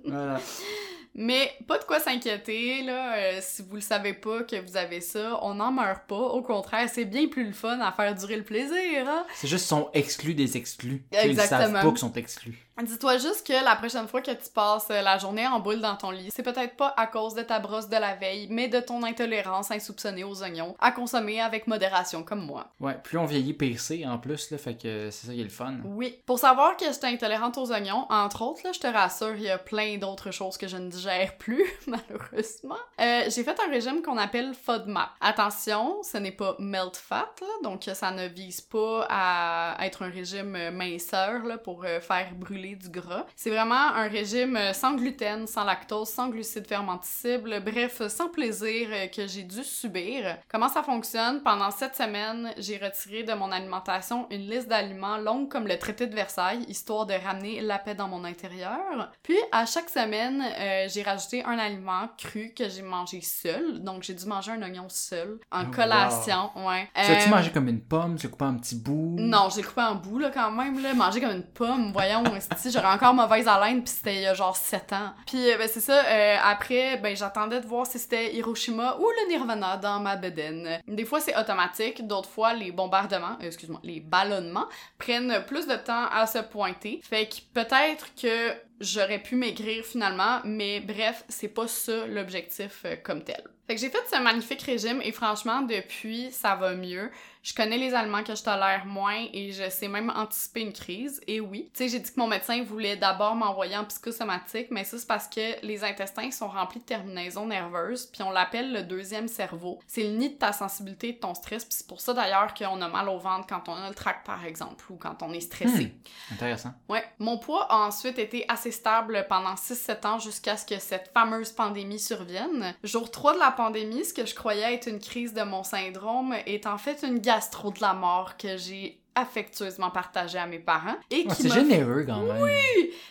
Voilà. 0.06 0.39
Mais 1.15 1.52
pas 1.67 1.80
de 1.80 1.84
quoi 1.84 2.00
s'inquiéter, 2.00 2.84
là, 2.84 3.15
euh, 3.17 3.39
si 3.41 3.63
vous 3.63 3.76
le 3.76 3.82
savez 3.82 4.13
pas 4.13 4.43
que 4.43 4.56
vous 4.62 4.78
avez 4.78 5.02
ça, 5.02 5.39
on 5.41 5.56
n'en 5.56 5.72
meurt 5.72 6.06
pas. 6.08 6.15
Au 6.15 6.43
contraire, 6.43 6.88
c'est 6.93 7.06
bien 7.06 7.28
plus 7.28 7.48
le 7.48 7.52
fun 7.52 7.80
à 7.80 7.91
faire 7.91 8.13
durer 8.13 8.38
le 8.38 8.43
plaisir, 8.43 9.08
hein? 9.10 9.26
C'est 9.34 9.48
juste 9.48 9.63
qu'ils 9.63 9.69
sont 9.78 9.89
exclus 9.93 10.36
des 10.36 10.56
exclus. 10.56 11.04
Sais, 11.12 11.28
Ils 11.28 11.36
savent 11.36 11.45
Exactement. 11.45 11.82
pas 11.82 11.89
qu'ils 11.89 11.98
sont 11.98 12.13
exclus. 12.13 12.67
Dis-toi 12.81 13.17
juste 13.17 13.45
que 13.45 13.65
la 13.65 13.75
prochaine 13.75 14.07
fois 14.07 14.21
que 14.21 14.31
tu 14.31 14.49
passes 14.53 14.87
euh, 14.89 15.01
la 15.01 15.17
journée 15.17 15.45
en 15.45 15.59
boule 15.59 15.81
dans 15.81 15.97
ton 15.97 16.11
lit, 16.11 16.29
c'est 16.33 16.43
peut-être 16.43 16.77
pas 16.77 16.93
à 16.95 17.07
cause 17.07 17.35
de 17.35 17.41
ta 17.41 17.59
brosse 17.59 17.89
de 17.89 17.97
la 17.97 18.15
veille, 18.15 18.47
mais 18.49 18.69
de 18.69 18.79
ton 18.79 19.03
intolérance 19.03 19.69
insoupçonnée 19.69 20.23
aux 20.23 20.41
oignons, 20.43 20.75
à 20.79 20.91
consommer 20.91 21.41
avec 21.41 21.67
modération 21.67 22.23
comme 22.23 22.45
moi. 22.45 22.67
Ouais, 22.79 22.97
plus 23.03 23.17
on 23.17 23.25
vieillit 23.25 23.53
PC 23.53 24.05
en 24.07 24.17
plus, 24.17 24.49
là, 24.51 24.57
fait 24.57 24.75
que 24.75 25.09
c'est 25.11 25.27
ça 25.27 25.33
qui 25.33 25.41
est 25.41 25.43
le 25.43 25.49
fun. 25.49 25.75
Oui. 25.83 26.19
Pour 26.25 26.39
savoir 26.39 26.77
que 26.77 26.85
je 26.85 26.93
suis 26.93 27.05
intolérante 27.05 27.57
aux 27.57 27.69
oignons, 27.69 28.05
entre 28.09 28.43
autres, 28.43 28.61
là, 28.63 28.71
je 28.71 28.79
te 28.79 28.87
rassure, 28.87 29.35
il 29.35 29.43
y 29.43 29.49
a 29.49 29.57
plein 29.57 29.97
d'autres 29.97 30.31
choses 30.31 30.57
que 30.57 30.69
je 30.69 30.77
ne 30.77 30.89
digère 30.89 31.37
plus, 31.37 31.65
malheureusement. 31.87 32.77
Euh, 33.01 33.23
j'ai 33.27 33.43
fait 33.43 33.59
un 33.59 33.69
régime 33.69 34.01
qu'on 34.01 34.17
appelle 34.17 34.53
FODMAP. 34.53 35.09
Attention, 35.19 36.01
ce 36.03 36.17
n'est 36.17 36.31
pas 36.31 36.55
melt 36.59 36.95
fat, 36.95 37.33
là, 37.41 37.47
donc 37.63 37.89
ça 37.93 38.11
ne 38.11 38.27
vise 38.27 38.61
pas 38.61 39.05
à 39.09 39.77
être 39.85 40.03
un 40.03 40.09
régime 40.09 40.55
euh, 40.55 40.71
minceur 40.71 41.43
là, 41.43 41.57
pour 41.57 41.83
faire 41.83 42.33
brûler 42.35 42.68
du 42.75 42.89
gras. 42.89 43.25
C'est 43.36 43.49
vraiment 43.49 43.75
un 43.75 44.08
régime 44.08 44.55
euh, 44.55 44.73
sans 44.73 44.95
gluten, 44.95 45.47
sans 45.47 45.63
lactose, 45.63 46.10
sans 46.10 46.29
glucides 46.29 46.67
fermenticibles, 46.67 47.62
bref, 47.63 48.01
sans 48.08 48.29
plaisir 48.29 48.89
euh, 48.91 49.08
que 49.08 49.27
j'ai 49.27 49.43
dû 49.43 49.63
subir. 49.63 50.38
Comment 50.49 50.69
ça 50.69 50.84
fonctionne? 50.84 51.41
Pendant 51.43 51.71
cette 51.71 51.95
semaine, 51.95 52.51
j'ai 52.58 52.77
retiré 52.77 53.23
de 53.23 53.34
mon 53.34 53.51
alimentation 53.51 54.27
une 54.32 54.49
liste 54.49 54.67
d'aliments 54.67 55.17
longue 55.17 55.49
comme 55.49 55.67
le 55.67 55.77
traité 55.77 56.08
de 56.08 56.15
Versailles, 56.15 56.63
histoire 56.67 57.05
de 57.05 57.13
ramener 57.13 57.62
la 57.62 57.79
paix 57.79 57.95
dans 57.95 58.08
mon 58.08 58.23
intérieur. 58.23 59.12
Puis, 59.23 59.38
à 59.51 59.65
chaque 59.65 59.89
semaine, 59.89 60.43
euh, 60.60 60.88
j'ai 60.89 61.03
rajouté 61.03 61.43
un 61.45 61.58
aliment 61.60 62.10
cru 62.17 62.53
que 62.55 62.67
j'ai 62.69 62.82
mangé 62.82 63.21
seul. 63.21 63.79
Donc, 63.84 64.03
j'ai 64.03 64.13
dû 64.13 64.25
manger 64.25 64.51
un 64.51 64.62
oignon 64.62 64.88
seul 64.89 65.39
en 65.51 65.63
Oh, 65.63 65.71
collation, 65.75 66.49
ouais. 66.55 66.88
Tu 66.95 67.01
as-tu 67.12 67.27
Euh, 67.27 67.36
mangé 67.36 67.51
comme 67.51 67.67
une 67.67 67.82
pomme? 67.82 68.15
Tu 68.17 68.27
as 68.27 68.29
coupé 68.29 68.45
un 68.45 68.55
petit 68.55 68.75
bout? 68.75 69.15
non, 69.19 69.49
j'ai 69.53 69.62
coupé 69.62 69.82
en 69.82 69.95
bout, 69.95 70.19
là, 70.19 70.32
quand 70.34 70.51
même, 70.51 70.82
là. 70.82 70.93
Manger 70.93 71.21
comme 71.21 71.32
une 71.32 71.43
pomme, 71.43 71.91
voyons, 71.91 72.23
si 72.60 72.72
j'aurais 72.72 72.93
encore 72.93 73.13
mauvaise 73.13 73.48
haleine, 73.48 73.84
puis 73.84 73.93
c'était 73.93 74.15
il 74.15 74.22
y 74.22 74.28
a 74.28 74.34
genre 74.34 74.56
7 74.56 74.93
ans. 74.93 75.13
Puis, 75.26 75.52
euh, 75.52 75.58
ben, 75.58 75.67
c'est 75.67 75.80
ça, 75.80 76.06
euh, 76.06 76.36
après, 76.43 76.98
ben, 76.98 77.15
j'attendais 77.15 77.60
de 77.60 77.65
voir 77.65 77.86
si 77.86 77.98
c'était 77.98 78.36
Hiroshima 78.36 78.98
ou 78.98 79.08
le 79.10 79.30
Nirvana 79.30 79.78
dans 79.78 80.00
ma 80.00 80.15
bedaine. 80.15 80.80
Des 80.88 81.06
fois, 81.06 81.19
c'est 81.19 81.38
automatique, 81.38 82.06
d'autres 82.06 82.30
fois, 82.30 82.54
les 82.54 82.72
bombardements, 82.72 83.38
euh, 83.41 83.48
excuse-moi, 83.48 83.80
les 83.84 84.00
ballonnements 84.00 84.67
prennent 84.98 85.43
plus 85.48 85.67
de 85.67 85.76
temps 85.76 86.06
à 86.12 86.28
se 86.28 86.39
pointer. 86.39 87.02
Fait 87.04 87.28
que 87.28 87.36
peut-être 87.54 88.13
que 88.15 88.54
j'aurais 88.80 89.19
pu 89.19 89.36
maigrir 89.36 89.84
finalement, 89.84 90.39
mais 90.43 90.80
bref, 90.80 91.24
c'est 91.30 91.50
pas 91.50 91.67
ça 91.67 92.06
l'objectif 92.08 92.86
comme 93.04 93.24
tel. 93.24 93.43
Fait 93.67 93.76
que 93.76 93.82
j'ai 93.82 93.89
fait 93.89 94.04
ce 94.12 94.19
magnifique 94.19 94.63
régime 94.63 95.00
et 95.04 95.12
franchement, 95.12 95.62
depuis, 95.62 96.32
ça 96.32 96.56
va 96.56 96.74
mieux. 96.74 97.12
Je 97.41 97.54
connais 97.54 97.78
les 97.78 97.93
aliments 97.93 98.23
que 98.23 98.36
je 98.36 98.43
tolère 98.43 98.86
moins 98.86 99.25
et 99.34 99.52
je 99.52 99.69
sais 99.69 99.88
même 99.88 100.12
anticiper 100.15 100.62
une 100.62 100.73
crise. 100.73 101.21
Et 101.28 101.39
oui, 101.39 101.69
tu 101.73 101.84
sais, 101.84 101.89
j'ai 101.89 101.99
dit 101.99 102.12
que 102.12 102.19
mon 102.19 102.28
médecin 102.28 102.62
voulait 102.63 102.97
d'abord 102.97 103.36
m'envoyer 103.36 103.78
en 103.78 103.86
psychosomatique, 103.86 104.67
mais 104.71 104.84
ça, 104.84 104.97
c'est 104.97 105.08
parce 105.08 105.28
que 105.28 105.65
les 105.65 105.84
intestins 105.84 106.32
sont 106.32 106.49
remplis 106.49 106.80
de 106.80 106.86
terminaisons 106.86 107.45
nerveuses, 107.45 108.08
puis 108.08 108.23
on 108.23 108.32
l'appelle 108.32 108.73
le 108.73 108.84
deuxième 108.84 109.28
cerveau. 109.28 109.80
C'est 109.88 110.04
le 110.04 110.17
nid 110.17 110.30
de 110.32 110.36
ta 110.36 110.52
sensibilité 110.52 111.10
et 111.10 111.13
de 111.13 111.19
ton 111.19 111.34
stress, 111.34 111.63
puis 111.63 111.73
c'est 111.73 111.88
pour 111.88 112.02
ça 112.02 112.13
d'ailleurs 112.13 112.54
qu'on 112.54 112.82
a 112.82 112.88
mal 112.89 113.08
au 113.08 113.19
ventre 113.19 113.47
quand 113.47 113.69
on 113.69 113.75
a 113.75 113.88
le 113.88 113.95
trac, 113.95 114.23
par 114.25 114.45
exemple, 114.45 114.86
ou 114.89 114.95
quand 114.95 115.23
on 115.23 115.32
est 115.32 115.39
stressé. 115.39 115.93
Intéressant. 116.32 116.73
Ouais. 116.89 117.04
Mon 117.19 117.38
poids 117.38 117.67
a 117.71 117.78
ensuite 117.78 118.19
été 118.19 118.45
assez 118.49 118.71
stable 118.71 119.25
pendant 119.30 119.56
6-7 119.56 120.08
ans 120.08 120.19
jusqu'à 120.19 120.58
ce 120.58 120.65
que 120.65 120.80
cette 120.80 121.12
fameuse 121.13 121.52
pandémie 121.52 121.99
survienne. 121.99 122.75
Jour 122.84 123.12
3 123.12 123.36
de 123.36 123.39
la 123.39 123.52
pandémie, 123.52 124.04
ce 124.04 124.13
que 124.13 124.25
je 124.25 124.36
croyais 124.36 124.73
être 124.73 124.88
une 124.88 124.99
crise 124.99 125.34
de 125.34 125.43
mon 125.43 125.63
syndrome 125.63 126.36
est 126.45 126.65
en 126.65 126.78
fait 126.78 127.04
une 127.04 127.19
gastro 127.39 127.71
de 127.71 127.80
la 127.80 127.93
mort 127.93 128.36
que 128.36 128.58
j'ai 128.58 129.02
affectueusement 129.21 129.89
partagée 129.91 130.38
à 130.38 130.45
mes 130.45 130.60
parents 130.60 130.95
et 131.12 131.25
Ouais, 131.27 131.36
qui 131.36 131.43
c'est 131.43 131.47
m'a 131.49 131.55
généreux 131.55 132.03
quand 132.08 132.21
même. 132.21 132.45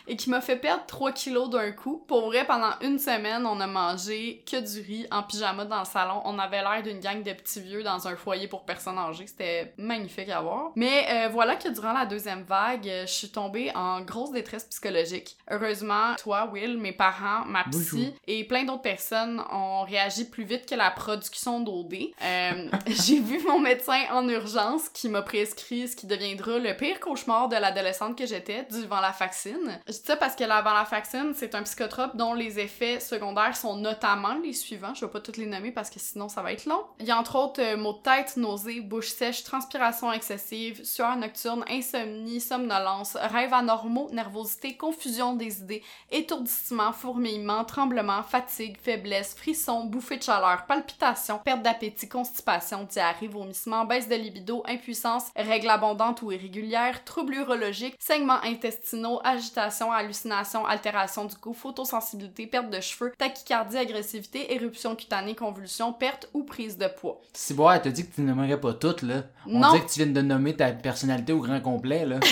et 0.06 0.16
qui 0.16 0.30
m'a 0.30 0.40
fait 0.40 0.56
perdre 0.56 0.84
3 0.86 1.12
kilos 1.12 1.50
d'un 1.50 1.72
coup. 1.72 2.04
Pour 2.08 2.26
vrai, 2.26 2.44
pendant 2.46 2.72
une 2.82 2.98
semaine, 2.98 3.46
on 3.46 3.60
a 3.60 3.66
mangé 3.66 4.42
que 4.50 4.56
du 4.60 4.80
riz 4.86 5.06
en 5.10 5.22
pyjama 5.22 5.64
dans 5.64 5.80
le 5.80 5.84
salon. 5.84 6.20
On 6.24 6.38
avait 6.38 6.60
l'air 6.62 6.82
d'une 6.82 7.00
gang 7.00 7.22
de 7.22 7.32
petits 7.32 7.60
vieux 7.60 7.82
dans 7.82 8.06
un 8.08 8.16
foyer 8.16 8.48
pour 8.48 8.64
personnes 8.64 8.98
âgées. 8.98 9.26
C'était 9.26 9.72
magnifique 9.78 10.28
à 10.28 10.40
voir. 10.40 10.70
Mais 10.76 11.06
euh, 11.10 11.28
voilà 11.28 11.56
que 11.56 11.68
durant 11.68 11.92
la 11.92 12.06
deuxième 12.06 12.42
vague, 12.42 12.84
je 13.02 13.06
suis 13.12 13.28
tombée 13.30 13.70
en 13.74 14.00
grosse 14.00 14.32
détresse 14.32 14.64
psychologique. 14.64 15.36
Heureusement, 15.50 16.14
toi, 16.18 16.48
Will, 16.52 16.78
mes 16.78 16.92
parents, 16.92 17.44
ma 17.46 17.64
psy 17.64 17.78
Bonjour. 17.92 18.12
et 18.26 18.44
plein 18.44 18.64
d'autres 18.64 18.82
personnes 18.82 19.42
ont 19.52 19.82
réagi 19.82 20.24
plus 20.24 20.44
vite 20.44 20.66
que 20.68 20.74
la 20.74 20.90
production 20.90 21.60
d'OD. 21.60 21.94
Euh, 22.22 22.68
J'ai 22.86 23.20
vu 23.20 23.40
mon 23.46 23.58
médecin 23.58 24.00
en 24.12 24.28
urgence 24.28 24.88
qui 24.88 25.08
m'a 25.08 25.22
prescrit 25.22 25.88
ce 25.88 25.96
qui 25.98 26.06
deviendra 26.06 26.58
le 26.58 26.76
pire 26.76 27.00
cauchemar 27.00 27.48
de 27.48 27.56
l'adolescente 27.56 28.16
que 28.16 28.24
j'étais 28.24 28.64
du 28.70 28.86
vaccine. 28.86 29.80
Je 29.86 29.92
dis 29.92 30.02
ça 30.04 30.16
parce 30.16 30.36
que 30.36 30.44
la 30.44 30.62
vaccine, 30.62 31.32
c'est 31.34 31.56
un 31.56 31.62
psychotrope 31.64 32.16
dont 32.16 32.34
les 32.34 32.60
effets 32.60 33.00
secondaires 33.00 33.56
sont 33.56 33.76
notamment 33.76 34.34
les 34.42 34.52
suivants. 34.52 34.94
Je 34.94 35.04
vais 35.04 35.10
pas 35.10 35.20
toutes 35.20 35.38
les 35.38 35.46
nommer 35.46 35.72
parce 35.72 35.90
que 35.90 35.98
sinon 35.98 36.28
ça 36.28 36.40
va 36.40 36.52
être 36.52 36.66
long. 36.66 36.84
Il 37.00 37.06
y 37.06 37.10
a 37.10 37.18
entre 37.18 37.36
autres 37.36 37.60
euh, 37.60 37.76
maux 37.76 37.94
de 37.94 37.98
tête, 37.98 38.36
nausées, 38.36 38.80
bouche 38.80 39.08
sèche, 39.08 39.42
transpiration 39.42 40.12
excessive, 40.12 40.84
sueur 40.84 41.16
nocturne, 41.16 41.64
insomnie, 41.68 42.40
somnolence, 42.40 43.16
rêves 43.16 43.52
anormaux, 43.52 44.08
nervosité, 44.12 44.76
confusion 44.76 45.34
des 45.34 45.60
idées, 45.60 45.82
étourdissement, 46.12 46.92
fourmillement, 46.92 47.64
tremblement, 47.64 48.22
fatigue, 48.22 48.76
faiblesse, 48.80 49.34
frisson, 49.34 49.84
bouffée 49.84 50.18
de 50.18 50.22
chaleur, 50.22 50.64
palpitations, 50.66 51.40
perte 51.44 51.62
d'appétit, 51.62 52.08
constipation, 52.08 52.84
diarrhée, 52.84 53.26
vomissement, 53.26 53.84
baisse 53.84 54.08
de 54.08 54.14
libido, 54.14 54.62
impuissance, 54.68 55.24
règles 55.34 55.70
abondantes 55.70 55.87
ou 56.22 56.32
irrégulières, 56.32 57.04
troubles 57.04 57.34
urologiques, 57.34 57.96
saignements 57.98 58.42
intestinaux, 58.44 59.20
agitation, 59.24 59.92
hallucination, 59.92 60.66
altération 60.66 61.24
du 61.24 61.34
goût, 61.36 61.54
photosensibilité, 61.54 62.46
perte 62.46 62.70
de 62.70 62.80
cheveux, 62.80 63.12
tachycardie, 63.16 63.76
agressivité, 63.78 64.52
éruption 64.54 64.94
cutanée, 64.96 65.34
convulsion, 65.34 65.92
perte 65.92 66.28
ou 66.34 66.44
prise 66.44 66.76
de 66.78 66.86
poids. 66.88 67.20
Si 67.32 67.54
bon, 67.54 67.70
elle 67.70 67.82
t'a 67.82 67.90
dit 67.90 68.06
que 68.08 68.14
tu 68.14 68.20
nommerais 68.22 68.60
pas 68.60 68.74
toutes, 68.74 69.02
là. 69.02 69.24
On 69.46 69.58
Non. 69.60 69.72
dirait 69.72 69.84
que 69.86 69.90
tu 69.90 70.02
viens 70.02 70.12
de 70.12 70.22
nommer 70.22 70.54
ta 70.56 70.72
personnalité 70.72 71.32
au 71.32 71.40
grand 71.40 71.60
complet, 71.60 72.04
là. 72.04 72.18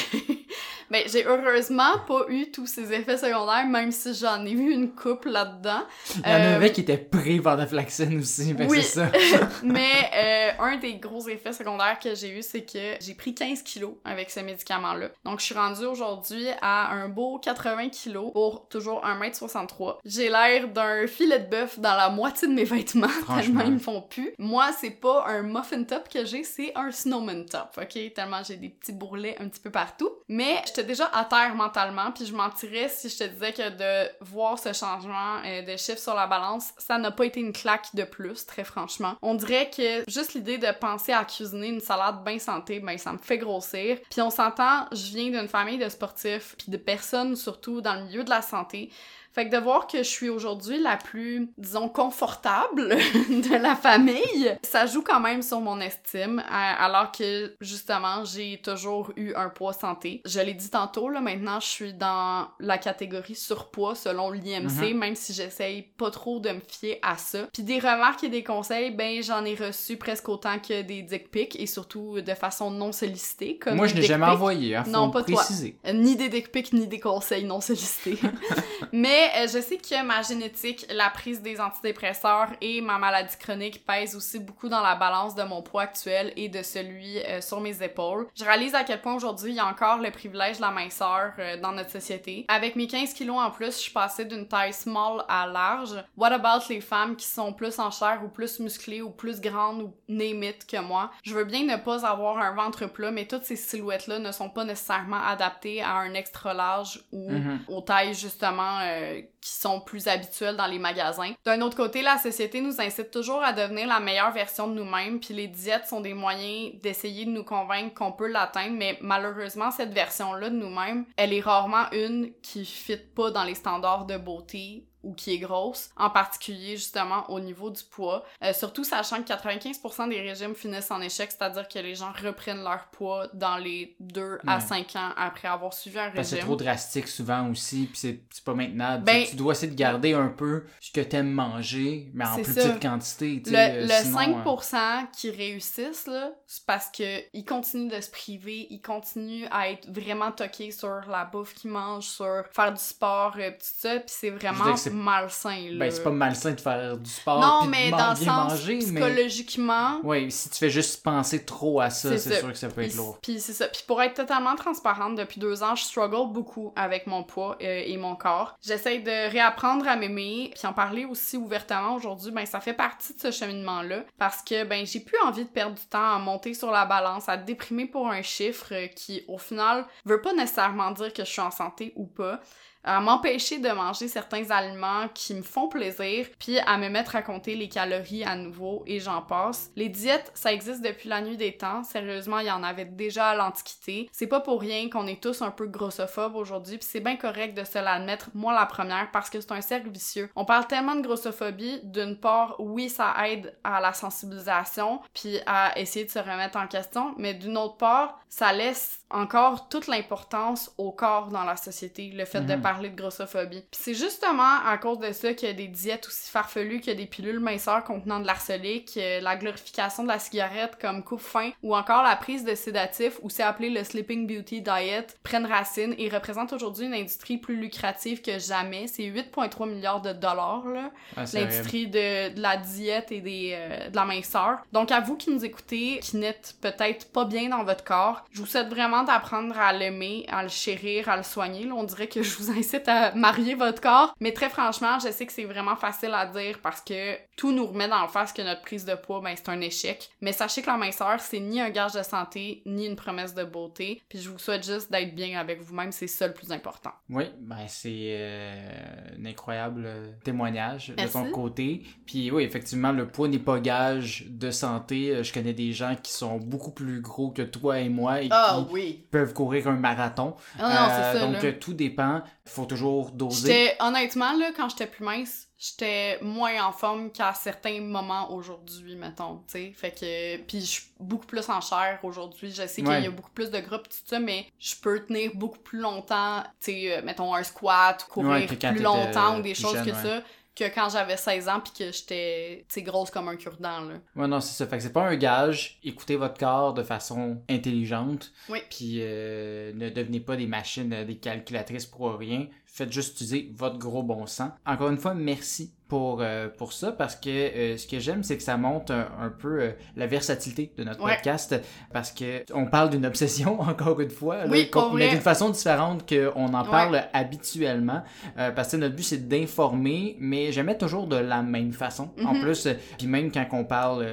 Mais 0.91 1.05
j'ai 1.09 1.25
heureusement 1.27 1.99
pas 2.07 2.25
eu 2.29 2.51
tous 2.51 2.67
ces 2.67 2.93
effets 2.93 3.17
secondaires, 3.19 3.67
même 3.67 3.91
si 3.93 4.15
j'en 4.15 4.45
ai 4.45 4.55
vu 4.55 4.73
une 4.73 4.95
couple 4.95 5.31
là-dedans. 5.31 5.83
Il 6.15 6.21
y 6.21 6.25
en 6.25 6.37
Euh, 6.37 6.57
avait 6.57 6.73
qui 6.73 6.83
étaient 6.83 6.97
pris 6.97 7.41
par 7.41 7.57
la 7.57 7.67
flaxine 7.67 8.19
aussi, 8.19 8.55
que 8.55 8.63
Oui. 8.65 8.83
c'est 8.83 9.01
ça. 9.01 9.11
Mais 9.63 10.11
euh, 10.15 10.51
un 10.65 10.77
des 10.77 10.95
gros 10.97 11.27
effets 11.29 11.53
secondaires 11.53 11.99
que 11.99 12.15
j'ai 12.15 12.31
eu, 12.39 12.43
c'est 12.43 12.63
que 12.63 12.97
j'ai 13.01 13.15
pris 13.15 13.35
15 13.35 13.63
kilos 13.63 13.95
avec 14.05 14.31
ce 14.31 14.41
médicament-là. 14.41 15.09
Donc, 15.25 15.41
je 15.41 15.45
suis 15.47 15.55
rendue 15.55 15.87
aujourd'hui 15.87 16.47
à 16.63 16.93
un 16.93 17.09
beau 17.09 17.39
80 17.39 17.89
kilos 17.91 18.33
pour 18.33 18.69
toujours 18.69 19.03
1m63. 19.05 19.97
J'ai 20.05 20.29
l'air 20.29 20.69
d'un 20.69 21.07
filet 21.07 21.41
de 21.41 21.47
bœuf 21.51 21.79
dans 21.79 21.95
la 21.97 22.09
moitié 22.11 22.49
de 22.49 22.53
mes 22.53 22.65
vêtements, 22.65 23.07
tellement 23.37 23.63
ils 23.63 23.73
me 23.73 23.79
font 23.79 24.03
plus. 24.03 24.33
Moi, 24.39 24.71
c'est 24.79 24.91
pas 24.91 25.25
un 25.29 25.43
muffin 25.43 25.83
top 25.85 26.09
que 26.09 26.25
j'ai, 26.25 26.45
c'est 26.45 26.73
un 26.77 26.91
snowman 26.91 27.45
top, 27.47 27.69
ok? 27.81 28.13
Tellement 28.15 28.43
j'ai 28.47 28.57
des 28.57 28.69
petits 28.69 28.93
bourrelets 28.93 29.37
un 29.41 29.49
petit 29.49 29.61
peu 29.61 29.71
partout. 29.71 30.11
Mais 30.29 30.63
j'étais 30.77 30.89
déjà 30.89 31.07
à 31.07 31.25
terre 31.25 31.55
mentalement, 31.55 32.13
puis 32.13 32.27
je 32.27 32.35
mentirais 32.35 32.89
si 32.89 33.09
je 33.09 33.17
te 33.17 33.25
disais 33.25 33.53
que 33.53 33.71
de 33.71 34.11
voir 34.21 34.59
ce 34.59 34.73
changement 34.73 35.39
euh, 35.45 35.63
de 35.63 35.77
chiffre 35.77 35.99
sur 35.99 36.15
la 36.15 36.27
balance, 36.27 36.73
ça 36.77 36.99
n'a 36.99 37.11
pas 37.11 37.25
été 37.25 37.41
une 37.41 37.53
claque 37.53 37.95
de 37.95 38.05
plus, 38.05 38.45
très 38.45 38.65
franchement. 38.65 39.15
On 39.23 39.35
dirait 39.35 39.71
que 39.71 40.05
juste 40.09 40.35
l'idée 40.35 40.59
de 40.59 40.71
penser 40.79 41.13
à 41.13 41.25
cuisiner 41.25 41.69
une 41.69 41.81
salade 41.81 42.23
bien 42.25 42.39
santé, 42.39 42.81
ben 42.81 42.99
ça 42.99 43.13
me 43.13 43.19
fait 43.19 43.39
grossir. 43.39 43.99
Puis 44.11 44.21
on 44.21 44.31
s'entend, 44.31 44.87
je 44.93 45.17
viens 45.17 45.31
d'une 45.31 45.49
famille 45.49 45.79
de 45.79 45.89
sportifs, 45.89 46.57
puis 46.59 46.71
de 46.71 46.77
personnes 46.77 47.37
surtout 47.37 47.81
dans 47.81 47.95
le 47.95 48.05
milieu 48.05 48.25
de 48.25 48.31
la 48.31 48.43
santé. 48.43 48.91
Fait 49.37 49.51
que 49.51 49.55
de 49.55 49.63
voir 49.63 49.87
que 49.87 49.99
je 49.99 50.03
suis 50.09 50.31
aujourd'hui 50.31 50.79
la 50.81 50.97
plus, 50.97 51.51
disons, 51.59 51.91
confortable 51.91 52.89
de 53.29 53.63
la 53.63 53.77
famille, 53.77 54.57
ça 54.63 54.87
joue 54.87 55.03
quand 55.03 55.21
même 55.21 55.43
sur 55.43 55.61
mon 55.61 55.79
estime, 55.79 56.43
alors 56.49 57.13
que, 57.13 57.55
justement, 57.61 58.25
j'ai 58.25 58.59
toujours 58.65 59.13
eu 59.17 59.35
un 59.35 59.51
poids 59.51 59.75
santé. 59.75 60.23
Je 60.25 60.41
l'ai 60.41 60.55
dit 60.55 60.71
tantôt, 60.71 61.11
là, 61.11 61.21
maintenant, 61.21 61.61
je 61.61 61.67
suis 61.67 61.93
dans 61.93 62.49
la 62.61 62.79
catégorie 62.79 63.35
surpoids 63.35 63.95
selon 63.95 64.31
l'IMC, 64.31 64.93
Mhm. 64.93 64.99
même 64.99 65.15
si 65.15 65.35
j'essaye 65.35 65.83
pas 65.83 66.11
trop 66.11 66.41
de 66.41 66.49
me 66.49 66.61
fier 66.67 66.99
à 67.03 67.19
ça. 67.19 67.41
Puis 67.53 67.63
des 67.63 67.79
remarques 67.79 68.25
et 68.25 68.31
des 68.31 68.43
conseils, 68.43 68.91
ben, 68.91 69.23
j'en 69.23 69.45
ai 69.45 69.55
reçu 69.55 69.99
presque 69.99 70.31
autant 70.31 70.59
que 70.59 70.81
des 70.81 71.03
dick 71.03 71.31
pics, 71.31 71.61
et 71.61 71.67
surtout 71.67 72.23
de 72.23 72.35
façon 72.35 72.71
non 72.71 72.91
sollicitée, 72.91 73.59
comme 73.59 73.77
Moi, 73.77 73.87
je 73.87 73.97
n'ai 73.97 74.03
jamais 74.03 74.25
envoyé, 74.25 74.77
hein, 74.77 74.85
faut 74.85 74.91
Non, 74.93 75.11
pas 75.11 75.23
toi. 75.23 75.37
préciser. 75.37 75.77
Euh, 75.87 75.93
Ni 75.93 76.17
des 76.17 76.31
dick 76.31 76.51
pics, 76.51 76.73
ni 76.73 76.87
des 76.87 77.01
conseils 77.01 77.45
non 77.45 77.61
sollicités. 77.61 78.19
Mais 78.93 79.26
euh, 79.37 79.47
je 79.47 79.61
sais 79.61 79.77
que 79.79 80.03
ma 80.05 80.23
génétique, 80.23 80.87
la 80.91 81.11
prise 81.11 81.41
des 81.43 81.61
antidépresseurs 81.61 82.49
et 82.61 82.81
ma 82.81 82.99
maladie 82.99 83.37
chronique 83.39 83.85
pèsent 83.87 84.15
aussi 84.17 84.39
beaucoup 84.39 84.69
dans 84.69 84.81
la 84.83 84.95
balance 84.95 85.35
de 85.35 85.43
mon 85.43 85.63
poids 85.63 85.83
actuel 85.83 86.33
et 86.37 86.49
de 86.49 86.63
celui 86.63 87.19
euh, 87.19 87.41
sur 87.41 87.61
mes 87.61 87.83
épaules. 87.83 88.27
Je 88.35 88.45
réalise 88.45 88.75
à 88.75 88.85
quel 88.85 89.01
point 89.01 89.15
aujourd'hui 89.15 89.53
il 89.53 89.57
y 89.57 89.61
a 89.61 89.67
encore 89.67 89.99
le 89.99 90.11
privilège 90.11 90.57
de 90.57 90.63
la 90.63 90.71
minceur 90.71 91.33
euh, 91.39 91.57
dans 91.61 91.73
notre 91.73 91.91
société. 91.91 92.45
Avec 92.49 92.77
mes 92.77 92.87
15 92.87 93.15
kilos 93.15 93.39
en 93.39 93.51
plus, 93.51 93.67
je 93.67 93.71
suis 93.83 93.93
passée 93.93 94.25
d'une 94.25 94.49
taille 94.49 94.73
small 94.73 95.25
à 95.29 95.47
large. 95.47 95.95
What 96.17 96.33
about 96.33 96.65
les 96.69 96.81
femmes 96.81 97.17
qui 97.17 97.27
sont 97.27 97.53
plus 97.53 97.79
en 97.79 97.91
chair 97.91 98.21
ou 98.25 98.29
plus 98.29 98.61
musclées 98.61 99.03
ou 99.03 99.11
plus 99.11 99.41
grandes 99.41 99.83
ou 99.83 99.95
name 100.09 100.43
it 100.43 100.67
que 100.67 100.81
moi? 100.81 101.11
Je 101.23 101.35
veux 101.35 101.45
bien 101.45 101.65
ne 101.65 101.77
pas 101.77 102.05
avoir 102.07 102.39
un 102.39 102.53
ventre 102.55 102.87
plat, 102.87 103.11
mais 103.11 103.27
toutes 103.27 103.45
ces 103.45 103.57
silhouettes-là 103.57 104.19
ne 104.19 104.33
sont 104.33 104.51
pas 104.51 104.65
nécessairement 104.65 105.23
adaptées 105.25 105.83
à 105.83 105.95
un 105.97 106.15
extra 106.15 106.55
large 106.55 107.03
ou 107.13 107.27
Mhm. 107.37 107.61
aux 107.69 107.81
tailles 107.81 108.15
justement 108.15 108.79
euh, 108.83 109.16
qui 109.41 109.51
sont 109.51 109.81
plus 109.81 110.09
habituelles 110.09 110.57
dans 110.57 110.67
les 110.67 110.79
magasins. 110.79 111.33
D'un 111.45 111.61
autre 111.61 111.77
côté, 111.77 112.03
la 112.03 112.19
société 112.19 112.61
nous 112.61 112.81
incite 112.81 113.11
toujours 113.11 113.43
à 113.43 113.53
devenir 113.53 113.87
la 113.87 114.01
meilleure 114.01 114.33
version 114.33 114.69
de 114.69 114.75
nous-mêmes, 114.75 115.21
puis 115.21 115.35
les 115.35 115.49
diètes 115.49 115.87
sont 115.87 116.01
des 116.01 116.15
moyens 116.15 116.75
d'essayer 116.83 117.25
de 117.25 117.31
nous 117.31 117.45
convaincre 117.45 117.95
qu'on 117.95 118.13
peut 118.13 118.29
l'atteindre, 118.29 118.77
mais 118.77 118.99
malheureusement, 119.01 119.71
cette 119.71 119.93
version-là 119.93 120.51
de 120.51 120.57
nous-mêmes, 120.57 121.05
elle 121.17 121.33
est 121.33 121.41
rarement 121.41 121.91
une 121.93 122.33
qui 122.43 122.65
fit 122.65 122.97
pas 122.97 123.31
dans 123.31 123.45
les 123.45 123.55
standards 123.55 124.07
de 124.07 124.17
beauté 124.17 124.85
ou 125.07 125.15
qui 125.15 125.33
est 125.35 125.39
grosse, 125.39 125.91
en 125.97 126.11
particulier 126.11 126.77
justement 126.77 127.29
au 127.31 127.41
niveau 127.41 127.71
du 127.71 127.83
poids. 127.85 128.25
Euh, 128.43 128.53
surtout 128.53 128.85
sachant 128.85 129.23
que 129.23 129.29
95% 129.29 130.09
des 130.09 130.21
régimes 130.21 130.55
finissent 130.55 130.91
en 130.91 131.01
échec, 131.01 131.31
c'est-à-dire 131.31 131.69
que 131.69 131.79
les 131.79 131.95
gens 131.95 132.13
reprennent 132.23 132.63
leur 132.63 132.87
poids 132.93 133.29
dans 133.35 133.57
les 133.57 133.95
2 134.01 134.39
à 134.47 134.57
Ouais. 134.57 134.61
5 134.61 134.97
ans 134.97 135.11
après 135.17 135.49
avoir 135.49 135.73
suivi 135.73 135.99
un 135.99 136.11
Parce 136.11 136.17
que 136.17 136.23
c'est 136.25 136.35
régime. 136.37 136.47
trop 136.49 136.57
drastique 136.57 137.09
souvent 137.09 137.49
aussi, 137.51 137.87
puis 137.87 137.97
c'est 137.99 138.21
c'est 138.31 138.45
pas 138.45 138.55
maintenant. 138.55 138.99
Ben- 138.99 139.25
tu, 139.25 139.37
dois 139.37 139.53
essayer 139.53 139.71
de 139.71 139.77
garder 139.77 140.13
un 140.15 140.29
peu 140.29 140.65
ce 140.81 140.91
que 140.91 141.01
t'aimes 141.01 141.31
manger, 141.31 142.11
mais 142.15 142.25
en 142.27 142.35
plus 142.35 142.45
ça. 142.45 142.69
petite 142.69 142.83
quantité. 142.83 143.43
Le, 143.47 143.51
sais, 143.51 143.71
euh, 143.73 143.83
le 143.83 144.05
sinon, 144.05 144.43
5% 144.45 145.07
qui 145.13 145.31
réussissent, 145.31 146.07
là, 146.07 146.31
c'est 146.47 146.65
parce 146.67 146.89
que 146.91 147.21
ils 147.33 147.45
continuent 147.45 147.91
de 147.91 148.01
se 148.01 148.11
priver, 148.11 148.67
ils 148.71 148.81
continuent 148.81 149.47
à 149.51 149.71
être 149.71 149.89
vraiment 149.91 150.33
toqués 150.33 150.71
sur 150.71 151.01
la 151.09 151.25
bouffe 151.25 151.55
qu'ils 151.55 151.71
mangent, 151.71 152.07
sur 152.09 152.45
faire 152.53 152.73
du 152.73 152.81
sport, 152.83 153.35
euh, 153.39 153.51
tout 153.51 153.57
ça, 153.61 153.97
puis 154.01 154.09
c'est 154.09 154.31
vraiment 154.31 154.65
malsain, 154.97 155.71
là. 155.71 155.79
ben, 155.79 155.91
c'est 155.91 156.03
pas 156.03 156.11
malsain 156.11 156.53
de 156.53 156.61
faire 156.61 156.97
du 156.97 157.11
sport 157.11 157.41
non, 157.41 157.67
mais 157.69 157.87
de 157.91 157.97
dans 157.97 158.11
le 158.11 158.17
sens 158.17 158.27
manger, 158.53 158.75
mais... 158.91 159.01
psychologiquement, 159.01 160.01
Ouais, 160.03 160.29
si 160.31 160.51
tu 160.51 160.59
fais 160.59 160.71
juste 160.71 161.03
penser 161.03 161.45
trop 161.45 161.81
à 161.81 161.91
ça, 161.91 162.11
C'est 162.11 162.19
c'est 162.19 162.31
ça. 162.35 162.41
sûr 162.41 162.53
que 162.53 162.59
ça 162.59 162.69
peut 162.69 162.83
être 162.83 162.95
lourd. 162.97 163.19
puis 163.23 163.41
c'est 163.41 163.53
ça. 163.53 163.69
Puis 163.69 163.83
pour 163.87 164.01
être 164.03 164.15
totalement 164.15 164.55
transparente, 164.57 165.17
depuis 165.17 165.41
deux 165.41 165.63
ans, 165.63 165.75
je 165.75 165.85
struggle 165.85 166.33
beaucoup 166.33 166.73
avec 166.77 167.07
mon 167.07 167.23
poids 167.23 167.57
euh, 167.63 167.83
et 167.85 167.97
mon 167.97 168.17
corps. 168.17 168.57
J'essaie 168.65 168.99
de 168.99 169.31
réapprendre 169.31 169.87
à 169.89 169.97
m'aimer, 169.97 170.51
puis 170.55 170.67
en 170.67 170.73
parler 170.73 171.05
aussi 171.05 171.37
ouvertement 171.37 171.95
aujourd'hui. 171.95 172.31
Ben 172.33 172.47
ça 172.47 172.61
fait 172.61 172.73
partie 172.75 173.15
de 173.15 173.21
ce 173.21 173.31
cheminement-là 173.31 174.05
parce 174.19 174.43
que 174.43 174.65
ben 174.65 174.87
j'ai 174.87 175.01
plus 175.01 175.19
envie 175.27 175.45
de 175.45 175.51
perdre 175.51 175.75
du 175.75 175.87
temps 175.87 176.15
à 176.15 176.19
monter 176.19 176.55
sur 176.55 176.71
la 176.71 176.85
balance, 176.87 177.29
à 177.29 177.37
déprimer 177.37 177.87
pour 177.87 178.09
un 178.09 178.23
chiffre 178.23 178.73
qui 178.95 179.23
au 179.29 179.39
final 179.39 179.85
veut 180.05 180.21
pas 180.21 180.33
nécessairement 180.33 180.91
dire 180.93 181.13
que 181.13 181.25
je 181.25 181.31
suis 181.31 181.41
en 181.41 181.51
santé 181.51 181.93
ou 181.97 182.07
pas 182.07 182.41
à 182.87 183.01
m'empêcher 183.01 183.59
de 183.59 183.69
manger 183.69 184.09
certains 184.09 184.51
aliments 184.51 185.09
qui 185.13 185.35
me 185.35 185.43
font 185.43 185.69
plaisir, 185.69 186.27
puis 186.39 186.59
à 186.61 186.79
me 186.79 186.89
mettre 186.89 187.17
à 187.17 187.23
compter 187.23 187.57
les 187.57 187.69
calories 187.69 188.25
à 188.25 188.37
nouveau, 188.37 188.83
et 188.87 189.01
j'en 189.01 189.23
passe. 189.23 189.71
Les 189.77 189.89
diètes, 189.89 190.31
ça 190.35 190.53
existe 190.53 190.83
depuis 190.83 191.09
la 191.09 191.21
nuit 191.21 191.37
des 191.37 191.57
temps. 191.57 191.83
Sérieusement, 191.83 192.39
il 192.39 192.47
y 192.47 192.51
en 192.51 192.63
avait 192.63 192.85
déjà 192.85 193.31
à 193.31 193.35
l'Antiquité. 193.35 194.09
C'est 194.13 194.27
pas 194.27 194.41
pour 194.41 194.61
rien 194.61 194.89
qu'on 194.89 195.07
est 195.07 195.23
tous 195.23 195.43
un 195.43 195.51
peu 195.51 195.67
grossophobes 195.67 196.37
aujourd'hui, 196.37 196.79
puis 196.79 196.89
c'est 196.91 197.01
bien 197.01 197.17
correct 197.17 197.57
de 197.57 197.65
se 197.65 197.79
l'admettre, 197.79 198.31
moi 198.35 198.55
la 198.55 198.67
première, 198.67 199.11
parce 199.11 199.31
que 199.31 199.41
c'est 199.41 199.53
un 199.53 199.61
cercle 199.61 199.91
vicieux. 199.91 200.31
On 200.37 200.45
parle 200.45 200.67
tellement 200.67 200.95
de 200.95 201.03
grossophobie, 201.03 201.81
d'une 201.83 202.17
part, 202.17 202.57
oui, 202.59 202.89
ça 202.89 203.15
aide 203.27 203.57
à 203.65 203.81
la 203.81 203.93
sensibilisation, 203.93 205.01
puis 205.13 205.41
à 205.47 205.79
essayer 205.79 206.05
de 206.05 206.11
se 206.11 206.19
remettre 206.19 206.57
en 206.57 206.67
question, 206.67 207.15
mais 207.19 207.35
d'une 207.35 207.57
autre 207.57 207.77
part, 207.77 208.21
ça 208.29 208.53
laisse 208.53 209.01
encore 209.11 209.69
toute 209.69 209.87
l'importance 209.87 210.73
au 210.79 210.91
corps 210.91 211.29
dans 211.29 211.45
la 211.45 211.57
société, 211.57 212.11
le 212.15 212.25
fait 212.25 212.41
de 212.41 212.55
Mhm. 212.55 212.63
parler 212.63 212.89
de 212.91 212.97
grossophobie. 212.97 213.63
Puis 213.71 213.81
c'est 213.81 213.95
justement 213.95 214.61
à 214.67 214.77
cause 214.79 214.99
de 214.99 215.13
ça 215.13 215.33
qu'il 215.35 215.49
y 215.49 215.51
a 215.51 215.55
des 215.55 215.69
diètes 215.69 216.07
aussi 216.07 216.31
farfelues, 216.31 216.81
qu'il 216.81 216.93
y 216.93 216.97
a 216.97 216.99
des 216.99 217.07
pilules 217.07 217.39
minceurs 217.41 217.85
contenant 217.85 218.21
de 218.21 218.27
l'arsenic, 218.27 218.95
euh, 218.97 219.21
la 219.21 219.37
glorification 219.37 220.03
de 220.03 220.09
la 220.09 220.19
cigarette 220.19 220.77
comme 220.81 221.03
coupe-faim, 221.05 221.51
ou 221.63 221.77
encore 221.77 222.03
la 222.03 222.17
prise 222.17 222.45
de 222.45 222.55
sédatifs, 222.55 223.19
ou 223.23 223.31
c'est 223.31 223.43
appelé 223.43 223.71
le 223.71 223.85
Sleeping 223.85 224.27
Beauty 224.27 224.61
Diet, 224.63 225.17
prennent 225.23 225.47
racine 225.47 225.95
et 225.99 226.09
représentent 226.09 226.53
aujourd'hui 226.53 226.87
une 226.87 226.95
industrie 226.95 227.39
plus 227.39 227.57
lucrative 227.57 228.23
que 228.23 228.39
jamais. 228.39 228.87
C'est 228.89 229.05
8,3 229.05 229.67
milliards 229.67 230.03
de 230.03 230.13
dollars, 230.13 230.65
là 230.67 230.91
Ah, 231.17 231.25
l'industrie 231.33 231.87
de, 231.87 232.35
de 232.35 232.41
la 232.41 232.57
diète 232.57 233.13
et 233.13 233.21
des, 233.21 233.51
euh, 233.55 233.89
de 233.89 233.97
la 233.97 234.05
minceur. 234.05 234.59
Donc 234.73 234.91
à 234.91 235.01
vous 235.01 235.17
qui 235.17 235.31
nous 235.31 235.45
écoutez, 235.45 236.01
qui 236.03 236.17
n'êtes 236.17 236.57
peut-être 236.61 237.13
pas 237.13 237.25
bien 237.25 237.49
dans 237.51 237.63
votre 237.65 237.85
corps, 237.85 238.25
je 238.33 238.41
vous 238.41 238.47
souhaite 238.47 238.69
vraiment 238.69 238.96
d'apprendre 239.05 239.59
à 239.59 239.73
l'aimer, 239.73 240.25
à 240.29 240.43
le 240.43 240.49
chérir, 240.49 241.09
à 241.09 241.17
le 241.17 241.23
soigner. 241.23 241.65
Là, 241.65 241.75
on 241.75 241.85
dirait 241.85 242.09
que 242.09 242.23
je 242.23 242.37
vous 242.37 242.51
incite 242.51 242.89
à 242.89 243.15
marier 243.15 243.55
votre 243.55 243.81
corps, 243.81 244.15
mais 244.21 244.33
très 244.33 244.49
franchement, 244.49 244.99
je 244.99 245.11
sais 245.11 245.27
que 245.27 245.33
c'est 245.33 245.45
vraiment 245.45 245.77
facile 245.77 246.15
à 246.15 246.27
dire 246.27 246.59
parce 246.63 246.81
que 246.81 247.17
tout 247.37 247.53
nous 247.53 247.67
remet 247.67 247.87
dans 247.89 248.03
le 248.03 248.09
face 248.09 248.33
que 248.33 248.41
notre 248.43 248.63
prise 248.63 248.85
de 248.87 248.95
poids, 248.95 249.21
ben 249.21 249.35
c'est 249.37 249.49
un 249.51 249.61
échec. 249.61 250.09
Mais 250.23 250.33
sachez 250.33 250.63
que 250.63 250.67
la 250.69 250.77
minceur, 250.79 251.21
c'est 251.21 251.39
ni 251.39 251.61
un 251.61 251.69
gage 251.71 251.93
de 251.93 252.03
santé, 252.03 252.63
ni 252.65 252.87
une 252.87 252.97
promesse 252.97 253.35
de 253.35 253.45
beauté. 253.45 254.03
Puis 254.09 254.19
je 254.21 254.31
vous 254.31 254.39
souhaite 254.39 254.65
juste 254.65 254.91
d'être 254.91 255.15
bien 255.15 255.39
avec 255.39 255.61
vous-même, 255.61 255.93
c'est 255.93 256.07
ça 256.07 256.27
le 256.27 256.33
plus 256.33 256.51
important. 256.51 256.93
Oui, 257.11 257.25
ben 257.41 257.59
c'est 257.69 257.91
euh, 258.11 259.17
un 259.21 259.25
incroyable 259.27 259.87
témoignage 260.25 260.89
de 260.97 261.07
ton 261.13 261.31
côté. 261.31 261.83
Puis 262.07 262.31
oui, 262.31 262.43
effectivement, 262.45 262.93
le 262.93 263.07
poids 263.09 263.29
n'est 263.29 263.39
pas 263.39 263.61
gage 263.61 264.25
de 264.29 264.51
santé. 264.51 265.11
Euh, 265.15 265.23
Je 265.23 265.33
connais 265.33 265.53
des 265.53 265.73
gens 265.73 265.95
qui 266.03 266.13
sont 266.13 266.39
beaucoup 266.39 266.71
plus 266.71 267.01
gros 267.01 267.31
que 267.31 267.43
toi 267.43 267.81
et 267.81 267.89
moi 267.89 268.23
et 268.23 268.29
qui 268.29 268.35
oui. 268.71 269.07
peuvent 269.11 269.33
courir 269.35 269.69
un 269.69 269.77
marathon. 269.77 270.35
Ah 270.59 270.63
non, 270.63 270.93
Euh, 270.93 271.13
ça. 271.21 271.27
donc 271.27 271.43
là. 271.43 271.53
tout 271.53 271.75
dépend. 271.75 272.23
Faut 272.47 272.65
toujours 272.65 273.11
doser. 273.11 273.73
Honnêtement, 273.81 274.33
là, 274.33 274.53
quand 274.57 274.69
j'étais 274.69 274.87
plus 274.87 275.05
mince, 275.05 275.49
j'étais 275.59 276.19
moins 276.23 276.65
en 276.67 276.73
forme 276.73 277.11
qu'à 277.11 277.35
certains 277.35 277.81
moments 277.81 278.33
aujourd'hui, 278.33 278.95
mettons, 278.95 279.39
tu 279.49 279.53
sais. 279.53 279.73
Fait 279.75 279.91
que, 279.91 280.37
puis 280.45 280.61
je 280.61 280.67
suis 280.67 280.85
beaucoup 281.01 281.27
plus 281.27 281.49
en 281.51 281.61
chair 281.61 281.99
aujourd'hui. 282.03 282.51
Je 282.51 282.67
sais 282.67 282.83
qu'il 282.83 282.87
Ouais. 282.89 283.03
y 283.03 283.07
a 283.07 283.11
beaucoup 283.11 283.31
plus 283.31 283.51
de 283.51 283.59
groupes, 283.59 283.89
tout 283.89 283.97
ça, 284.05 284.19
mais 284.21 284.47
je 284.61 284.75
peux 284.81 285.05
tenir 285.05 285.33
beaucoup 285.35 285.59
plus 285.59 285.81
longtemps, 285.81 286.43
tu 286.61 286.73
sais, 286.73 286.99
euh, 286.99 287.03
mettons 287.03 287.35
un 287.35 287.43
squat, 287.43 288.07
courir 288.09 288.31
Ouais, 288.31 288.47
plus 288.47 288.83
longtemps 288.83 289.39
ou 289.39 289.43
des 289.43 289.53
plus 289.53 289.63
choses 289.63 289.75
jeune, 289.75 289.87
que 289.87 289.91
ouais. 289.91 290.03
ça, 290.03 290.23
que 290.57 290.65
quand 290.65 290.89
j'avais 290.89 291.19
16 291.19 291.49
ans 291.49 291.61
puis 291.61 291.73
que 291.79 291.93
j'étais, 291.93 292.65
grosse 292.79 293.11
comme 293.11 293.29
un 293.29 293.37
cure-dent, 293.37 293.83
là. 293.83 293.95
Ouais, 294.17 294.27
non, 294.27 294.41
c'est 294.41 294.55
ça. 294.55 294.67
Fait 294.67 294.79
que 294.79 294.83
c'est 294.83 294.93
pas 294.93 295.07
un 295.07 295.17
gage. 295.17 295.79
Écoutez 295.85 296.17
votre 296.17 296.39
corps 296.39 296.73
de 296.73 296.83
façon 296.83 297.43
intelligente. 297.49 298.33
Oui. 298.49 298.61
Puis 298.71 298.99
euh, 299.01 299.73
ne 299.75 299.91
devenez 299.91 300.21
pas 300.21 300.37
des 300.37 300.47
machines, 300.47 300.93
euh, 300.93 301.05
des 301.05 301.19
calculatrices 301.19 301.87
pour 301.87 302.17
rien. 302.17 302.49
Faites 302.65 302.91
juste 302.91 303.15
utiliser 303.15 303.51
votre 303.55 303.79
gros 303.79 304.03
bon 304.03 304.27
sens. 304.27 304.51
Encore 304.65 304.89
une 304.89 304.99
fois, 304.99 305.15
merci 305.15 305.73
pour, 305.89 306.19
euh, 306.21 306.49
pour 306.49 306.73
ça 306.73 306.91
parce 306.91 307.15
que 307.15 307.29
euh, 307.31 307.77
ce 307.77 307.87
que 307.87 307.99
j'aime, 308.01 308.25
c'est 308.25 308.37
que 308.37 308.43
ça 308.43 308.57
montre 308.57 308.93
un, 308.93 309.07
un 309.21 309.29
peu 309.29 309.61
euh, 309.61 309.71
la 309.95 310.07
versatilité 310.09 310.73
de 310.77 310.83
notre 310.85 311.03
Ouais. 311.05 311.15
podcast 311.15 311.55
parce 311.93 312.11
que 312.11 312.43
on 312.53 312.67
parle 312.67 312.91
d'une 312.91 313.07
obsession, 313.07 313.61
encore 313.61 314.01
une 314.01 314.11
fois, 314.11 314.39
là, 314.39 314.51
Oui, 314.51 314.69
mais 314.95 315.11
d'une 315.11 315.21
façon 315.21 315.51
différente 315.51 316.09
qu'on 316.09 316.53
en 316.55 316.65
Ouais. 316.65 316.71
parle 316.71 317.05
habituellement. 317.13 318.03
Parce 318.35 318.73
que 318.73 318.77
notre 318.79 318.97
but, 318.97 319.03
c'est 319.05 319.29
d'informer, 319.29 320.17
mais 320.19 320.51
jamais 320.53 320.77
toujours 320.77 321.07
de 321.07 321.17
la 321.17 321.43
même 321.43 321.73
façon. 321.73 322.11
En 322.25 322.35
Mhm. 322.35 322.41
plus, 322.43 322.69
puis 322.99 323.07
même 323.07 323.31
quand 323.31 323.47
on 323.53 323.65
parle 323.65 324.07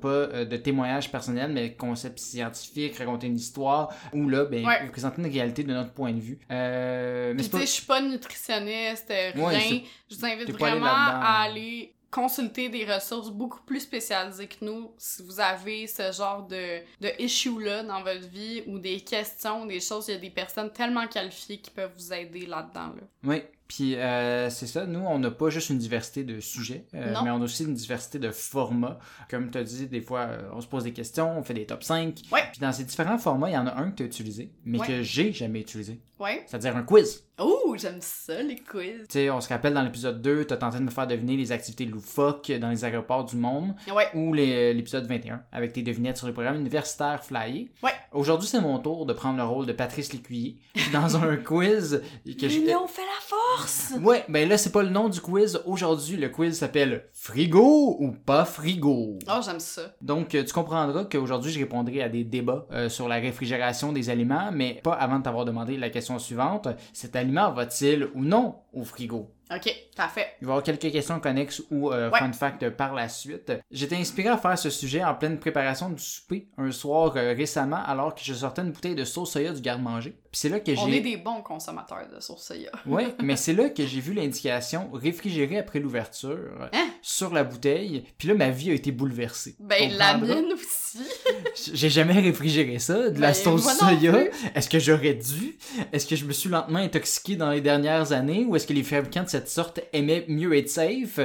pas 0.00 0.44
de 0.44 0.56
témoignages 0.56 1.10
personnels, 1.10 1.52
mais 1.52 1.74
concepts 1.74 2.18
scientifiques, 2.18 2.96
raconter 2.98 3.26
une 3.26 3.36
histoire, 3.36 3.90
ou 4.14 4.28
là, 4.28 4.44
ben, 4.44 4.66
Ouais. 4.66 4.88
présenter 4.90 5.20
une 5.22 5.30
réalité 5.30 5.62
de 5.62 5.72
notre 5.72 5.92
point 5.92 6.12
de 6.12 6.20
vue. 6.20 6.38
Mais 6.48 7.34
tu 7.42 7.50
pas... 7.50 7.58
sais, 7.58 7.66
je 7.66 7.70
suis 7.70 7.86
pas 7.86 8.00
nutritionniste, 8.00 9.08
rien. 9.08 9.80
je 10.10 10.16
vous 10.16 10.24
invite 10.24 10.50
vraiment. 10.52 10.86
À 11.20 11.42
aller 11.42 11.94
consulter 12.10 12.68
des 12.68 12.90
ressources 12.90 13.30
beaucoup 13.30 13.60
plus 13.62 13.80
spécialisées 13.80 14.48
que 14.48 14.64
nous 14.64 14.92
si 14.96 15.22
vous 15.22 15.40
avez 15.40 15.86
ce 15.86 16.10
genre 16.10 16.46
de, 16.46 16.80
de 17.00 17.10
issue-là 17.18 17.82
dans 17.82 18.02
votre 18.02 18.26
vie 18.28 18.62
ou 18.66 18.78
des 18.78 19.00
questions, 19.00 19.66
des 19.66 19.80
choses, 19.80 20.08
il 20.08 20.14
y 20.14 20.16
a 20.16 20.20
des 20.20 20.30
personnes 20.30 20.72
tellement 20.72 21.06
qualifiées 21.06 21.58
qui 21.58 21.70
peuvent 21.70 21.92
vous 21.94 22.12
aider 22.12 22.46
là-dedans. 22.46 22.94
Là. 22.94 23.02
Oui, 23.24 23.42
Puis 23.68 23.96
euh, 23.96 24.48
c'est 24.48 24.66
ça, 24.66 24.86
nous, 24.86 25.00
on 25.00 25.18
n'a 25.18 25.30
pas 25.30 25.50
juste 25.50 25.68
une 25.68 25.76
diversité 25.78 26.24
de 26.24 26.40
sujets, 26.40 26.86
euh, 26.94 27.14
mais 27.22 27.30
on 27.30 27.36
a 27.36 27.44
aussi 27.44 27.64
une 27.64 27.74
diversité 27.74 28.18
de 28.18 28.30
formats. 28.30 28.98
Comme 29.30 29.50
tu 29.50 29.58
as 29.58 29.62
dit, 29.62 29.86
des 29.86 30.00
fois, 30.00 30.20
euh, 30.20 30.48
on 30.54 30.60
se 30.62 30.66
pose 30.66 30.84
des 30.84 30.92
questions, 30.94 31.38
on 31.38 31.42
fait 31.42 31.52
des 31.54 31.66
top 31.66 31.84
5. 31.84 32.18
Ouais. 32.32 32.40
Puis 32.50 32.60
dans 32.60 32.72
ces 32.72 32.84
différents 32.84 33.18
formats, 33.18 33.50
il 33.50 33.54
y 33.54 33.58
en 33.58 33.66
a 33.66 33.74
un 33.76 33.90
que 33.90 33.96
tu 33.98 34.02
as 34.04 34.06
utilisé, 34.06 34.50
mais 34.64 34.78
Ouais. 34.78 34.86
que 34.86 35.02
j'ai 35.02 35.32
jamais 35.34 35.60
utilisé. 35.60 36.00
Ouais. 36.18 36.42
C'est-à-dire 36.46 36.76
un 36.76 36.82
quiz. 36.82 37.24
Oh, 37.40 37.76
j'aime 37.78 37.98
ça, 38.00 38.42
les 38.42 38.56
quiz. 38.56 39.02
Tu 39.02 39.06
sais, 39.10 39.30
on 39.30 39.40
se 39.40 39.48
rappelle 39.48 39.72
dans 39.74 39.82
l'épisode 39.82 40.20
2, 40.20 40.46
tu 40.46 40.52
as 40.52 40.56
tenté 40.56 40.78
de 40.78 40.82
me 40.82 40.90
faire 40.90 41.06
deviner 41.06 41.36
les 41.36 41.52
activités 41.52 41.84
loufoques 41.84 42.50
dans 42.50 42.70
les 42.70 42.84
aéroports 42.84 43.24
du 43.24 43.36
monde, 43.36 43.74
Ouais. 43.94 44.08
ou 44.14 44.32
l'épisode 44.32 45.06
21, 45.06 45.42
avec 45.52 45.74
tes 45.74 45.82
devinettes 45.82 46.16
sur 46.16 46.26
le 46.26 46.32
programme 46.32 46.56
universitaire 46.56 47.22
Flyer. 47.22 47.68
Ouais. 47.84 47.92
Aujourd'hui, 48.12 48.48
c'est 48.48 48.60
mon 48.60 48.78
tour 48.80 49.06
de 49.06 49.12
prendre 49.12 49.36
le 49.36 49.44
rôle 49.44 49.66
de 49.66 49.72
Patrice 49.72 50.12
Lécuyer 50.12 50.56
dans 50.92 51.16
un 51.22 51.36
quiz 51.36 52.02
que 52.24 52.48
j'ai... 52.48 52.60
L'union 52.60 52.88
fait 52.88 53.02
la 53.02 53.20
force! 53.20 53.57
Ouais, 54.02 54.24
ben 54.28 54.48
là, 54.48 54.58
c'est 54.58 54.72
pas 54.72 54.82
le 54.82 54.88
nom 54.90 55.08
du 55.08 55.20
quiz. 55.20 55.60
Aujourd'hui, 55.66 56.16
le 56.16 56.28
quiz 56.28 56.58
s'appelle 56.58 57.06
Frigo 57.12 57.96
ou 58.00 58.12
pas 58.12 58.44
frigo? 58.44 59.18
Oh, 59.28 59.40
j'aime 59.44 59.60
ça. 59.60 59.94
Donc, 60.00 60.34
euh, 60.34 60.44
tu 60.44 60.52
comprendras 60.52 61.04
qu'aujourd'hui, 61.04 61.50
je 61.52 61.58
répondrai 61.58 62.02
à 62.02 62.08
des 62.08 62.24
débats 62.24 62.66
euh, 62.72 62.88
sur 62.88 63.08
la 63.08 63.16
réfrigération 63.16 63.92
des 63.92 64.10
aliments, 64.10 64.50
mais 64.52 64.80
pas 64.82 64.92
avant 64.94 65.18
de 65.18 65.24
t'avoir 65.24 65.44
demandé 65.44 65.76
la 65.76 65.90
question 65.90 66.18
suivante. 66.18 66.68
Cet 66.92 67.16
aliment 67.16 67.52
va-t-il 67.52 68.08
ou 68.14 68.24
non 68.24 68.56
au 68.72 68.84
frigo? 68.84 69.30
Ok, 69.50 69.74
parfait. 69.96 70.26
Il 70.42 70.46
va 70.46 70.50
y 70.50 70.52
avoir 70.56 70.62
quelques 70.62 70.92
questions 70.92 71.20
connexes 71.20 71.62
ou 71.70 71.90
euh, 71.90 72.10
Ouais. 72.10 72.18
fun 72.18 72.32
fact 72.34 72.68
par 72.68 72.92
la 72.94 73.08
suite. 73.08 73.50
J'étais 73.70 73.96
inspiré 73.96 74.28
à 74.28 74.36
faire 74.36 74.58
ce 74.58 74.68
sujet 74.68 75.02
en 75.02 75.14
pleine 75.14 75.38
préparation 75.38 75.88
du 75.88 76.02
souper 76.02 76.48
un 76.58 76.70
soir 76.70 77.14
euh, 77.16 77.32
récemment 77.34 77.80
alors 77.86 78.14
que 78.14 78.20
je 78.22 78.34
sortais 78.34 78.60
une 78.60 78.72
bouteille 78.72 78.94
de 78.94 79.04
sauce 79.04 79.32
soya 79.32 79.52
du 79.54 79.62
garde-manger. 79.62 80.18
C'est 80.32 80.48
là 80.50 80.60
que 80.60 80.70
On 80.78 80.88
j'ai... 80.88 80.98
est 80.98 81.00
des 81.00 81.16
bons 81.16 81.40
consommateurs 81.42 82.06
de 82.14 82.20
sauce 82.20 82.42
soya. 82.46 82.70
Ouais, 82.86 83.06
mais 83.22 83.36
c'est 83.36 83.54
là 83.54 83.68
que 83.70 83.86
j'ai 83.86 84.00
vu 84.00 84.12
l'indication 84.12 84.90
réfrigéré 84.92 85.58
après 85.58 85.78
l'ouverture 85.80 86.68
Hein? 86.72 86.88
sur 87.02 87.32
la 87.32 87.44
bouteille. 87.44 88.04
Puis 88.18 88.28
là, 88.28 88.34
ma 88.34 88.50
vie 88.50 88.70
a 88.70 88.74
été 88.74 88.92
bouleversée. 88.92 89.56
Ben, 89.60 89.90
la 89.96 90.18
mienne 90.18 90.52
aussi. 90.52 90.98
J'ai 91.74 91.88
jamais 91.90 92.14
réfrigéré 92.20 92.78
ça, 92.78 93.10
de 93.10 93.20
la 93.20 93.28
Ben, 93.28 93.34
sauce 93.34 93.76
soya. 93.78 94.24
Est-ce 94.54 94.68
que 94.68 94.78
j'aurais 94.78 95.14
dû? 95.14 95.56
Est-ce 95.92 96.06
que 96.06 96.16
je 96.16 96.24
me 96.24 96.32
suis 96.32 96.48
lentement 96.48 96.78
intoxiqué 96.78 97.36
dans 97.36 97.50
les 97.50 97.60
dernières 97.60 98.12
années? 98.12 98.44
Ou 98.46 98.56
est-ce 98.56 98.66
que 98.66 98.72
les 98.72 98.82
fabricants 98.82 99.22
de 99.24 99.28
cette 99.28 99.48
sorte 99.48 99.80
aimaient 99.92 100.24
mieux 100.28 100.56
être 100.56 100.68
safe? 100.68 101.20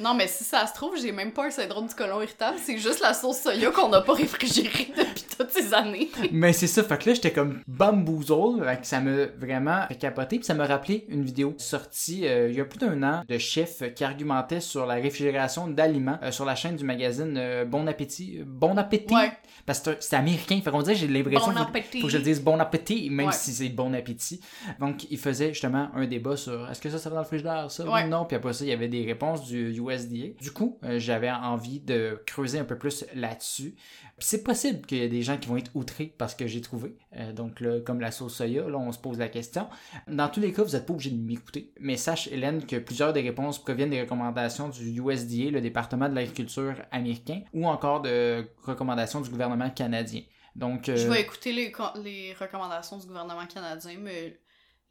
Non, 0.00 0.14
mais 0.14 0.26
si 0.26 0.42
ça 0.44 0.66
se 0.66 0.74
trouve, 0.74 0.96
j'ai 1.00 1.12
même 1.12 1.32
pas 1.32 1.46
un 1.46 1.50
syndrome 1.50 1.86
du 1.86 1.94
côlon 1.94 2.20
irritable, 2.20 2.58
c'est 2.62 2.78
juste 2.78 3.00
la 3.00 3.14
sauce 3.14 3.40
soya 3.40 3.70
qu'on 3.70 3.88
n'a 3.88 4.00
pas 4.00 4.14
réfrigérée 4.14 4.88
depuis 4.96 5.24
toutes 5.36 5.50
ces 5.50 5.72
années. 5.72 6.10
Mais 6.32 6.52
c'est 6.52 6.66
ça, 6.66 6.82
fait 6.82 6.98
que 6.98 7.08
là, 7.10 7.14
j'étais 7.14 7.32
comme 7.32 7.60
bamboozle, 7.68 8.64
fait 8.64 8.80
que 8.80 8.86
ça 8.86 9.00
m'a 9.00 9.26
vraiment 9.38 9.86
fait 9.88 9.94
capoter, 9.96 10.36
puis 10.38 10.44
ça 10.46 10.54
m'a 10.54 10.66
rappelé 10.66 11.04
une 11.08 11.24
vidéo 11.24 11.54
sortie 11.58 12.26
euh, 12.26 12.48
il 12.50 12.56
y 12.56 12.60
a 12.60 12.64
plus 12.64 12.78
d'un 12.78 13.02
an 13.02 13.22
de 13.28 13.38
chef 13.38 13.82
qui 13.94 14.04
argumentait 14.04 14.60
sur 14.60 14.86
la 14.86 14.94
réfrigération 14.94 15.68
d'aliments 15.68 16.18
euh, 16.22 16.30
sur 16.30 16.44
la 16.44 16.54
chaîne 16.54 16.76
du 16.76 16.84
magazine 16.84 17.34
euh, 17.36 17.64
Bon 17.64 17.86
Appétit. 17.86 18.40
Bon 18.46 18.76
Appétit! 18.76 19.14
Ouais. 19.14 19.32
Parce 19.66 19.80
que 19.80 19.96
c'est 20.00 20.16
américain, 20.16 20.60
fait 20.62 20.70
qu'on 20.70 20.82
dirait 20.82 20.94
j'ai 20.96 21.06
l'impression 21.08 21.46
Bon 21.46 21.52
qu'il 21.52 21.58
faut- 21.62 21.68
appétit. 21.68 22.00
faut 22.00 22.06
que 22.06 22.12
je 22.12 22.18
le 22.18 22.24
dise 22.24 22.42
Bon 22.42 22.58
Appétit, 22.60 23.10
même 23.10 23.26
Ouais. 23.28 23.32
si 23.32 23.52
c'est 23.52 23.68
Bon 23.70 23.94
Appétit. 23.94 24.40
Donc, 24.80 25.06
il 25.10 25.18
faisait 25.18 25.48
justement 25.52 25.88
un 25.94 26.06
débat 26.06 26.36
sur 26.36 26.68
est-ce 26.70 26.80
que 26.80 26.90
ça, 26.90 26.98
ça 26.98 27.08
va 27.08 27.16
dans 27.16 27.22
le 27.22 27.26
frigidaire, 27.26 27.70
ça 27.70 27.84
Ouais. 27.84 28.04
ou 28.04 28.08
non, 28.08 28.24
puis 28.24 28.36
après 28.36 28.52
ça, 28.52 28.64
il 28.64 28.68
y 28.68 28.72
avait 28.72 28.88
des 28.88 29.04
réponses 29.04 29.44
du 29.44 29.72
USDA. 29.90 30.34
Du 30.40 30.50
coup, 30.52 30.78
euh, 30.84 30.98
j'avais 30.98 31.30
envie 31.30 31.80
de 31.80 32.22
creuser 32.26 32.58
un 32.58 32.64
peu 32.64 32.78
plus 32.78 33.04
là-dessus. 33.14 33.74
C'est 34.18 34.42
possible 34.44 34.86
qu'il 34.86 34.98
y 34.98 35.00
ait 35.02 35.08
des 35.08 35.22
gens 35.22 35.36
qui 35.38 35.48
vont 35.48 35.56
être 35.56 35.70
outrés 35.74 36.14
parce 36.18 36.34
que 36.34 36.46
j'ai 36.46 36.60
trouvé. 36.60 36.96
Euh, 37.16 37.32
donc 37.32 37.60
là, 37.60 37.80
comme 37.80 38.00
la 38.00 38.10
sauce 38.10 38.36
soya, 38.36 38.68
là, 38.68 38.78
on 38.78 38.92
se 38.92 38.98
pose 38.98 39.18
la 39.18 39.28
question. 39.28 39.68
Dans 40.08 40.28
tous 40.28 40.40
les 40.40 40.52
cas, 40.52 40.62
vous 40.62 40.72
n'êtes 40.72 40.86
pas 40.86 40.92
obligé 40.92 41.10
de 41.10 41.20
m'écouter. 41.20 41.72
Mais 41.80 41.96
sache, 41.96 42.28
Hélène, 42.28 42.64
que 42.66 42.76
plusieurs 42.76 43.12
des 43.12 43.20
réponses 43.22 43.62
proviennent 43.62 43.90
des 43.90 44.00
recommandations 44.02 44.68
du 44.68 45.00
USDA, 45.00 45.50
le 45.50 45.60
département 45.60 46.08
de 46.08 46.14
l'agriculture 46.14 46.74
américain, 46.90 47.42
ou 47.52 47.66
encore 47.66 48.02
de 48.02 48.46
recommandations 48.62 49.20
du 49.20 49.30
gouvernement 49.30 49.70
canadien. 49.70 50.22
Donc, 50.56 50.88
euh, 50.88 50.96
Je 50.96 51.08
vais 51.08 51.20
écouter 51.22 51.52
les, 51.52 51.72
co- 51.72 51.82
les 52.04 52.32
recommandations 52.34 52.96
du 52.98 53.06
gouvernement 53.06 53.44
canadien, 53.46 53.96
mais 54.00 54.38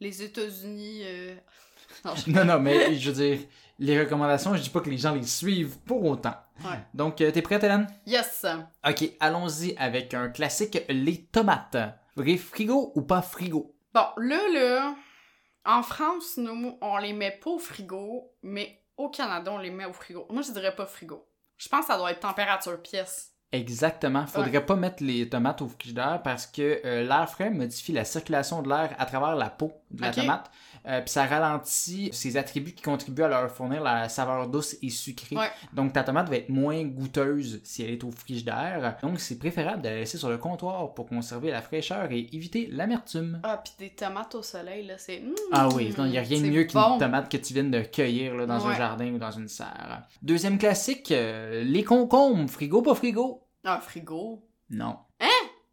les 0.00 0.22
États-Unis. 0.22 1.00
euh, 1.04 1.34
Non, 2.04 2.12
je- 2.14 2.30
Non, 2.30 2.44
non, 2.44 2.60
mais 2.60 2.94
je 2.96 3.10
veux 3.10 3.16
dire, 3.16 3.38
les 3.78 3.98
recommandations, 3.98 4.54
je 4.54 4.62
dis 4.62 4.70
pas 4.70 4.80
que 4.80 4.90
les 4.90 4.98
gens 4.98 5.14
les 5.14 5.26
suivent 5.26 5.78
pour 5.80 6.04
autant. 6.04 6.34
Ouais. 6.64 6.78
Donc, 6.94 7.20
euh, 7.20 7.30
t'es 7.30 7.42
prête, 7.42 7.64
Hélène? 7.64 7.86
Yes! 8.06 8.46
Ok, 8.88 9.10
allons-y 9.20 9.76
avec 9.76 10.14
un 10.14 10.28
classique, 10.28 10.84
les 10.88 11.24
tomates. 11.24 11.76
Vrai 12.16 12.36
frigo 12.36 12.92
ou 12.94 13.02
pas 13.02 13.22
frigo? 13.22 13.74
Bon, 13.92 14.06
là, 14.18 14.40
là, 14.52 14.94
en 15.64 15.82
France, 15.82 16.36
nous, 16.36 16.78
on 16.80 16.98
les 16.98 17.12
met 17.12 17.38
pas 17.42 17.50
au 17.50 17.58
frigo, 17.58 18.32
mais 18.42 18.82
au 18.96 19.08
Canada, 19.08 19.50
on 19.52 19.58
les 19.58 19.70
met 19.70 19.84
au 19.84 19.92
frigo. 19.92 20.26
Moi, 20.30 20.42
je 20.42 20.52
dirais 20.52 20.74
pas 20.74 20.86
frigo. 20.86 21.26
Je 21.56 21.68
pense 21.68 21.82
que 21.82 21.86
ça 21.86 21.98
doit 21.98 22.12
être 22.12 22.20
température 22.20 22.80
pièce. 22.80 23.34
Exactement. 23.52 24.26
Faudrait 24.26 24.66
pas 24.66 24.74
mettre 24.74 25.04
les 25.04 25.28
tomates 25.28 25.62
au 25.62 25.68
frigidaire 25.68 26.20
parce 26.24 26.46
que 26.46 26.80
euh, 26.84 27.04
l'air 27.04 27.30
frais 27.30 27.50
modifie 27.50 27.92
la 27.92 28.04
circulation 28.04 28.62
de 28.62 28.68
l'air 28.68 28.96
à 28.98 29.06
travers 29.06 29.36
la 29.36 29.48
peau 29.48 29.72
de 29.92 30.02
la 30.02 30.10
tomate. 30.10 30.50
Euh, 30.86 31.00
Puis 31.00 31.10
ça 31.10 31.24
ralentit 31.24 32.10
ces 32.12 32.36
attributs 32.36 32.72
qui 32.74 32.82
contribuent 32.82 33.22
à 33.22 33.28
leur 33.28 33.50
fournir 33.50 33.82
la 33.82 34.08
saveur 34.10 34.48
douce 34.48 34.76
et 34.82 34.90
sucrée. 34.90 35.34
Ouais. 35.36 35.48
Donc 35.72 35.92
ta 35.94 36.04
tomate 36.04 36.28
va 36.28 36.36
être 36.36 36.50
moins 36.50 36.82
goûteuse 36.84 37.60
si 37.64 37.82
elle 37.82 37.90
est 37.90 38.04
au 38.04 38.10
frigidaire. 38.10 38.96
Donc 39.02 39.18
c'est 39.20 39.38
préférable 39.38 39.82
de 39.82 39.88
la 39.88 39.94
laisser 39.96 40.18
sur 40.18 40.28
le 40.28 40.36
comptoir 40.38 40.92
pour 40.92 41.06
conserver 41.06 41.50
la 41.50 41.62
fraîcheur 41.62 42.10
et 42.12 42.28
éviter 42.32 42.68
l'amertume. 42.70 43.40
Ah, 43.42 43.56
pis 43.56 43.72
des 43.78 43.90
tomates 43.90 44.34
au 44.34 44.42
soleil, 44.42 44.86
là, 44.86 44.98
c'est. 44.98 45.20
mm, 45.20 45.34
Ah 45.52 45.68
oui, 45.74 45.94
il 45.96 46.04
n'y 46.04 46.18
a 46.18 46.22
rien 46.22 46.40
de 46.40 46.46
mieux 46.48 46.64
qu'une 46.64 46.98
tomate 46.98 47.30
que 47.30 47.36
tu 47.38 47.54
viennes 47.54 47.70
de 47.70 47.80
cueillir 47.80 48.34
là, 48.34 48.44
dans 48.46 48.66
un 48.66 48.74
jardin 48.74 49.12
ou 49.12 49.18
dans 49.18 49.30
une 49.30 49.48
serre. 49.48 50.02
Deuxième 50.22 50.58
classique, 50.58 51.10
euh, 51.12 51.64
les 51.64 51.82
concombres, 51.84 52.50
frigo 52.50 52.82
pas 52.82 52.94
frigo? 52.94 53.42
Ah, 53.64 53.80
frigo. 53.80 54.46
Non. 54.68 54.98
Hein? 55.20 55.26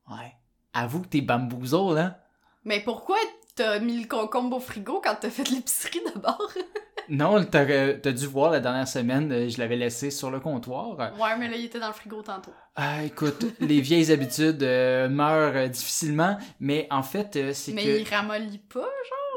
Ouais. 0.10 0.34
Avoue 0.74 1.02
que 1.02 1.08
t'es 1.08 1.22
bamboozle, 1.22 1.98
hein? 1.98 2.16
Mais 2.64 2.80
pourquoi 2.80 3.18
t'as 3.62 3.80
mis 3.80 4.02
le 4.02 4.08
concombre 4.08 4.58
au 4.58 4.60
frigo 4.60 5.02
quand 5.04 5.16
t'as 5.20 5.30
fait 5.30 5.48
l'épicerie 5.50 6.02
d'abord? 6.14 6.52
Non, 7.10 7.44
t'as 7.44 7.66
t'as 7.96 8.12
dû 8.14 8.26
voir 8.28 8.52
la 8.52 8.62
dernière 8.62 8.88
semaine, 8.88 9.32
euh, 9.34 9.50
je 9.50 9.58
l'avais 9.58 9.76
laissé 9.76 10.12
sur 10.12 10.32
le 10.32 10.40
comptoir. 10.40 10.98
ouais, 10.98 11.38
mais 11.38 11.50
là, 11.50 11.58
il 11.58 11.66
était 11.66 11.80
dans 11.80 11.88
le 11.88 11.94
frigo 11.94 12.22
tantôt. 12.22 12.52
Ah, 12.76 13.04
écoute, 13.04 13.44
les 13.60 13.82
vieilles 13.82 14.12
habitudes 14.14 14.64
euh, 14.64 15.10
meurent 15.10 15.56
euh, 15.58 15.68
difficilement, 15.68 16.38
mais 16.62 16.88
en 16.90 17.04
fait, 17.04 17.36
euh, 17.36 17.52
c'est 17.54 17.74
Mais 17.74 17.84
que... 17.84 18.00
il 18.00 18.08
ramollit 18.08 18.60
pas? 18.60 18.88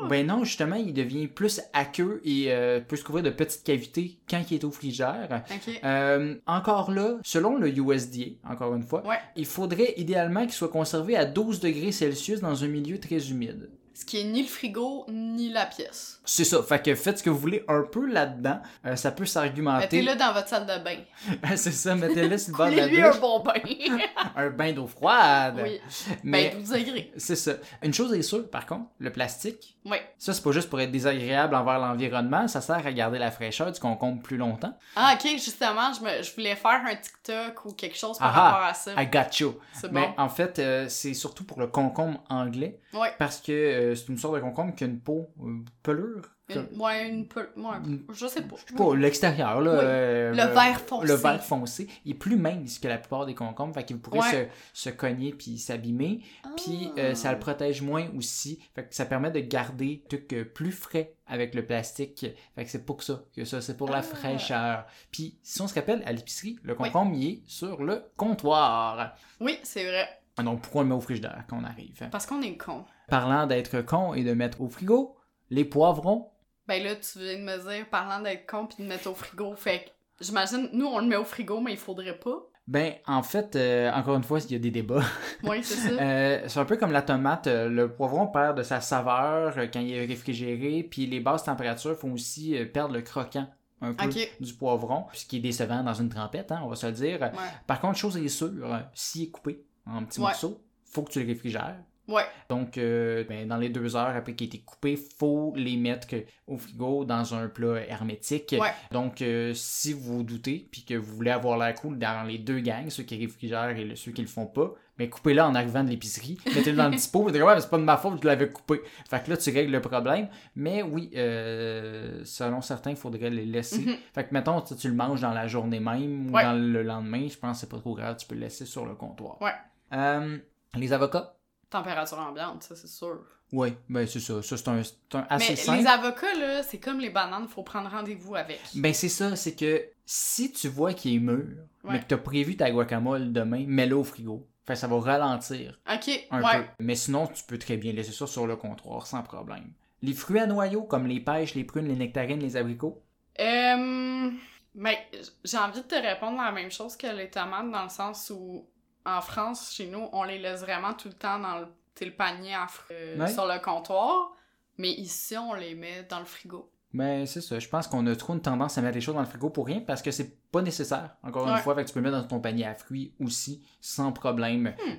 Ben 0.09 0.25
non, 0.27 0.45
justement, 0.45 0.77
il 0.77 0.93
devient 0.93 1.27
plus 1.27 1.61
aqueux 1.73 2.21
et 2.25 2.53
euh, 2.53 2.81
peut 2.81 2.97
se 2.97 3.03
couvrir 3.03 3.25
de 3.25 3.31
petites 3.31 3.65
cavités 3.65 4.21
quand 4.29 4.43
il 4.51 4.55
est 4.57 4.65
au 4.65 4.71
frigère. 4.71 5.43
Ok. 5.51 5.81
Euh, 5.83 6.37
encore 6.47 6.93
là, 6.93 7.17
selon 7.25 7.57
le 7.57 7.69
USDA, 7.77 8.37
encore 8.49 8.75
une 8.75 8.83
fois, 8.83 9.05
Ouais. 9.07 9.19
il 9.37 9.47
faudrait 9.47 9.95
idéalement 9.97 10.43
qu'il 10.43 10.53
soit 10.53 10.69
conservé 10.69 11.17
à 11.17 11.25
12 11.25 11.59
degrés 11.61 11.91
Celsius 11.93 12.41
dans 12.41 12.63
un 12.63 12.69
milieu 12.69 13.01
très 13.01 13.31
humide. 13.31 13.71
Ce 13.97 14.05
qui 14.05 14.21
est 14.21 14.25
ni 14.25 14.43
le 14.43 14.49
frigo, 14.49 15.07
ni 15.09 15.51
la 15.51 15.67
pièce. 15.67 16.21
C'est 16.25 16.43
ça, 16.45 16.63
fait 16.65 16.83
que 16.83 16.95
faites 16.97 17.19
ce 17.19 17.23
que 17.23 17.31
vous 17.31 17.39
voulez 17.39 17.65
un 17.69 17.83
peu 17.83 18.07
là-dedans. 18.07 18.61
Euh, 18.87 18.97
ça 18.97 19.13
peut 19.13 19.25
s'argumenter. 19.25 19.99
Mettez-le 20.03 20.17
dans 20.19 20.33
votre 20.33 20.49
salle 20.49 20.67
de 20.67 20.83
bain. 20.83 20.97
c'est 21.57 21.71
ça, 21.71 21.95
mettez-le 21.95 22.37
sur 22.37 22.53
le 22.53 22.57
bord 22.59 22.71
de 22.71 22.75
la 22.77 22.83
Coulez-lui 22.89 23.03
un 23.03 23.17
bon 23.19 23.41
bain. 23.41 23.53
Un 24.37 24.51
bain 24.51 24.73
d'eau 24.73 24.89
froide. 24.89 25.61
oui. 25.63 25.81
Mais 26.25 26.51
Ben, 26.51 26.59
12 26.61 26.71
degrés. 26.71 27.13
c'est 27.17 27.37
ça. 27.37 27.53
Une 27.83 27.95
chose 27.95 28.13
est 28.15 28.23
sûre, 28.23 28.51
par 28.51 28.67
contre, 28.67 28.87
le 28.99 29.13
plastique, 29.13 29.77
Oui. 29.85 29.99
ça 30.19 30.33
c'est 30.33 30.43
pas 30.43 30.51
juste 30.51 30.69
pour 30.71 30.81
être 30.81 30.91
désagréable 30.91 31.55
envers 31.55 31.79
l'environnement, 31.79 32.49
ça 32.49 32.61
sert 32.61 32.85
à 32.85 32.93
garder 32.93 33.19
la 33.21 33.31
fraîcheur 33.31 33.71
du 33.71 33.79
concombre 33.79 34.21
plus 34.23 34.37
longtemps. 34.37 34.77
Ah, 34.97 35.15
ok, 35.15 35.31
justement, 35.35 35.93
je, 35.93 36.01
me, 36.03 36.23
je 36.23 36.35
voulais 36.35 36.57
faire 36.57 36.83
un 36.85 36.97
TikTok 36.97 37.65
ou 37.67 37.73
quelque 37.75 37.97
chose 37.97 38.19
par 38.19 38.29
Ah 38.29 38.35
ah, 38.35 38.51
rapport 38.51 38.67
à 38.67 38.75
ça. 38.75 39.01
I 39.01 39.07
got 39.07 39.39
you. 39.39 39.57
Mais 39.93 40.09
bon. 40.09 40.15
en 40.19 40.29
fait, 40.29 40.59
euh, 40.59 40.87
c'est 40.89 41.15
surtout 41.15 41.45
pour 41.45 41.61
le 41.61 41.69
concombre 41.69 42.19
anglais, 42.29 42.81
Ouais. 42.93 43.13
parce 43.19 43.41
que 43.41 43.53
euh, 43.85 43.95
c'est 43.95 44.09
une 44.09 44.19
sorte 44.19 44.35
de 44.37 44.41
concombre 44.41 44.75
qui 44.75 44.85
a 44.85 44.87
une 44.87 45.01
peau 45.01 45.31
euh, 45.43 45.59
pelure. 45.83 46.23
Une, 46.51 46.79
ouais, 46.79 47.09
une. 47.09 47.27
Ouais, 47.57 47.77
je 48.13 48.27
sais 48.27 48.43
pas. 48.43 48.57
Je 48.67 48.71
sais 48.73 48.77
pas, 48.77 48.95
l'extérieur, 48.95 49.63
là. 49.63 49.73
Oui. 49.73 49.79
euh, 49.83 50.31
Le 50.33 50.53
vert 50.53 50.79
foncé. 50.79 51.07
Le 51.07 51.15
vert 51.15 51.43
foncé. 51.43 51.89
Il 52.05 52.11
est 52.11 52.15
plus 52.19 52.37
mince 52.37 52.79
que 52.79 52.87
la 52.87 52.99
plupart 52.99 53.25
des 53.25 53.35
concombres, 53.35 53.73
fait 53.73 53.85
qu'il 53.85 53.99
pourrait 53.99 54.19
Ouais. 54.21 54.51
se, 54.75 54.89
se 54.89 54.91
cogner 54.91 55.33
puis 55.33 55.57
s'abîmer. 55.59 56.21
Puis 56.59 56.91
Ah. 56.97 57.01
euh, 57.01 57.15
ça 57.15 57.33
le 57.33 57.39
protège 57.39 57.81
moins 57.81 58.09
aussi. 58.15 58.59
Fait 58.75 58.87
que 58.87 58.95
ça 58.95 59.07
permet 59.07 59.31
de 59.31 59.41
garder 59.41 60.03
le 60.05 60.09
truc 60.19 60.31
euh, 60.35 60.45
plus 60.45 60.73
frais 60.73 61.15
avec 61.27 61.55
le 61.55 61.65
plastique. 61.65 62.27
Fait 62.55 62.65
que 62.65 62.71
c'est 62.71 62.85
pour 62.85 63.03
ça 63.03 63.25
que 63.35 63.47
ça, 63.47 63.63
c'est 63.63 63.79
pour 63.79 63.89
la 63.89 63.99
Ah. 63.99 64.03
fraîcheur. 64.03 64.85
Puis 65.11 65.39
si 65.43 65.63
on 65.63 65.67
se 65.67 65.75
rappelle, 65.75 66.03
à 66.05 66.13
l'épicerie, 66.13 66.59
le 66.63 66.75
concombre, 66.75 67.15
il 67.17 67.27
est 67.27 67.43
sur 67.47 67.83
le 67.83 68.03
comptoir. 68.19 69.17
Oui, 69.41 69.59
c'est 69.63 69.87
vrai. 69.87 70.09
Donc 70.43 70.61
pourquoi 70.63 70.81
on 70.81 70.85
le 70.85 70.91
met 70.91 70.95
au 70.97 71.01
frigidaire 71.01 71.45
quand 71.49 71.57
on 71.59 71.65
arrive? 71.65 72.07
Parce 72.11 72.27
qu'on 72.27 72.43
est 72.43 72.57
con. 72.59 72.85
Parlant 73.09 73.47
d'être 73.47 73.81
con 73.83 74.15
et 74.15 74.25
de 74.25 74.33
mettre 74.33 74.61
au 74.61 74.69
frigo, 74.69 75.17
les 75.51 75.65
poivrons, 75.65 76.31
Ben 76.67 76.83
là, 76.83 76.95
tu 76.97 77.19
viens 77.19 77.39
de 77.39 77.43
me 77.43 77.59
dire, 77.77 77.87
parlant 77.91 78.23
d'être 78.23 78.47
con 78.51 78.67
pis 78.67 78.83
de 78.83 78.87
mettre 78.89 79.09
au 79.11 79.15
frigo, 79.15 79.55
fait 79.55 79.81
que 80.19 80.25
j'imagine, 80.25 80.69
nous 80.73 80.87
on 80.87 80.99
le 81.01 81.07
met 81.07 81.17
au 81.17 81.25
frigo, 81.25 81.61
mais 81.61 81.73
il 81.73 81.79
faudrait 81.79 82.19
pas. 82.19 82.39
Ben, 82.67 82.95
en 83.07 83.23
fait, 83.23 83.57
euh, 83.57 83.93
encore 83.93 84.17
une 84.17 84.23
fois, 84.23 84.39
il 84.41 84.53
y 84.53 84.55
a 84.55 84.59
des 84.59 84.71
débats. 84.71 85.03
Oui, 85.43 85.63
c'est 85.63 85.75
ça. 85.75 86.03
Euh, 86.03 86.45
c'est 86.47 86.59
un 86.59 86.65
peu 86.65 86.79
comme 86.79 86.93
la 86.93 87.03
tomate. 87.03 87.47
euh, 87.47 87.69
le 87.69 87.93
poivron 87.93 88.27
perd 88.29 88.57
de 88.57 88.63
sa 88.63 88.81
saveur 88.81 89.55
quand 89.71 89.81
il 89.81 89.93
est 89.93 90.07
réfrigéré, 90.07 90.83
puis 90.83 91.05
les 91.07 91.21
basses 91.21 91.45
températures 91.45 91.95
font 91.99 92.13
aussi 92.15 92.57
perdre 92.73 92.95
le 92.95 93.03
croquant 93.03 93.47
un 93.83 93.93
peu 93.93 94.09
du 94.41 94.55
poivron, 94.55 95.05
ce 95.13 95.27
qui 95.27 95.37
est 95.37 95.41
décevant 95.41 95.83
dans 95.83 95.93
une 95.93 96.09
trempette, 96.09 96.53
hein, 96.53 96.63
on 96.65 96.69
va 96.69 96.77
se 96.77 96.87
le 96.87 96.93
dire. 96.93 97.21
Ouais. 97.21 97.29
Par 97.67 97.81
contre, 97.83 97.99
chose 97.99 98.17
est 98.17 98.29
sûre, 98.29 98.51
s'il 98.95 99.25
est 99.25 99.31
coupé 99.31 99.63
en 99.85 100.03
petits 100.07 100.21
Ouais. 100.21 100.29
morceaux, 100.29 100.63
faut 100.87 101.03
que 101.03 101.11
tu 101.11 101.21
le 101.21 101.27
réfrigères. 101.27 101.77
Ouais. 102.07 102.25
Donc, 102.49 102.77
euh, 102.79 103.25
ben, 103.29 103.49
dans 103.49 103.57
les 103.57 103.69
deux 103.71 103.97
heures 103.97 104.15
après 104.15 104.35
qu'il 104.35 104.47
ait 104.47 104.49
été 104.49 104.59
coupé, 104.61 104.97
faut 104.97 105.53
les 105.57 105.77
mettre 105.77 106.09
au 106.47 106.59
frigo 106.59 107.05
dans 107.05 107.35
un 107.35 107.49
plat 107.49 107.81
hermétique. 107.89 108.55
Ouais. 108.61 108.69
Donc, 108.93 109.23
euh, 109.23 109.53
si 109.55 109.93
vous 109.93 110.23
doutez, 110.23 110.69
puis 110.71 110.85
que 110.85 110.95
vous 110.95 111.15
voulez 111.17 111.31
avoir 111.31 111.57
l'air 111.59 111.75
cool 111.75 111.99
dans 111.99 112.27
les 112.27 112.39
deux 112.39 112.61
gangs, 112.61 112.91
ceux 112.91 113.03
qui 113.05 113.19
réfrigèrent 113.19 113.77
et 113.77 113.97
ceux 113.97 114.13
qui 114.13 114.21
le 114.23 114.29
font 114.29 114.47
pas, 114.47 114.73
mais 114.99 115.09
coupez-le 115.09 115.41
en 115.43 115.55
arrivant 115.55 115.83
de 115.83 115.89
l'épicerie, 115.91 116.39
mettez-le 116.55 116.77
dans 116.77 116.89
le 116.89 116.97
petit 116.97 117.09
pot, 117.09 117.23
vous 117.23 117.31
direz, 117.31 117.43
ouais, 117.45 117.55
mais 117.55 117.61
c'est 117.61 117.71
pas 117.71 117.79
de 117.79 117.83
ma 117.85 117.97
faute, 117.97 118.21
je 118.23 118.27
l'avais 118.29 118.49
coupé. 118.51 118.81
Fait 119.09 119.25
que 119.25 119.31
là, 119.31 119.37
tu 119.37 119.51
règles 119.51 119.73
le 119.73 119.81
problème. 119.81 120.29
Mais 120.55 120.83
oui, 120.83 121.11
euh, 121.17 122.21
selon 122.25 122.61
certains, 122.61 122.91
il 122.91 122.97
faudrait 122.97 123.31
les 123.31 123.47
laisser. 123.47 123.81
Mhm. 123.81 123.97
Fait 124.15 124.25
que, 124.25 124.35
mettons, 124.35 124.61
tu, 124.61 124.77
tu 124.77 124.89
le 124.89 124.95
manges 124.95 125.21
dans 125.21 125.33
la 125.33 125.47
journée 125.47 125.81
même 125.81 126.29
ou 126.31 126.35
Ouais. 126.35 126.43
dans 126.45 126.53
le 126.53 126.83
lendemain, 126.83 127.27
je 127.29 127.37
pense 127.39 127.57
que 127.57 127.61
c'est 127.63 127.71
pas 127.71 127.79
trop 127.79 127.95
grave, 127.95 128.17
tu 128.19 128.27
peux 128.27 128.35
le 128.35 128.43
laisser 128.43 128.67
sur 128.67 128.85
le 128.87 128.95
comptoir. 128.95 129.41
Ouais. 129.41 129.53
Euh, 129.93 130.39
les 130.77 130.93
avocats? 130.93 131.35
Température 131.71 132.19
ambiante, 132.19 132.63
ça, 132.63 132.77
c'est 132.77 132.89
sûr. 132.89 133.21
Oui, 133.53 133.75
ben 133.89 134.07
c'est 134.07 134.21
ça. 134.21 134.43
Ça, 134.43 134.57
c'est 134.57 134.69
un, 134.69 134.83
c'est 134.83 135.15
un 135.17 135.27
assez 135.31 135.51
Mais 135.51 135.57
simple. 135.57 135.79
les 135.79 135.87
avocats, 135.87 136.35
là, 136.35 136.63
c'est 136.63 136.79
comme 136.79 136.99
les 137.01 137.11
bananes, 137.11 137.47
faut 137.49 137.63
prendre 137.63 137.91
rendez-vous 137.91 138.35
avec. 138.35 138.61
Ben 138.75 138.93
c'est 138.95 139.09
ça, 139.09 139.37
c'est 139.37 139.55
que 139.55 139.85
si 140.07 140.53
tu 140.53 140.69
vois 140.69 140.93
qu'il 140.95 141.15
est 141.15 141.19
mûr, 141.21 141.45
mais 141.85 142.01
que 142.01 142.07
t'as 142.07 142.17
prévu 142.19 142.57
ta 142.57 142.71
guacamole 142.71 143.33
demain, 143.33 143.65
mets-le 143.67 143.97
au 143.97 144.05
frigo. 144.05 144.47
Fait 144.67 144.73
que 144.73 144.79
ça 144.79 144.87
va 144.87 144.99
ralentir 144.99 145.79
Ok, 145.93 146.27
un 146.31 146.43
ouais. 146.43 146.59
peu. 146.59 146.65
Mais 146.81 146.95
sinon, 146.95 147.27
tu 147.27 147.43
peux 147.45 147.59
très 147.59 147.77
bien 147.77 147.93
laisser 147.93 148.13
ça 148.13 148.27
sur 148.27 148.47
le 148.47 148.57
comptoir 148.57 149.07
sans 149.07 149.23
problème. 149.23 149.73
Les 150.03 150.15
fruits 150.15 150.41
à 150.41 150.47
noyaux, 150.47 150.85
comme 150.85 151.07
les 151.07 151.21
pêches, 151.21 151.55
les 151.55 151.65
prunes, 151.65 151.87
les 151.89 151.97
nectarines, 151.97 152.41
les 152.41 152.57
abricots? 152.57 153.03
Euh, 153.41 154.31
mais 154.75 154.99
j'ai 155.45 155.59
envie 155.59 155.81
de 155.83 155.87
te 155.87 155.95
répondre 155.95 156.39
la 156.43 156.51
même 156.53 156.71
chose 156.71 156.97
que 156.97 157.07
les 157.07 157.29
tomates, 157.31 157.71
dans 157.71 157.83
le 157.85 157.89
sens 157.89 158.31
où, 158.35 158.67
en 159.07 159.21
France, 159.21 159.73
chez 159.73 159.87
nous, 159.87 160.09
on 160.13 160.23
les 160.25 160.39
laisse 160.39 160.61
vraiment 160.61 160.95
tout 160.95 161.09
le 161.09 161.15
temps 161.15 161.39
dans 161.39 161.59
le, 161.61 162.11
panier 162.11 162.55
à 162.55 162.67
euh, 162.91 163.19
Ouais. 163.19 163.33
sur 163.33 163.47
le 163.47 163.59
comptoir. 163.63 164.33
Mais 164.79 164.91
ici, 164.91 165.37
on 165.39 165.55
les 165.55 165.75
met 165.75 166.03
dans 166.05 166.19
le 166.19 166.25
frigo. 166.25 166.71
Ben 166.93 167.27
c'est 167.27 167.41
ça, 167.41 167.59
je 167.59 167.69
pense 167.69 167.89
qu'on 167.89 168.07
a 168.07 168.15
trop 168.15 168.35
une 168.35 168.41
tendance 168.41 168.79
à 168.79 168.83
mettre 168.83 168.95
les 168.95 169.01
choses 169.01 169.15
dans 169.17 169.21
le 169.21 169.27
frigo 169.27 169.51
pour 169.51 169.67
rien 169.67 169.81
parce 169.81 170.01
que 170.01 170.11
c'est 170.13 170.39
pas 170.53 170.63
nécessaire, 170.63 171.17
encore 171.25 171.49
une 171.49 171.57
fois, 171.59 171.75
fait 171.75 171.83
que 171.83 171.89
tu 171.89 171.95
peux 171.95 172.01
le 172.01 172.11
mettre 172.11 172.23
dans 172.23 172.29
ton 172.29 172.41
panier 172.41 172.65
à 172.67 172.75
fruits 172.75 173.13
aussi, 173.21 173.65
sans 173.81 174.13
problème. 174.13 174.75
Hmm. 174.87 174.95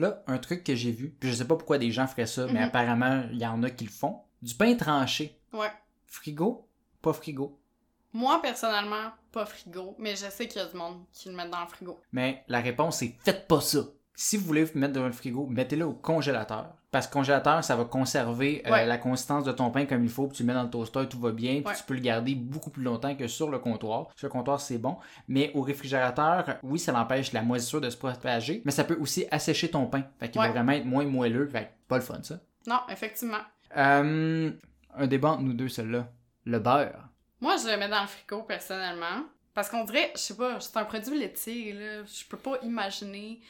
Là, 0.00 0.22
un 0.28 0.38
truc 0.38 0.62
que 0.64 0.74
j'ai 0.76 0.92
vu, 0.92 1.10
puis 1.10 1.30
je 1.30 1.34
sais 1.34 1.44
pas 1.46 1.56
pourquoi 1.56 1.78
des 1.78 1.90
gens 1.90 2.06
feraient 2.06 2.26
ça, 2.26 2.46
mais 2.46 2.60
Mhm. 2.60 2.66
apparemment, 2.68 3.24
il 3.32 3.38
y 3.38 3.46
en 3.46 3.62
a 3.64 3.70
qui 3.70 3.84
le 3.84 3.90
font. 3.90 4.20
Du 4.40 4.54
pain 4.54 4.74
tranché. 4.76 5.38
Ouais. 5.52 5.70
Frigo, 6.06 6.66
pas 7.02 7.12
frigo. 7.12 7.60
Moi, 8.12 8.40
personnellement, 8.42 9.10
pas 9.32 9.46
frigo, 9.46 9.94
mais 9.98 10.10
je 10.16 10.26
sais 10.30 10.46
qu'il 10.46 10.60
y 10.60 10.64
a 10.64 10.68
du 10.68 10.76
monde 10.76 11.04
qui 11.12 11.28
le 11.30 11.34
met 11.34 11.48
dans 11.48 11.60
le 11.60 11.66
frigo. 11.66 11.98
Mais 12.12 12.44
la 12.48 12.60
réponse 12.60 13.02
est 13.02 13.14
faites 13.24 13.48
pas 13.48 13.60
ça. 13.60 13.80
Si 14.14 14.36
vous 14.36 14.44
voulez 14.44 14.64
vous 14.64 14.78
mettre 14.78 14.92
dans 14.92 15.06
le 15.06 15.12
frigo, 15.12 15.46
mettez-le 15.46 15.86
au 15.86 15.94
congélateur. 15.94 16.74
Parce 16.90 17.06
que 17.06 17.14
congélateur, 17.14 17.64
ça 17.64 17.74
va 17.74 17.86
conserver 17.86 18.62
euh, 18.66 18.70
Ouais. 18.70 18.84
la 18.84 18.98
consistance 18.98 19.44
de 19.44 19.52
ton 19.52 19.70
pain 19.70 19.86
comme 19.86 20.04
il 20.04 20.10
faut, 20.10 20.26
puis 20.26 20.36
tu 20.36 20.42
le 20.42 20.48
mets 20.48 20.52
dans 20.52 20.64
le 20.64 20.68
toaster, 20.70 21.08
tout 21.08 21.18
va 21.18 21.32
bien, 21.32 21.62
puis 21.62 21.68
Ouais. 21.68 21.74
tu 21.74 21.82
peux 21.84 21.94
le 21.94 22.00
garder 22.00 22.34
beaucoup 22.34 22.68
plus 22.68 22.82
longtemps 22.82 23.14
que 23.16 23.26
sur 23.26 23.48
le 23.48 23.58
comptoir. 23.58 24.08
Sur 24.14 24.26
le 24.26 24.32
comptoir, 24.32 24.60
c'est 24.60 24.76
bon. 24.76 24.98
Mais 25.28 25.50
au 25.54 25.62
réfrigérateur, 25.62 26.44
oui, 26.62 26.78
ça 26.78 26.92
l'empêche 26.92 27.32
la 27.32 27.40
moisissure 27.40 27.80
de 27.80 27.88
se 27.88 27.96
propager, 27.96 28.60
mais 28.66 28.72
ça 28.72 28.84
peut 28.84 28.98
aussi 29.00 29.24
assécher 29.30 29.70
ton 29.70 29.86
pain. 29.86 30.02
Fait 30.20 30.28
qu'il 30.30 30.38
Ouais. 30.42 30.48
va 30.48 30.52
vraiment 30.52 30.72
être 30.72 30.84
moins 30.84 31.06
moelleux. 31.06 31.46
Fait 31.48 31.64
que 31.64 31.68
pas 31.88 31.96
le 31.96 32.02
fun, 32.02 32.22
ça. 32.22 32.38
Non, 32.66 32.80
effectivement. 32.90 33.40
Euh, 33.78 34.50
un 34.94 35.06
débat 35.06 35.30
entre 35.30 35.42
nous 35.42 35.54
deux, 35.54 35.68
celui-là. 35.68 36.06
Le 36.44 36.58
beurre. 36.58 37.08
Moi, 37.42 37.56
je 37.62 37.68
le 37.68 37.76
mets 37.76 37.88
dans 37.88 38.00
le 38.00 38.06
frigo, 38.06 38.42
personnellement. 38.44 39.24
Parce 39.52 39.68
qu'on 39.68 39.84
dirait, 39.84 40.12
je 40.14 40.20
sais 40.20 40.36
pas, 40.36 40.58
c'est 40.60 40.76
un 40.78 40.84
produit 40.84 41.18
laitier, 41.18 41.72
là. 41.74 42.04
Je 42.04 42.24
peux 42.26 42.38
pas 42.38 42.56
imaginer. 42.62 43.40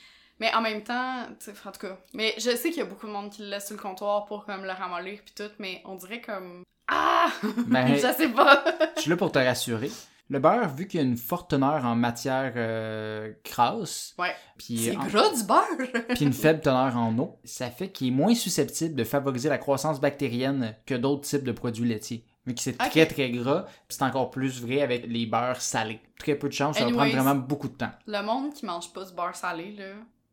Mais 0.40 0.52
en 0.54 0.60
même 0.60 0.82
temps, 0.82 1.26
tu 1.38 1.52
sais, 1.52 1.52
en 1.64 1.70
tout 1.70 1.86
cas. 1.86 1.96
Mais 2.14 2.34
je 2.38 2.50
sais 2.56 2.70
qu'il 2.70 2.78
y 2.78 2.80
a 2.80 2.86
beaucoup 2.86 3.06
de 3.06 3.12
monde 3.12 3.30
qui 3.30 3.42
le 3.42 3.48
laisse 3.48 3.66
sur 3.66 3.76
le 3.76 3.82
comptoir 3.82 4.24
pour 4.24 4.44
comme 4.44 4.64
le 4.64 4.70
ramollir 4.72 5.20
pis 5.24 5.32
tout, 5.34 5.50
mais 5.60 5.80
on 5.84 5.94
dirait 5.94 6.20
comme. 6.20 6.64
Ah! 6.88 7.30
Ben, 7.68 7.86
je 7.94 8.00
sais 8.12 8.28
pas! 8.28 8.64
Je 8.96 9.02
suis 9.02 9.10
là 9.10 9.16
pour 9.16 9.30
te 9.30 9.38
rassurer. 9.38 9.90
Le 10.30 10.38
beurre, 10.38 10.68
vu 10.74 10.88
qu'il 10.88 10.98
y 11.00 11.02
a 11.02 11.06
une 11.06 11.16
forte 11.18 11.50
teneur 11.50 11.84
en 11.84 11.94
matière 11.94 12.54
euh, 12.56 13.32
grasse, 13.44 14.14
Ouais. 14.18 14.34
puis 14.56 14.78
C'est 14.78 14.96
en- 14.96 15.04
gras 15.04 15.30
du 15.34 15.44
beurre! 15.44 15.92
puis 16.08 16.24
une 16.24 16.32
faible 16.32 16.60
teneur 16.62 16.96
en 16.96 17.16
eau, 17.18 17.38
ça 17.44 17.70
fait 17.70 17.90
qu'il 17.90 18.08
est 18.08 18.12
moins 18.12 18.34
susceptible 18.34 18.94
de 18.94 19.04
favoriser 19.04 19.50
la 19.50 19.58
croissance 19.58 20.00
bactérienne 20.00 20.74
que 20.86 20.94
d'autres 20.94 21.28
types 21.28 21.44
de 21.44 21.52
produits 21.52 21.86
laitiers. 21.86 22.24
Vu 22.46 22.54
que 22.54 22.60
c'est 22.60 22.76
très 22.76 23.06
très 23.06 23.30
gras, 23.30 23.62
puis 23.66 23.96
c'est 23.96 24.02
encore 24.02 24.30
plus 24.30 24.60
vrai 24.60 24.82
avec 24.82 25.06
les 25.06 25.26
beurres 25.26 25.60
salés. 25.60 26.00
Très 26.18 26.34
peu 26.34 26.48
de 26.48 26.52
chance, 26.52 26.76
ça 26.76 26.84
va 26.84 26.90
prendre 26.96 27.12
vraiment 27.22 27.34
beaucoup 27.40 27.68
de 27.68 27.74
temps. 27.76 27.92
le 28.06 28.22
monde 28.22 28.52
qui 28.52 28.66
mange 28.66 28.92
pas 28.92 29.04
du 29.04 29.12
beurre 29.12 29.36
salé, 29.36 29.74
là. 29.78 29.84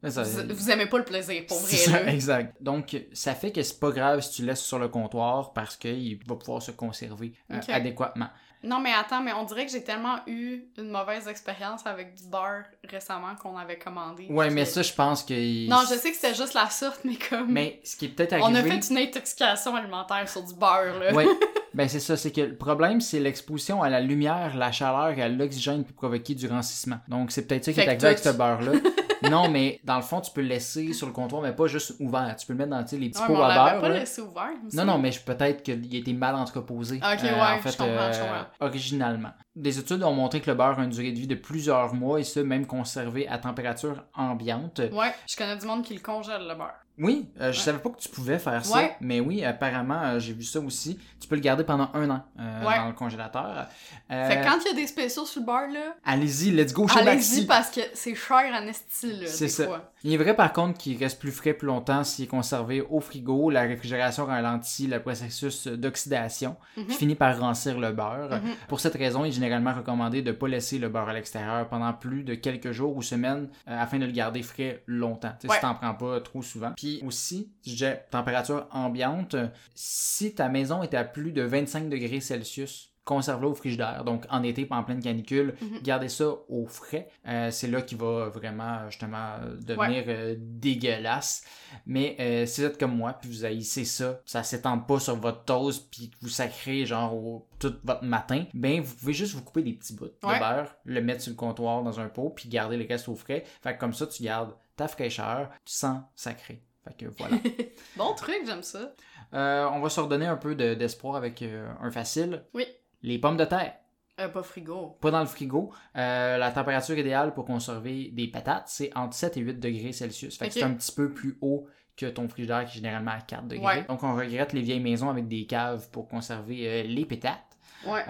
Mais 0.01 0.11
ça- 0.11 0.23
Vous, 0.23 0.55
vous 0.55 0.71
aimez 0.71 0.85
pas 0.85 0.97
le 0.97 1.03
plaisir, 1.03 1.45
pour 1.45 1.59
vrai, 1.59 1.69
c'est 1.69 1.89
ça, 1.91 2.03
là. 2.03 2.13
exact. 2.13 2.55
Donc, 2.61 2.97
ça 3.11 3.35
fait 3.35 3.51
que 3.51 3.61
c'est 3.61 3.79
pas 3.79 3.91
grave 3.91 4.21
si 4.21 4.31
tu 4.31 4.45
laisses 4.45 4.61
sur 4.63 4.79
le 4.79 4.87
comptoir 4.87 5.51
parce 5.51 5.75
qu'il 5.75 6.17
va 6.25 6.35
pouvoir 6.37 6.61
se 6.61 6.71
conserver 6.71 7.33
euh, 7.51 7.59
adéquatement. 7.67 8.29
Non, 8.61 8.79
mais 8.81 8.91
attends, 8.93 9.21
mais 9.21 9.31
on 9.31 9.45
dirait 9.45 9.65
que 9.65 9.71
j'ai 9.71 9.83
tellement 9.83 10.17
eu 10.27 10.63
une 10.77 10.89
mauvaise 10.89 11.27
expérience 11.29 11.85
avec 11.85 12.15
du 12.15 12.23
beurre 12.27 12.65
récemment 12.89 13.33
qu'on 13.41 13.55
avait 13.57 13.77
commandé. 13.79 14.27
Ouais, 14.29 14.49
que- 14.49 14.53
mais 14.53 14.65
ça, 14.65 14.81
je 14.81 14.91
pense 14.93 15.23
que. 15.23 15.69
Non, 15.69 15.77
je 15.89 15.95
sais 15.95 16.09
que 16.09 16.15
c'était 16.15 16.35
juste 16.35 16.53
la 16.53 16.69
sorte, 16.69 16.99
mais 17.05 17.15
comme. 17.15 17.51
Mais 17.51 17.79
ce 17.85 17.95
qui 17.95 18.05
est 18.05 18.09
peut-être 18.09 18.33
On 18.41 18.53
arrivé. 18.53 18.71
a 18.71 18.81
fait 18.81 18.89
une 18.89 18.97
intoxication 18.97 19.75
alimentaire 19.75 20.27
sur 20.27 20.43
du 20.43 20.53
beurre, 20.55 20.99
là. 20.99 21.13
Oui, 21.13 21.25
ben 21.73 21.87
c'est 21.87 22.01
ça, 22.01 22.17
c'est 22.17 22.31
que 22.31 22.41
le 22.41 22.57
problème, 22.57 22.99
c'est 22.99 23.19
l'exposition 23.21 23.81
à 23.81 23.89
la 23.89 24.01
lumière, 24.01 24.57
la 24.57 24.73
chaleur 24.73 25.11
et 25.17 25.21
à 25.21 25.29
l'oxygène 25.29 25.83
qui 25.85 25.93
peut 25.93 25.95
provoquer 25.95 26.35
du 26.35 26.47
rancissement. 26.47 26.97
Donc 27.07 27.31
c'est 27.31 27.47
peut-être 27.47 27.63
ça 27.63 27.71
qui 27.71 27.75
Fait 27.75 27.83
est 27.83 27.85
que 27.85 27.89
arrivé 27.91 28.07
avec 28.07 28.19
ce 28.19 28.29
beurre-là. 28.29 28.73
non, 29.29 29.49
mais 29.49 29.79
dans 29.83 29.95
le 29.97 30.01
fond, 30.01 30.21
tu 30.21 30.31
peux 30.31 30.41
le 30.41 30.47
laisser 30.47 30.93
sur 30.93 31.07
le 31.07 31.13
comptoir, 31.13 31.41
mais 31.41 31.51
pas 31.53 31.67
juste 31.67 31.95
ouvert. 31.99 32.35
Tu 32.37 32.45
peux 32.47 32.53
le 32.53 32.59
mettre 32.59 32.69
dans 32.71 32.77
les 32.79 32.83
petits 33.09 33.21
Ouais, 33.21 33.27
pots 33.27 33.41
à 33.41 33.53
beurre. 33.71 33.81
pas 33.81 33.89
là. 33.89 33.99
laissé 33.99 34.21
ouvert. 34.21 34.49
il 34.61 34.67
me 34.67 34.75
Non, 34.75 34.85
non, 34.93 34.97
mais 34.99 35.11
peut-être 35.25 35.63
qu'il 35.63 35.95
a 35.95 35.97
été 35.97 36.13
mal 36.13 36.35
entreposé. 36.35 36.97
Ok, 36.97 37.03
euh, 37.23 37.33
ouais, 37.33 37.39
en 37.41 37.57
je 37.57 37.61
fait, 37.61 37.77
comprends, 37.77 38.11
je 38.13 38.19
euh, 38.19 38.21
comprends. 38.21 38.45
originalement. 38.67 39.31
Des 39.59 39.77
études 39.77 40.03
ont 40.03 40.13
montré 40.13 40.39
que 40.41 40.49
le 40.49 40.55
beurre 40.55 40.79
a 40.79 40.83
une 40.83 40.89
durée 40.89 41.11
de 41.11 41.19
vie 41.19 41.27
de 41.27 41.35
plusieurs 41.35 41.93
mois 41.93 42.19
et 42.19 42.23
ce, 42.23 42.39
même 42.39 42.65
conservé 42.65 43.27
à 43.27 43.37
température 43.37 44.05
ambiante. 44.15 44.79
Ouais, 44.93 45.13
je 45.29 45.35
connais 45.35 45.57
du 45.57 45.65
monde 45.65 45.83
qui 45.83 45.93
le 45.93 45.99
congèle, 45.99 46.47
le 46.47 46.55
beurre. 46.55 46.75
Oui, 47.01 47.29
euh, 47.39 47.53
je 47.53 47.57
Ouais. 47.59 47.63
savais 47.63 47.77
pas 47.79 47.89
que 47.91 47.97
tu 47.99 48.09
pouvais 48.09 48.39
faire 48.39 48.65
ça, 48.65 48.75
Ouais. 48.77 48.95
mais 48.99 49.21
oui, 49.21 49.45
apparemment, 49.45 50.01
euh, 50.03 50.19
j'ai 50.19 50.33
vu 50.33 50.43
ça 50.43 50.59
aussi. 50.59 50.99
Tu 51.21 51.29
peux 51.29 51.35
le 51.35 51.41
garder 51.41 51.63
pendant 51.63 51.89
un 51.93 52.09
an 52.09 52.25
euh, 52.37 52.65
Ouais. 52.67 52.75
dans 52.77 52.87
le 52.87 52.93
congélateur. 52.93 53.67
Fait 54.09 54.41
que 54.41 54.43
quand 54.45 54.57
il 54.65 54.67
y 54.67 54.71
a 54.71 54.73
des 54.75 54.87
spéciaux 54.87 55.25
sur 55.25 55.39
le 55.39 55.45
beurre, 55.45 55.69
là, 55.71 55.95
Allez-y, 56.03 56.51
let's 56.51 56.73
go 56.73 56.89
chez 56.89 56.99
allez-y 56.99 57.45
parce 57.45 57.71
que 57.71 57.79
c'est 57.93 58.15
cher 58.15 58.51
en 58.53 58.67
esti, 58.67 59.13
là, 59.13 59.27
C'est 59.27 59.47
ça. 59.47 59.65
fois. 59.65 59.93
Il 60.03 60.13
est 60.13 60.17
vrai 60.17 60.35
par 60.35 60.51
contre 60.51 60.77
qu'il 60.77 60.97
reste 60.97 61.19
plus 61.21 61.31
frais 61.31 61.53
plus 61.53 61.67
longtemps 61.67 62.03
s'il 62.03 62.25
est 62.25 62.27
conservé 62.27 62.81
au 62.81 62.99
frigo. 62.99 63.49
La 63.49 63.61
réfrigération 63.61 64.25
ralentit 64.25 64.87
le 64.87 65.01
processus 65.01 65.67
d'oxydation 65.67 66.57
Mhm. 66.75 66.87
qui 66.87 66.93
finit 66.95 67.15
par 67.15 67.39
rancir 67.39 67.79
le 67.79 67.93
beurre. 67.93 68.41
Mhm. 68.43 68.51
Pour 68.67 68.81
cette 68.81 68.95
raison, 68.95 69.23
il 69.23 69.29
est 69.29 69.33
généralement 69.49 69.79
recommandé 69.79 70.21
de 70.21 70.31
ne 70.31 70.35
pas 70.35 70.47
laisser 70.47 70.79
le 70.79 70.89
beurre 70.89 71.09
à 71.09 71.13
l'extérieur 71.13 71.67
pendant 71.67 71.91
plus 71.93 72.23
de 72.23 72.35
quelques 72.35 72.71
jours 72.71 72.95
ou 72.95 73.01
semaines 73.01 73.49
euh, 73.67 73.81
afin 73.81 73.97
de 73.97 74.05
le 74.05 74.11
garder 74.11 74.43
frais 74.43 74.83
longtemps. 74.85 75.33
Ouais. 75.43 75.55
Si 75.55 75.61
t'en 75.61 75.75
prends 75.75 75.93
pas 75.93 76.21
trop 76.21 76.41
souvent. 76.41 76.71
Puis 76.75 77.01
aussi, 77.05 77.51
je 77.65 77.71
disais 77.71 78.05
température 78.11 78.67
ambiante, 78.71 79.35
si 79.73 80.35
ta 80.35 80.49
maison 80.49 80.83
est 80.83 80.93
à 80.93 81.03
plus 81.03 81.31
de 81.31 81.41
25 81.41 81.89
degrés 81.89 82.21
Celsius, 82.21 82.93
conserve-le 83.09 83.47
au 83.47 83.55
frigidaire. 83.55 84.03
Donc 84.05 84.25
en 84.29 84.43
été, 84.43 84.67
en 84.69 84.83
pleine 84.83 85.01
canicule, 85.01 85.55
Mhm. 85.61 85.79
gardez 85.81 86.09
ça 86.09 86.27
au 86.47 86.67
frais. 86.67 87.09
Euh, 87.27 87.49
c'est 87.49 87.67
là 87.67 87.81
qu'il 87.81 87.97
va 87.97 88.29
vraiment 88.29 88.87
justement 88.89 89.37
devenir 89.65 90.03
euh, 90.07 90.35
dégueulasse. 90.37 91.43
Mais 91.85 92.15
euh, 92.19 92.45
si 92.45 92.61
vous 92.61 92.67
êtes 92.67 92.79
comme 92.79 92.95
moi, 92.95 93.13
puis 93.13 93.29
vous 93.29 93.45
haïssez 93.45 93.85
ça, 93.85 94.19
ça 94.25 94.43
s'étend 94.43 94.77
pas 94.79 94.99
sur 94.99 95.15
votre 95.15 95.43
toast, 95.45 95.89
puis 95.91 96.09
que 96.11 96.15
vous 96.21 96.29
sacrez 96.29 96.85
genre 96.85 97.13
au- 97.15 97.47
tout 97.59 97.73
votre 97.83 98.03
matin, 98.03 98.45
ben 98.53 98.81
vous 98.81 98.95
pouvez 98.95 99.13
juste 99.13 99.33
vous 99.33 99.41
couper 99.43 99.63
des 99.63 99.73
petits 99.73 99.93
bouts 99.95 100.05
Ouais. 100.23 100.35
de 100.35 100.39
beurre, 100.39 100.75
le 100.85 101.01
mettre 101.01 101.21
sur 101.21 101.31
le 101.31 101.35
comptoir 101.37 101.83
dans 101.83 101.99
un 101.99 102.07
pot, 102.09 102.29
puis 102.29 102.47
garder 102.49 102.77
le 102.77 102.85
reste 102.87 103.09
au 103.09 103.15
frais. 103.15 103.43
Fait 103.61 103.73
que 103.73 103.79
comme 103.79 103.93
ça, 103.93 104.05
tu 104.07 104.23
gardes 104.23 104.53
ta 104.75 104.87
fraîcheur 104.87 105.49
sans 105.65 106.03
sacré. 106.15 106.63
Fait 106.87 106.95
que 107.05 107.11
voilà. 107.17 107.35
Bon 107.97 108.13
truc, 108.15 108.41
j'aime 108.45 108.63
ça. 108.63 108.93
Euh, 109.33 109.67
on 109.73 109.79
va 109.79 109.89
se 109.89 109.99
redonner 109.99 110.25
un 110.25 110.37
peu 110.37 110.55
de- 110.55 110.73
d'espoir 110.73 111.15
avec 111.15 111.41
euh, 111.41 111.67
un 111.81 111.91
facile. 111.91 112.43
Oui. 112.53 112.65
Les 113.03 113.19
pommes 113.19 113.37
de 113.37 113.45
terre. 113.45 113.73
Euh, 114.19 114.27
pas 114.27 114.43
frigo. 114.43 114.97
Pas 114.99 115.11
dans 115.11 115.21
le 115.21 115.25
frigo. 115.25 115.71
Euh, 115.95 116.37
la 116.37 116.51
température 116.51 116.97
idéale 116.97 117.33
pour 117.33 117.45
conserver 117.45 118.09
des 118.13 118.27
patates, 118.27 118.65
c'est 118.67 118.91
entre 118.95 119.13
7 119.15 119.37
et 119.37 119.41
8 119.41 119.59
degrés 119.59 119.93
Celsius. 119.93 120.37
Fait 120.37 120.45
que 120.47 120.51
Ok. 120.51 120.57
c'est 120.59 120.63
un 120.63 120.73
petit 120.73 120.91
peu 120.91 121.13
plus 121.13 121.37
haut 121.41 121.67
que 121.95 122.05
ton 122.05 122.27
frigidaire 122.27 122.65
qui 122.65 122.71
est 122.71 122.81
généralement 122.81 123.11
à 123.11 123.21
4 123.21 123.47
degrés. 123.47 123.65
Ouais. 123.65 123.83
Donc 123.87 124.03
on 124.03 124.15
regrette 124.15 124.51
les 124.53 124.61
vieilles 124.61 124.79
maisons 124.81 125.09
avec 125.09 125.27
des 125.27 125.45
caves 125.45 125.89
pour 125.91 126.07
conserver 126.09 126.67
euh, 126.67 126.83
les 126.83 127.05
pétates. 127.05 127.39
Ouais. 127.87 128.03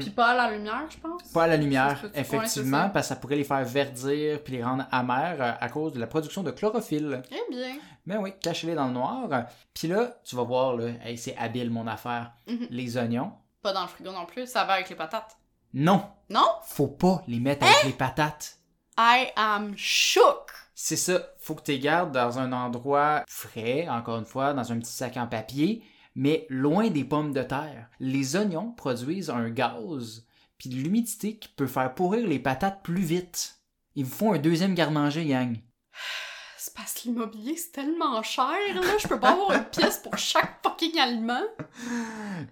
Puis 0.00 0.08
pas 0.10 0.28
à 0.28 0.34
la 0.34 0.56
lumière, 0.56 0.86
je 0.88 0.96
pense. 0.98 1.24
pas 1.24 1.42
à 1.44 1.46
la 1.46 1.58
lumière, 1.58 2.02
effectivement, 2.14 2.88
parce 2.88 3.08
que 3.08 3.14
ça 3.14 3.16
pourrait 3.20 3.36
les 3.36 3.44
faire 3.44 3.62
verdir 3.64 4.42
puis 4.42 4.54
les 4.54 4.64
rendre 4.64 4.86
amers 4.90 5.36
euh, 5.42 5.52
à 5.60 5.68
cause 5.68 5.92
de 5.92 6.00
la 6.00 6.06
production 6.06 6.42
de 6.42 6.50
chlorophylle. 6.50 7.20
Eh 7.30 7.54
bien. 7.54 7.76
Ben 8.06 8.16
oui, 8.18 8.32
cachez-les 8.40 8.74
dans 8.74 8.86
le 8.86 8.94
noir. 8.94 9.28
Puis 9.74 9.88
là, 9.88 10.18
tu 10.24 10.36
vas 10.36 10.42
voir, 10.42 10.74
là, 10.74 10.92
hey, 11.04 11.18
c'est 11.18 11.36
habile 11.36 11.68
mon 11.70 11.86
affaire. 11.86 12.32
Mhm. 12.48 12.66
Les 12.70 12.96
oignons. 12.96 13.32
Pas 13.62 13.72
dans 13.72 13.82
le 13.82 13.88
frigo 13.88 14.12
non 14.12 14.26
plus, 14.26 14.46
ça 14.46 14.64
va 14.64 14.74
avec 14.74 14.88
les 14.88 14.96
patates. 14.96 15.36
Non, 15.74 16.10
Non? 16.30 16.46
faut 16.64 16.88
pas 16.88 17.22
les 17.28 17.38
mettre 17.40 17.64
Hein? 17.64 17.70
avec 17.70 17.84
les 17.84 17.92
patates. 17.92 18.58
I 18.98 19.28
am 19.36 19.74
shook! 19.76 20.50
C'est 20.74 20.96
ça, 20.96 21.20
faut 21.38 21.54
que 21.54 21.62
tu 21.62 21.72
les 21.72 21.78
gardes 21.78 22.12
dans 22.12 22.38
un 22.38 22.52
endroit 22.52 23.22
frais, 23.28 23.86
encore 23.88 24.18
une 24.18 24.24
fois, 24.24 24.52
dans 24.54 24.72
un 24.72 24.78
petit 24.78 24.90
sac 24.92 25.16
en 25.16 25.26
papier, 25.26 25.84
mais 26.14 26.46
loin 26.48 26.88
des 26.88 27.04
pommes 27.04 27.32
de 27.32 27.42
terre. 27.42 27.88
Les 28.00 28.34
oignons 28.36 28.72
produisent 28.72 29.30
un 29.30 29.48
gaz, 29.50 30.26
puis 30.58 30.70
de 30.70 30.76
l'humidité 30.76 31.38
qui 31.38 31.48
peut 31.48 31.66
faire 31.66 31.94
pourrir 31.94 32.26
les 32.26 32.38
patates 32.38 32.82
plus 32.82 33.02
vite. 33.02 33.58
Ils 33.94 34.04
vous 34.04 34.14
font 34.14 34.32
un 34.32 34.38
deuxième 34.38 34.74
garde-manger, 34.74 35.26
gang. 35.26 35.56
C'est 36.62 36.74
parce 36.74 36.92
que 36.92 37.08
l'immobilier, 37.08 37.56
c'est 37.56 37.72
tellement 37.72 38.22
cher, 38.22 38.44
là. 38.74 38.82
Je 38.98 39.08
peux 39.08 39.18
pas 39.18 39.30
avoir 39.30 39.52
une 39.52 39.64
pièce 39.64 39.96
pour 39.96 40.18
chaque 40.18 40.58
fucking 40.62 40.98
aliment. 40.98 41.40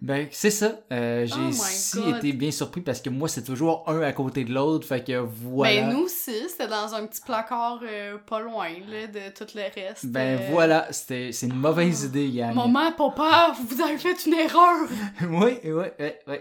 Ben, 0.00 0.28
c'est 0.30 0.48
ça. 0.50 0.80
Euh, 0.90 1.26
J'ai 1.26 1.34
Oh 1.36 1.48
my 1.48 1.52
si 1.52 2.00
God. 2.00 2.16
été 2.16 2.32
bien 2.32 2.50
surpris 2.50 2.80
parce 2.80 3.02
que 3.02 3.10
moi, 3.10 3.28
c'est 3.28 3.44
toujours 3.44 3.84
un 3.86 4.00
à 4.00 4.12
côté 4.14 4.44
de 4.44 4.54
l'autre, 4.54 4.86
fait 4.86 5.04
que 5.04 5.18
voilà. 5.18 5.82
Ben, 5.82 5.92
nous 5.92 6.04
aussi, 6.04 6.48
c'était 6.48 6.68
dans 6.68 6.94
un 6.94 7.06
petit 7.06 7.20
placard 7.20 7.80
euh, 7.82 8.16
pas 8.16 8.40
loin, 8.40 8.70
là, 8.88 9.06
de 9.08 9.28
tout 9.36 9.44
le 9.54 9.62
reste. 9.74 10.06
Ben, 10.06 10.38
Euh, 10.40 10.48
voilà, 10.52 10.90
c'était- 10.90 11.30
c'est 11.32 11.44
une 11.46 11.56
mauvaise 11.56 12.04
idée, 12.04 12.30
gang. 12.30 12.54
Maman, 12.54 12.92
papa, 12.92 13.54
vous 13.62 13.82
avez 13.82 13.98
fait 13.98 14.24
une 14.24 14.32
erreur! 14.34 14.88
oui, 15.28 15.58
oui, 15.64 15.84
oui, 16.00 16.10
oui. 16.26 16.36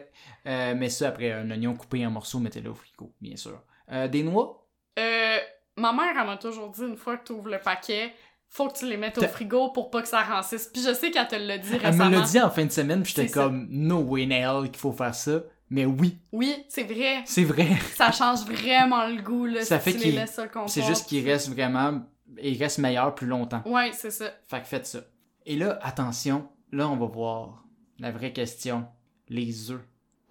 Mais 0.46 0.88
ça, 0.90 1.10
après, 1.10 1.34
un 1.34 1.52
oignon 1.52 1.76
coupé 1.76 2.06
en 2.06 2.12
morceaux, 2.12 2.40
mettez-le 2.40 2.70
au 2.70 2.76
frigo, 2.76 3.12
bien 3.20 3.36
sûr. 3.36 3.62
Des 4.10 4.24
noix? 4.24 4.64
Euh, 4.98 5.38
ma 5.78 5.94
mère, 5.94 6.16
elle 6.20 6.26
m'a 6.26 6.38
toujours 6.38 6.70
dit, 6.70 6.82
une 6.82 6.98
fois 6.98 7.18
que 7.18 7.28
tu 7.28 7.34
ouvres 7.34 7.50
le 7.50 7.60
paquet, 7.60 8.14
faut 8.50 8.68
que 8.70 8.78
tu 8.78 8.88
les 8.90 8.98
mettes 8.98 9.18
au 9.18 9.28
frigo 9.28 9.70
pour 9.70 9.90
pas 9.90 10.02
que 10.02 10.08
ça 10.08 10.22
rancisse. 10.24 10.68
Puis 10.68 10.82
je 10.82 10.94
sais 10.94 11.12
qu'elle 11.12 11.28
te 11.28 11.36
l'a 11.36 11.58
dit 11.58 11.70
Elle 11.74 11.86
récemment. 11.86 12.10
me 12.10 12.16
l'a 12.18 12.22
dit 12.22 12.40
en 12.42 12.50
fin 12.50 12.66
de 12.66 12.72
semaine, 12.72 13.04
puis 13.04 13.14
j'étais 13.16 13.28
ça. 13.28 13.44
comme, 13.44 13.68
no 13.70 14.00
way 14.00 14.24
hell 14.24 14.70
qu'il 14.72 14.78
faut 14.78 14.94
faire 14.94 15.14
ça. 15.16 15.42
Mais 15.70 15.86
oui, 15.86 16.18
Oui, 16.32 16.64
c'est 16.70 16.84
vrai. 16.84 17.24
c'est 17.26 17.44
vrai. 17.44 17.68
Ça 17.96 18.12
change 18.14 18.46
vraiment 18.46 19.06
le 19.08 19.22
goût, 19.22 19.46
là, 19.46 19.64
Ça 19.66 19.80
si 19.80 19.86
fait 19.86 19.92
tu 19.92 19.98
les 19.98 20.04
qu'il- 20.12 20.16
laisses. 20.16 20.40
C'est 20.68 20.82
juste 20.84 21.08
qu'il 21.10 21.28
reste 21.30 21.50
vraiment, 21.50 22.02
il 22.42 22.58
reste 22.58 22.78
meilleur 22.78 23.14
plus 23.16 23.28
longtemps. 23.28 23.62
Ouais, 23.66 23.92
c'est 23.94 24.12
ça. 24.12 24.32
Fait 24.48 24.62
que 24.62 24.66
faites 24.68 24.86
ça. 24.88 25.00
Et 25.46 25.58
là, 25.58 25.78
attention, 25.82 26.48
là, 26.72 26.88
on 26.88 26.96
va 26.96 27.06
voir 27.06 27.66
la 28.00 28.12
vraie 28.12 28.32
question. 28.32 28.86
Les 29.28 29.72
œufs. 29.72 29.82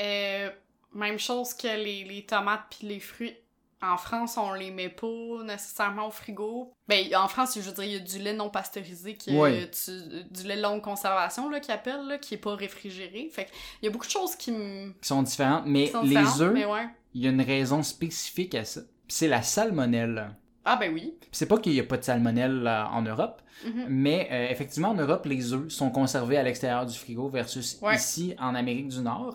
Euh, 0.01 0.49
même 0.95 1.19
chose 1.19 1.53
que 1.53 1.67
les, 1.69 2.05
les 2.05 2.25
tomates 2.25 2.63
puis 2.71 2.89
les 2.89 3.01
fruits. 3.01 3.37
En 3.83 3.99
France, 3.99 4.39
on 4.39 4.55
les 4.55 4.71
met 4.71 4.89
pas 4.89 5.43
nécessairement 5.45 6.09
au 6.09 6.11
frigo. 6.11 6.73
Ben, 6.89 7.05
en 7.15 7.29
France, 7.29 7.55
je 7.57 7.61
veux 7.61 7.73
dire, 7.73 7.85
il 7.85 7.93
y 7.93 7.97
a 7.97 7.99
du 7.99 8.19
lait 8.19 8.33
non 8.33 8.49
pasteurisé, 8.49 9.17
qui, 9.17 9.37
Ouais. 9.37 9.69
euh, 9.89 10.23
du 10.31 10.45
lait 10.45 10.57
longue 10.57 10.81
conservation, 10.83 11.51
là, 11.51 11.61
qu'ils 11.61 11.75
appellent, 11.75 12.07
là, 12.07 12.17
qui 12.19 12.35
est 12.35 12.39
pas 12.39 12.55
réfrigéré. 12.55 13.29
Fait 13.31 13.45
que, 13.45 13.51
il 13.83 13.85
y 13.85 13.89
a 13.89 13.91
beaucoup 13.91 14.07
de 14.07 14.11
choses 14.11 14.35
qui. 14.35 14.51
Qui 14.51 15.09
sont 15.09 15.23
différentes, 15.23 15.65
mais 15.67 15.87
qui 15.87 15.93
sont 15.93 16.03
les 16.03 16.41
œufs, 16.41 16.55
ouais. 16.71 16.89
il 17.13 17.23
y 17.23 17.27
a 17.27 17.31
une 17.31 17.43
raison 17.43 17.83
spécifique 17.83 18.55
à 18.55 18.65
ça. 18.65 18.81
C'est 19.09 19.29
la 19.29 19.43
salmonelle. 19.43 20.35
Ah 20.69 20.77
ben 20.77 20.93
oui. 20.93 21.15
C'est 21.33 21.47
pas 21.47 21.59
qu'il 21.59 21.73
y 21.75 21.81
a 21.81 21.85
pas 21.85 21.97
de 21.97 22.03
salmonelle 22.03 22.67
euh, 22.67 22.85
en 22.87 23.03
Europe, 23.03 23.41
Mhm. 23.65 23.87
Mais 23.89 24.29
euh, 24.31 24.49
effectivement, 24.51 24.91
en 24.91 24.95
Europe, 24.95 25.25
les 25.25 25.55
œufs 25.55 25.71
sont 25.71 25.89
conservés 25.89 26.37
à 26.37 26.43
l'extérieur 26.43 26.85
du 26.85 26.93
frigo 26.95 27.31
versus 27.31 27.79
Ouais. 27.81 27.95
ici 27.97 28.35
en 28.39 28.55
Amérique 28.55 28.89
du 28.89 29.01
Nord. 29.01 29.33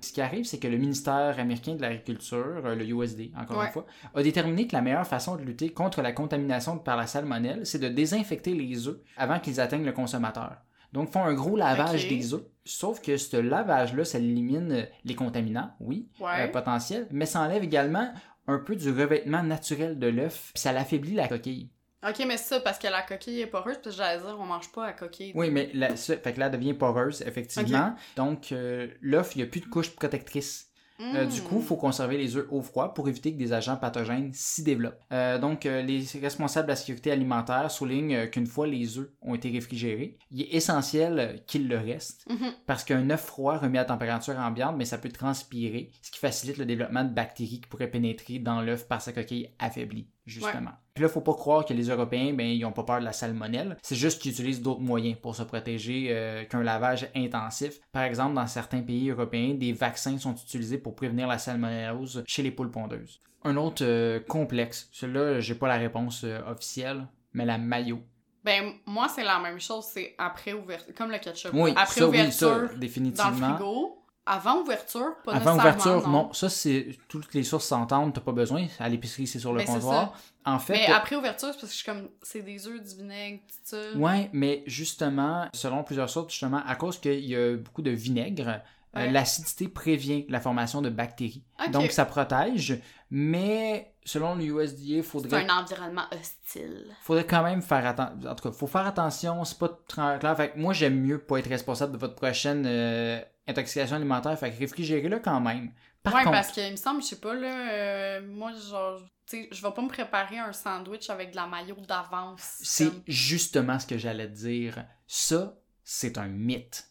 Ce 0.00 0.12
qui 0.12 0.20
arrive, 0.20 0.44
c'est 0.44 0.58
que 0.60 0.68
le 0.68 0.76
ministère 0.78 1.40
américain 1.40 1.74
de 1.74 1.82
l'Agriculture, 1.82 2.62
euh, 2.64 2.76
le 2.76 2.84
USD, 2.84 3.32
encore 3.36 3.58
Ouais. 3.58 3.66
une 3.66 3.72
fois, 3.72 3.84
a 4.14 4.22
déterminé 4.22 4.68
que 4.68 4.76
la 4.76 4.80
meilleure 4.82 5.06
façon 5.08 5.34
de 5.34 5.42
lutter 5.42 5.70
contre 5.70 6.02
la 6.02 6.12
contamination 6.12 6.78
par 6.78 6.96
la 6.96 7.08
salmonelle, 7.08 7.66
c'est 7.66 7.80
de 7.80 7.88
désinfecter 7.88 8.54
les 8.54 8.86
œufs 8.86 8.98
avant 9.16 9.40
qu'ils 9.40 9.60
atteignent 9.60 9.84
le 9.84 9.90
consommateur. 9.92 10.52
Donc, 10.92 11.10
font 11.10 11.24
un 11.24 11.34
gros 11.34 11.56
lavage 11.56 12.08
des 12.08 12.32
œufs. 12.32 12.44
Sauf 12.64 13.00
que 13.02 13.16
ce 13.16 13.36
lavage-là, 13.36 14.04
ça 14.04 14.18
élimine 14.20 14.86
les 15.04 15.14
contaminants, 15.16 15.70
oui, 15.80 16.08
Ouais. 16.20 16.42
euh, 16.42 16.46
potentiels, 16.48 17.08
mais 17.10 17.26
ça 17.26 17.40
enlève 17.40 17.64
également 17.64 18.12
un 18.46 18.58
peu 18.58 18.76
du 18.76 18.90
revêtement 18.90 19.42
naturel 19.42 19.98
de 19.98 20.06
l'œuf, 20.06 20.50
puis 20.54 20.60
ça 20.60 20.72
l'affaiblit 20.72 21.14
la 21.14 21.28
coquille. 21.28 21.70
Ok, 22.06 22.22
mais 22.26 22.36
c'est 22.36 22.54
ça, 22.54 22.60
parce 22.60 22.78
que 22.78 22.86
la 22.86 23.00
coquille 23.00 23.40
est 23.40 23.46
poreuse, 23.46 23.78
que 23.82 23.90
j'allais 23.90 24.20
dire, 24.20 24.36
on 24.38 24.44
mange 24.44 24.70
pas 24.72 24.86
la 24.86 24.92
coquille. 24.92 25.32
Oui, 25.34 25.50
mais 25.50 25.70
la, 25.72 25.96
ça, 25.96 26.16
fait 26.18 26.34
que 26.34 26.40
là, 26.40 26.46
elle 26.46 26.52
devient 26.52 26.74
poreuse, 26.74 27.22
effectivement. 27.22 27.94
Donc, 28.16 28.52
euh, 28.52 28.88
l'œuf, 29.00 29.34
il 29.34 29.38
n'y 29.38 29.44
a 29.44 29.46
plus 29.46 29.60
de 29.60 29.66
couche 29.66 29.90
protectrice. 29.90 30.70
Euh, 31.00 31.26
Du 31.26 31.42
coup, 31.42 31.56
il 31.58 31.64
faut 31.64 31.76
conserver 31.76 32.16
les 32.18 32.36
œufs 32.36 32.46
au 32.50 32.62
froid 32.62 32.94
pour 32.94 33.08
éviter 33.08 33.32
que 33.32 33.38
des 33.38 33.52
agents 33.52 33.76
pathogènes 33.76 34.30
s'y 34.32 34.62
développent. 34.62 35.00
Euh, 35.12 35.38
donc, 35.38 35.66
euh, 35.66 35.82
les 35.82 36.04
responsables 36.20 36.66
de 36.66 36.72
la 36.72 36.76
sécurité 36.76 37.10
alimentaire 37.10 37.70
soulignent 37.70 38.28
qu'une 38.30 38.46
fois 38.46 38.66
les 38.66 38.98
œufs 38.98 39.10
ont 39.22 39.34
été 39.34 39.50
réfrigérés, 39.50 40.16
il 40.30 40.42
est 40.42 40.54
essentiel 40.54 41.42
qu'ils 41.46 41.68
le 41.68 41.78
restent 41.78 42.24
Mhm. 42.28 42.52
parce 42.66 42.84
qu'un 42.84 43.10
œuf 43.10 43.24
froid 43.24 43.56
remis 43.58 43.78
à 43.78 43.84
température 43.84 44.38
ambiante, 44.38 44.76
mais 44.76 44.84
ça 44.84 44.98
peut 44.98 45.08
transpirer, 45.10 45.90
ce 46.02 46.10
qui 46.10 46.18
facilite 46.18 46.58
le 46.58 46.66
développement 46.66 47.04
de 47.04 47.12
bactéries 47.12 47.60
qui 47.60 47.68
pourraient 47.68 47.90
pénétrer 47.90 48.38
dans 48.38 48.60
l'œuf 48.60 48.86
par 48.86 49.00
sa 49.02 49.12
coquille 49.12 49.50
affaiblie, 49.58 50.06
justement. 50.26 50.72
Puis 50.94 51.02
là, 51.02 51.08
faut 51.08 51.20
pas 51.20 51.34
croire 51.34 51.64
que 51.64 51.74
les 51.74 51.88
Européens, 51.90 52.32
ben, 52.32 52.46
ils 52.46 52.64
ont 52.64 52.72
pas 52.72 52.84
peur 52.84 53.00
de 53.00 53.04
la 53.04 53.12
salmonelle. 53.12 53.76
C'est 53.82 53.96
juste 53.96 54.22
qu'ils 54.22 54.32
utilisent 54.32 54.62
d'autres 54.62 54.80
moyens 54.80 55.18
pour 55.20 55.34
se 55.34 55.42
protéger 55.42 56.08
euh, 56.10 56.44
qu'un 56.44 56.62
lavage 56.62 57.08
intensif. 57.16 57.80
Par 57.92 58.04
exemple, 58.04 58.34
dans 58.34 58.46
certains 58.46 58.82
pays 58.82 59.10
européens, 59.10 59.54
des 59.54 59.72
vaccins 59.72 60.18
sont 60.18 60.34
utilisés 60.34 60.78
pour 60.78 60.94
prévenir 60.94 61.26
la 61.26 61.38
salmonellose 61.38 62.22
chez 62.26 62.42
les 62.42 62.50
poules 62.50 62.70
pondeuses. 62.70 63.20
Un 63.42 63.56
autre 63.56 63.84
euh, 63.84 64.20
complexe, 64.20 64.88
celui-là, 64.92 65.40
j'ai 65.40 65.54
pas 65.54 65.68
la 65.68 65.76
réponse 65.76 66.22
euh, 66.24 66.40
officielle, 66.46 67.06
mais 67.32 67.44
la 67.44 67.58
maillot. 67.58 68.00
Ben, 68.44 68.74
moi, 68.86 69.08
c'est 69.08 69.24
la 69.24 69.38
même 69.40 69.58
chose, 69.58 69.86
c'est 69.92 70.14
après 70.18 70.52
ouverture, 70.52 70.94
comme 70.94 71.10
le 71.10 71.18
ketchup. 71.18 71.50
Oui, 71.54 71.72
après 71.76 72.00
ça, 72.00 72.08
oui, 72.08 72.20
ouverture, 72.20 72.68
ça, 72.70 72.76
définitivement. 72.76 73.30
dans 73.32 73.48
le 73.48 73.54
frigo. 73.54 74.03
Avant 74.26 74.60
ouverture, 74.62 75.16
pas 75.24 75.32
Avant 75.34 75.54
nécessairement, 75.56 75.80
ouverture, 75.82 76.08
non. 76.08 76.32
Ça, 76.32 76.48
c'est 76.48 76.96
toutes 77.08 77.34
les 77.34 77.42
sources 77.42 77.66
s'entendent, 77.66 78.14
t'as 78.14 78.20
pas 78.22 78.32
besoin. 78.32 78.66
À 78.78 78.88
l'épicerie, 78.88 79.26
c'est 79.26 79.38
sur 79.38 79.52
le 79.52 79.58
Mais 79.58 79.66
c'est 79.66 79.72
comptoir. 79.72 80.18
En 80.46 80.58
fait, 80.58 80.72
Mais 80.74 80.86
après 80.86 81.16
ouverture, 81.16 81.48
c'est 81.52 81.60
parce 81.60 81.66
que 81.66 81.66
je 81.68 81.74
suis 81.76 81.84
comme, 81.84 82.08
c'est 82.22 82.42
des 82.42 82.66
œufs, 82.66 82.82
du 82.82 82.96
vinaigre, 82.96 83.40
tout 83.46 83.54
ça. 83.64 83.96
ouais, 83.96 84.30
mais 84.32 84.62
justement, 84.66 85.46
selon 85.52 85.82
plusieurs 85.84 86.08
sources, 86.10 86.32
justement, 86.32 86.62
à 86.66 86.74
cause 86.76 86.98
qu'il 86.98 87.20
y 87.24 87.36
a 87.36 87.56
beaucoup 87.56 87.82
de 87.82 87.90
vinaigre, 87.90 88.60
euh, 88.96 89.10
l'acidité 89.10 89.68
prévient 89.68 90.24
la 90.28 90.40
formation 90.40 90.80
de 90.80 90.88
bactéries. 90.88 91.42
Donc, 91.72 91.90
ça 91.90 92.04
protège, 92.04 92.80
mais 93.10 93.94
selon 94.04 94.34
le 94.36 94.44
USDA, 94.44 94.96
C'est 94.96 95.02
faudrait 95.02 95.48
un 95.50 95.58
environnement 95.62 96.04
hostile. 96.12 96.86
faudrait 97.02 97.26
quand 97.26 97.42
même 97.42 97.60
faire 97.62 97.84
attention. 97.86 98.30
En 98.30 98.34
tout 98.34 98.48
cas, 98.48 98.54
faut 98.56 98.66
faire 98.66 98.86
attention, 98.86 99.44
c'est 99.44 99.58
pas 99.58 99.70
très 99.88 100.18
clair. 100.18 100.36
Fait 100.36 100.50
que 100.52 100.58
moi, 100.58 100.72
j'aime 100.72 101.00
mieux 101.00 101.18
pas 101.18 101.38
être 101.38 101.48
responsable 101.48 101.92
de 101.92 101.98
votre 101.98 102.14
prochaine 102.14 102.64
euh, 102.66 103.20
intoxication 103.46 103.96
alimentaire. 103.96 104.38
Fait 104.38 104.50
que 104.52 104.58
réfrigérez-le 104.58 105.18
quand 105.20 105.40
même. 105.40 105.72
Par 106.02 106.14
ouais, 106.14 106.20
contre, 106.24 106.32
parce 106.32 106.52
qu'il 106.52 106.70
me 106.70 106.76
semble, 106.76 107.02
je 107.02 107.08
sais 107.08 107.20
pas, 107.20 107.34
là, 107.34 107.70
euh, 107.72 108.20
moi, 108.26 108.52
genre, 108.52 109.00
tu 109.26 109.42
sais, 109.42 109.48
je 109.50 109.62
vais 109.62 109.72
pas 109.72 109.80
me 109.82 109.88
préparer 109.88 110.38
un 110.38 110.52
sandwich 110.52 111.08
avec 111.08 111.30
de 111.30 111.36
la 111.36 111.46
maillot 111.46 111.76
d'avance. 111.88 112.58
C'est 112.60 112.86
comme- 112.90 113.02
justement 113.06 113.78
ce 113.78 113.86
que 113.86 113.96
j'allais 113.96 114.28
te 114.28 114.34
dire. 114.36 114.84
Ça, 115.06 115.56
c'est 115.82 116.18
un 116.18 116.26
mythe. 116.28 116.86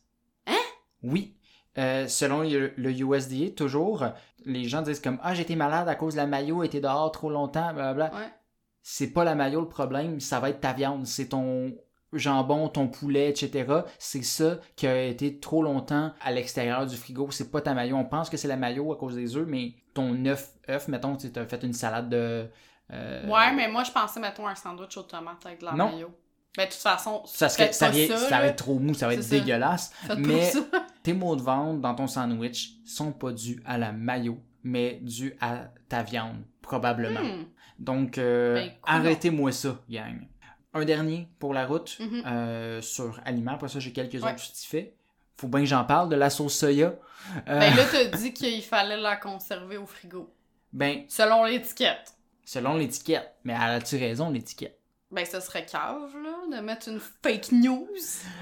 Hein? 0.47 0.58
Oui. 1.04 1.38
Euh, 1.78 2.08
selon 2.08 2.41
le, 2.41 2.74
le 2.76 2.91
USDA, 2.91 3.51
toujours, 3.56 4.06
les 4.45 4.68
gens 4.68 4.82
disent 4.82 4.99
comme 4.99 5.20
Ah, 5.24 5.34
j'étais 5.34 5.56
malade 5.56 5.88
à 5.89 5.95
cause 5.95 6.14
de 6.14 6.20
la 6.20 6.28
maillot, 6.28 6.64
était 6.64 6.82
dehors 6.82 7.12
trop 7.12 7.30
longtemps, 7.30 7.74
blablabla. 7.74 8.14
Ouais. 8.16 8.34
C'est 8.82 9.12
pas 9.12 9.24
la 9.24 9.34
maillot 9.36 9.62
le 9.62 9.70
problème, 9.70 10.20
ça 10.20 10.39
va 10.39 10.49
être 10.49 10.60
ta 10.60 10.74
viande. 10.74 11.06
C'est 11.08 11.30
ton 11.30 11.76
jambon, 12.14 12.68
ton 12.70 12.88
poulet, 12.88 13.30
etc. 13.30 13.66
C'est 13.99 14.24
ça 14.24 14.57
qui 14.76 14.88
a 14.88 15.03
été 15.03 15.39
trop 15.39 15.64
longtemps 15.64 16.14
à 16.22 16.32
l'extérieur 16.32 16.86
du 16.86 16.95
frigo. 16.95 17.30
C'est 17.32 17.51
pas 17.51 17.61
ta 17.61 17.74
maillot. 17.74 17.97
On 17.97 18.05
pense 18.05 18.30
que 18.30 18.38
c'est 18.38 18.47
la 18.47 18.57
maillot 18.57 18.91
à 18.93 18.97
cause 18.97 19.16
des 19.16 19.36
œufs, 19.38 19.47
mais 19.47 19.74
ton 19.93 20.26
œuf, 20.26 20.49
œuf 20.70 20.88
mettons, 20.88 21.16
tu 21.18 21.28
as 21.36 21.45
fait 21.45 21.64
une 21.64 21.74
salade 21.74 22.09
de. 22.09 22.47
euh, 22.91 23.28
Ouais, 23.28 23.53
mais 23.53 23.68
moi, 23.68 23.84
je 23.84 23.91
pensais, 23.91 24.20
mettons, 24.20 24.47
un 24.47 24.55
sandwich 24.55 24.97
aux 24.97 25.03
tomates 25.03 25.45
avec 25.45 25.59
de 25.59 25.66
la 25.66 25.74
Non. 25.74 25.91
maillot. 25.91 26.11
Ben, 26.55 26.66
de 26.68 26.72
toute 26.72 26.80
façon, 26.82 27.24
Ça, 27.26 27.49
serait, 27.49 27.74
ça, 27.74 27.89
vient- 27.89 28.07
ça, 28.07 28.18
ça 28.30 28.38
va 28.39 28.45
être 28.45 28.57
trop 28.57 28.78
mou, 28.78 28.93
ça 28.93 29.07
va 29.07 29.16
être 29.16 29.24
ça. 29.24 29.30
dégueulasse. 29.39 29.91
Faites 30.05 30.20
mais-. 30.20 30.51
Tes 31.03 31.14
mots 31.14 31.36
de 31.36 31.41
vente 31.41 31.82
dans 31.82 31.95
ton 31.95 32.05
sandwich 32.05 32.74
sont 32.86 33.11
pas 33.11 33.32
dus 33.32 33.59
à 33.66 33.80
la 33.80 33.91
mayo, 33.91 34.38
mais 34.64 34.99
dus 35.01 35.36
à 35.41 35.70
ta 35.89 36.03
viande, 36.03 36.43
probablement. 36.61 37.22
Hmm. 37.24 37.45
Donc, 37.80 38.20
euh, 38.20 38.53
Ben, 38.53 38.72
arrêtez-moi 38.84 39.51
ça, 39.51 39.80
gang. 39.89 40.28
Un 40.74 40.86
dernier 40.86 41.28
pour 41.39 41.53
la 41.53 41.65
route 41.65 41.97
Mhm. 41.99 42.24
euh, 42.26 42.82
sur 42.82 43.19
aliments. 43.26 43.53
Après 43.53 43.67
ça, 43.69 43.80
j'ai 43.80 43.93
quelques 43.93 44.13
Ouais. 44.13 44.24
autres 44.32 44.36
petits 44.51 44.67
faits. 44.67 44.93
Faut 45.38 45.47
bien 45.47 45.61
que 45.61 45.65
j'en 45.67 45.84
parle 45.84 46.09
de 46.09 46.15
la 46.15 46.30
sauce 46.30 46.55
soya. 46.57 46.88
Euh, 47.47 47.59
Ben 47.59 47.76
là, 47.76 47.84
t'as 47.91 48.05
dit 48.17 48.34
qu'il 48.34 48.61
fallait 48.63 48.97
la 48.97 49.15
conserver 49.15 49.78
au 49.78 49.86
frigo. 49.86 50.34
ben, 50.71 51.03
Selon 51.09 51.43
l'étiquette. 51.45 52.13
selon 52.45 52.76
l'étiquette. 52.76 53.34
Mais 53.43 53.53
as-tu 53.53 53.97
raison, 53.97 54.30
l'étiquette? 54.30 54.80
Ben, 55.11 55.26
ce 55.26 55.39
serait 55.39 55.65
cave, 55.65 56.11
là, 56.24 56.57
de 56.57 56.61
mettre 56.63 56.89
une 56.89 56.99
fake 56.99 57.51
news. 57.51 57.88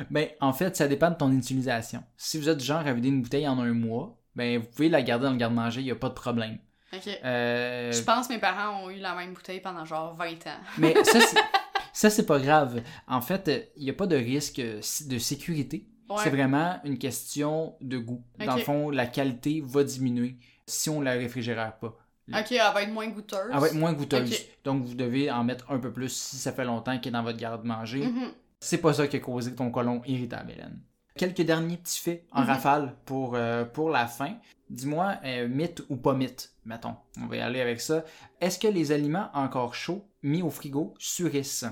Ben, 0.09 0.29
en 0.39 0.53
fait, 0.53 0.75
ça 0.77 0.87
dépend 0.87 1.09
de 1.11 1.15
ton 1.15 1.31
utilisation. 1.31 2.01
Si 2.15 2.37
vous 2.39 2.47
êtes 2.47 2.57
du 2.59 2.65
genre 2.65 2.85
à 2.87 2.93
vider 2.93 3.09
une 3.09 3.21
bouteille 3.21 3.47
en 3.47 3.59
un 3.59 3.73
mois, 3.73 4.17
ben 4.35 4.57
vous 4.59 4.67
pouvez 4.67 4.87
la 4.87 5.01
garder 5.01 5.25
dans 5.25 5.31
le 5.31 5.37
garde-manger, 5.37 5.81
il 5.81 5.85
n'y 5.85 5.91
a 5.91 5.95
pas 5.95 6.07
de 6.07 6.13
problème. 6.13 6.57
Ok. 6.93 7.07
Euh, 7.25 7.91
Je 7.91 8.01
pense 8.03 8.27
que 8.29 8.33
mes 8.33 8.39
parents 8.39 8.83
ont 8.83 8.89
eu 8.89 8.97
la 8.99 9.13
même 9.15 9.33
bouteille 9.33 9.59
pendant 9.59 9.83
genre 9.85 10.13
20 10.15 10.47
ans. 10.47 10.59
Mais 10.77 10.93
ça, 11.03 11.19
c'est, 11.19 11.37
ça, 11.93 12.09
c'est 12.09 12.25
pas 12.25 12.39
grave. 12.39 12.81
En 13.07 13.21
fait, 13.21 13.71
il 13.77 13.83
n'y 13.83 13.89
a 13.89 13.93
pas 13.93 14.07
de 14.07 14.15
risque 14.15 14.59
euh, 14.59 14.81
de 15.07 15.17
sécurité. 15.17 15.87
Ouais. 16.09 16.17
C'est 16.23 16.29
vraiment 16.29 16.79
une 16.83 16.97
question 16.97 17.75
de 17.81 17.97
goût. 17.97 18.23
Dans 18.45 18.55
le 18.55 18.61
fond, 18.63 18.89
la 18.89 19.05
qualité 19.05 19.61
va 19.65 19.83
diminuer 19.83 20.37
si 20.67 20.89
on 20.89 21.01
la 21.01 21.13
réfrigère 21.13 21.77
pas. 21.79 21.97
Ok, 22.33 22.51
elle 22.51 22.57
va 22.73 22.83
être 22.83 22.91
moins 22.93 23.07
goûteuse. 23.07 23.49
Elle 23.53 23.59
va 23.59 23.67
être 23.67 23.73
moins 23.75 23.93
goûteuse. 23.93 24.45
Donc, 24.63 24.83
vous 24.85 24.93
devez 24.95 25.29
en 25.31 25.43
mettre 25.43 25.69
un 25.71 25.79
peu 25.79 25.91
plus 25.91 26.09
si 26.09 26.37
ça 26.37 26.51
fait 26.51 26.65
longtemps 26.65 26.97
qu'elle 26.99 27.09
est 27.13 27.17
dans 27.17 27.23
votre 27.23 27.37
garde-manger. 27.37 28.05
Mhm. 28.07 28.31
C'est 28.59 28.77
pas 28.77 28.93
ça 28.93 29.07
qui 29.07 29.17
a 29.17 29.19
causé 29.19 29.53
ton 29.55 29.71
colon 29.71 30.01
irritable, 30.05 30.51
Hélène. 30.51 30.79
Quelques 31.15 31.41
derniers 31.41 31.77
petits 31.77 31.99
faits 31.99 32.25
en 32.31 32.41
Mhm. 32.41 32.47
rafale 32.47 32.95
pour, 33.05 33.35
euh, 33.35 33.65
pour 33.65 33.89
la 33.89 34.07
fin. 34.07 34.35
Dis-moi, 34.69 35.15
euh, 35.25 35.47
mythe 35.47 35.83
ou 35.89 35.97
pas 35.97 36.13
mythe, 36.13 36.53
mettons. 36.65 36.95
On 37.21 37.25
va 37.27 37.35
y 37.37 37.41
aller 37.41 37.59
avec 37.59 37.81
ça. 37.81 38.05
Est-ce 38.39 38.59
que 38.59 38.67
les 38.67 38.91
aliments 38.93 39.29
encore 39.33 39.75
chauds, 39.75 40.05
mis 40.23 40.41
au 40.41 40.49
frigo, 40.49 40.93
surissent? 40.97 41.65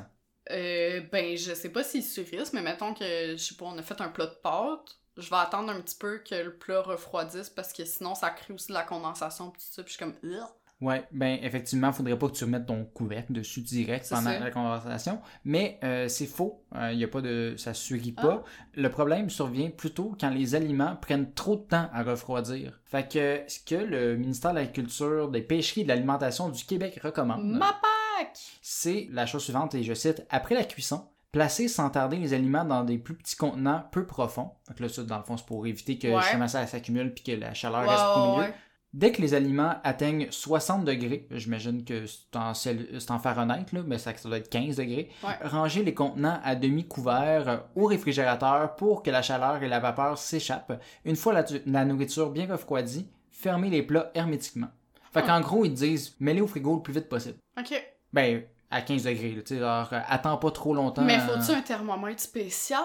Euh, 0.52 1.02
ben, 1.12 1.38
je 1.38 1.54
sais 1.54 1.70
pas 1.70 1.84
s'ils 1.84 2.04
surissent, 2.04 2.54
mais 2.54 2.62
mettons 2.62 2.94
que, 2.94 3.04
je 3.32 3.38
sais 3.38 3.56
pas, 3.56 3.66
on 3.66 3.78
a 3.78 3.84
fait 3.84 4.02
un 4.02 4.10
plat 4.10 4.26
de 4.26 4.36
pâtes. 4.42 4.98
Je 5.18 5.30
vais 5.30 5.36
attendre 5.36 5.70
un 5.72 5.82
petit 5.82 5.98
peu 5.98 6.20
que 6.20 6.36
le 6.36 6.56
plat 6.58 6.82
refroidisse 6.82 7.50
parce 7.50 7.74
que 7.74 7.84
sinon 7.86 8.16
ça 8.16 8.30
crée 8.30 8.54
aussi 8.54 8.70
de 8.70 8.74
la 8.74 8.84
condensation 8.84 9.52
pis 9.52 9.60
tout 9.60 9.74
ça. 9.74 9.84
Puis 9.84 9.94
je 9.94 9.98
suis 9.98 10.06
comme. 10.06 10.16
Ugh. 10.24 10.44
Ouais, 10.82 11.04
ben 11.12 11.38
effectivement, 11.44 11.92
faudrait 11.92 12.18
pas 12.18 12.30
que 12.30 12.36
tu 12.36 12.46
remettes 12.46 12.66
ton 12.68 12.86
couvercle 12.86 13.34
dessus 13.34 13.60
direct 13.60 14.08
pendant 14.10 14.32
ça. 14.32 14.40
la 14.40 14.50
conversation. 14.50 15.20
Mais 15.44 15.78
euh, 15.84 16.08
c'est 16.08 16.26
faux. 16.26 16.64
Il 16.74 16.98
y 16.98 17.04
a 17.04 17.08
pas 17.10 17.20
de, 17.20 17.56
ça 17.58 17.74
surit 17.74 18.14
Ah. 18.16 18.22
pas. 18.22 18.44
Le 18.76 18.90
problème 18.90 19.30
survient 19.30 19.70
plutôt 19.72 20.16
quand 20.18 20.30
les 20.30 20.56
aliments 20.56 20.96
prennent 20.96 21.34
trop 21.34 21.58
de 21.58 21.64
temps 21.64 21.90
à 21.92 22.02
refroidir. 22.02 22.80
Fait 22.86 23.06
que 23.12 23.42
ce 23.50 23.60
que 23.60 23.76
le 23.76 24.16
ministère 24.16 24.52
de 24.52 24.56
l'Agriculture, 24.60 25.30
des 25.30 25.42
Pêcheries 25.42 25.82
et 25.82 25.84
de 25.84 25.90
l'Alimentation 25.90 26.48
du 26.48 26.64
Québec 26.64 26.98
recommande, 27.04 27.44
Ma 27.44 27.74
pack! 27.74 27.82
C'est 28.62 29.08
la 29.12 29.26
chose 29.26 29.44
suivante 29.44 29.76
et 29.76 29.84
je 29.84 29.94
cite 29.94 30.26
après 30.30 30.56
la 30.56 30.64
cuisson. 30.64 31.06
Placer 31.32 31.68
sans 31.68 31.90
tarder 31.92 32.18
les 32.18 32.34
aliments 32.34 32.66
dans 32.66 32.84
des 32.84 32.98
plus 32.98 33.14
petits 33.14 33.36
contenants 33.36 33.84
peu 33.92 34.06
profonds. 34.08 34.50
Donc 34.68 34.80
là, 34.80 34.90
ça, 34.90 35.04
dans 35.04 35.18
le 35.20 35.24
fond, 35.24 35.38
c'est 35.38 35.46
pour 35.46 35.68
éviter 35.68 36.00
que 36.00 36.08
Ouais. 36.08 36.48
ça 36.48 36.66
s'accumule 36.66 37.14
puis 37.14 37.24
que 37.24 37.32
la 37.40 37.54
chaleur 37.54 37.82
reste 37.88 38.04
au 38.18 38.32
milieu. 38.32 38.42
ouais. 38.50 38.54
Dès 38.92 39.12
que 39.12 39.22
les 39.22 39.36
aliments 39.36 39.76
atteignent 39.84 40.26
60 40.32 40.84
degrés, 40.84 41.28
j'imagine 41.30 41.86
que 41.86 42.08
c'est 42.08 42.36
en, 42.36 42.54
en 43.16 43.20
Fahrenheit, 43.20 43.66
là, 43.72 43.84
mais 43.86 44.00
ça, 44.00 44.18
ça 44.18 44.28
doit 44.28 44.40
être 44.40 44.50
15 44.50 44.78
degrés, 44.78 45.12
Ouais. 45.24 45.48
rangez 45.48 45.84
les 45.84 45.94
contenants 45.94 46.40
à 46.44 46.56
demi 46.56 46.88
couverts 46.88 47.66
au 47.76 47.86
réfrigérateur 47.86 48.76
pour 48.76 49.04
que 49.04 49.12
la 49.12 49.22
chaleur 49.22 49.62
et 49.62 49.68
la 49.68 49.80
vapeur 49.80 50.18
s'échappent. 50.18 50.82
Une 51.06 51.16
fois 51.16 51.34
la, 51.34 51.46
la 51.68 51.86
nourriture 51.86 52.32
bien 52.32 52.48
refroidie, 52.52 53.08
fermez 53.30 53.70
les 53.70 53.84
plats 53.84 54.10
hermétiquement. 54.16 54.70
Fait 55.14 55.22
qu'en 55.22 55.42
gros, 55.42 55.66
ils 55.66 55.74
disent, 55.76 56.16
mets-les 56.20 56.42
au 56.42 56.48
frigo 56.48 56.78
le 56.78 56.82
plus 56.82 56.94
vite 56.94 57.10
possible. 57.10 57.38
Ok. 57.60 57.80
Ben, 58.14 58.44
à 58.72 58.82
15 58.82 59.04
degrés, 59.04 59.36
tu 59.46 59.56
sais, 59.56 59.60
genre, 59.60 59.90
euh, 59.92 60.00
attends 60.08 60.38
pas 60.38 60.52
trop 60.52 60.74
longtemps. 60.74 61.02
Mais 61.04 61.18
euh, 61.18 61.20
faut-tu 61.40 61.52
un 61.58 61.62
thermomètre 61.62 62.22
spécial? 62.22 62.84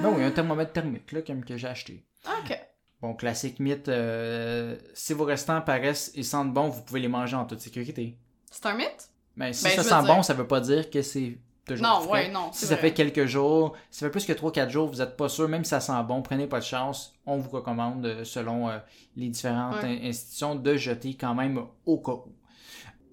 Ben 0.00 0.12
oui, 0.16 0.24
un 0.24 0.30
thermomètre 0.30 0.72
thermique, 0.72 1.10
là, 1.12 1.22
comme 1.22 1.44
que 1.44 1.56
j'ai 1.56 1.68
acheté. 1.68 2.04
Ok. 2.26 2.58
Bon, 3.02 3.14
classique 3.14 3.60
mythe, 3.60 3.88
euh, 3.88 4.76
si 4.94 5.14
vos 5.14 5.24
restants 5.24 5.60
paraissent 5.62 6.12
et 6.14 6.22
sentent 6.22 6.52
bon, 6.52 6.68
vous 6.68 6.82
pouvez 6.82 7.00
les 7.00 7.08
manger 7.08 7.36
en 7.36 7.44
toute 7.46 7.60
sécurité. 7.60 8.16
C'est 8.50 8.66
un 8.66 8.74
mythe? 8.74 9.08
Ben, 9.36 9.52
si 9.52 9.64
Ben, 9.64 9.70
ça 9.70 9.82
sent 9.82 9.88
dire- 10.04 10.14
bon, 10.14 10.22
ça 10.22 10.34
veut 10.34 10.46
pas 10.46 10.60
dire 10.60 10.90
que 10.90 11.00
c'est 11.00 11.38
toujours 11.64 11.86
Non, 11.86 12.00
frais. 12.00 12.26
ouais, 12.26 12.28
non. 12.30 12.50
Si 12.52 12.66
ça 12.66 12.74
vrai. 12.74 12.88
fait 12.88 12.92
quelques 12.94 13.24
jours, 13.26 13.74
si 13.90 14.00
ça 14.00 14.06
fait 14.06 14.10
plus 14.10 14.26
que 14.26 14.32
3-4 14.32 14.68
jours, 14.70 14.88
vous 14.88 15.00
êtes 15.00 15.16
pas 15.16 15.28
sûr, 15.30 15.48
même 15.48 15.64
si 15.64 15.70
ça 15.70 15.80
sent 15.80 15.92
bon, 16.06 16.20
prenez 16.20 16.46
pas 16.46 16.58
de 16.58 16.64
chance. 16.64 17.14
On 17.24 17.38
vous 17.38 17.48
recommande, 17.50 18.22
selon 18.24 18.68
euh, 18.68 18.78
les 19.16 19.28
différentes 19.28 19.82
Ouais. 19.82 20.00
institutions, 20.04 20.54
de 20.56 20.76
jeter 20.76 21.14
quand 21.14 21.34
même 21.34 21.64
au 21.86 21.98
cas 21.98 22.12
où. 22.12 22.32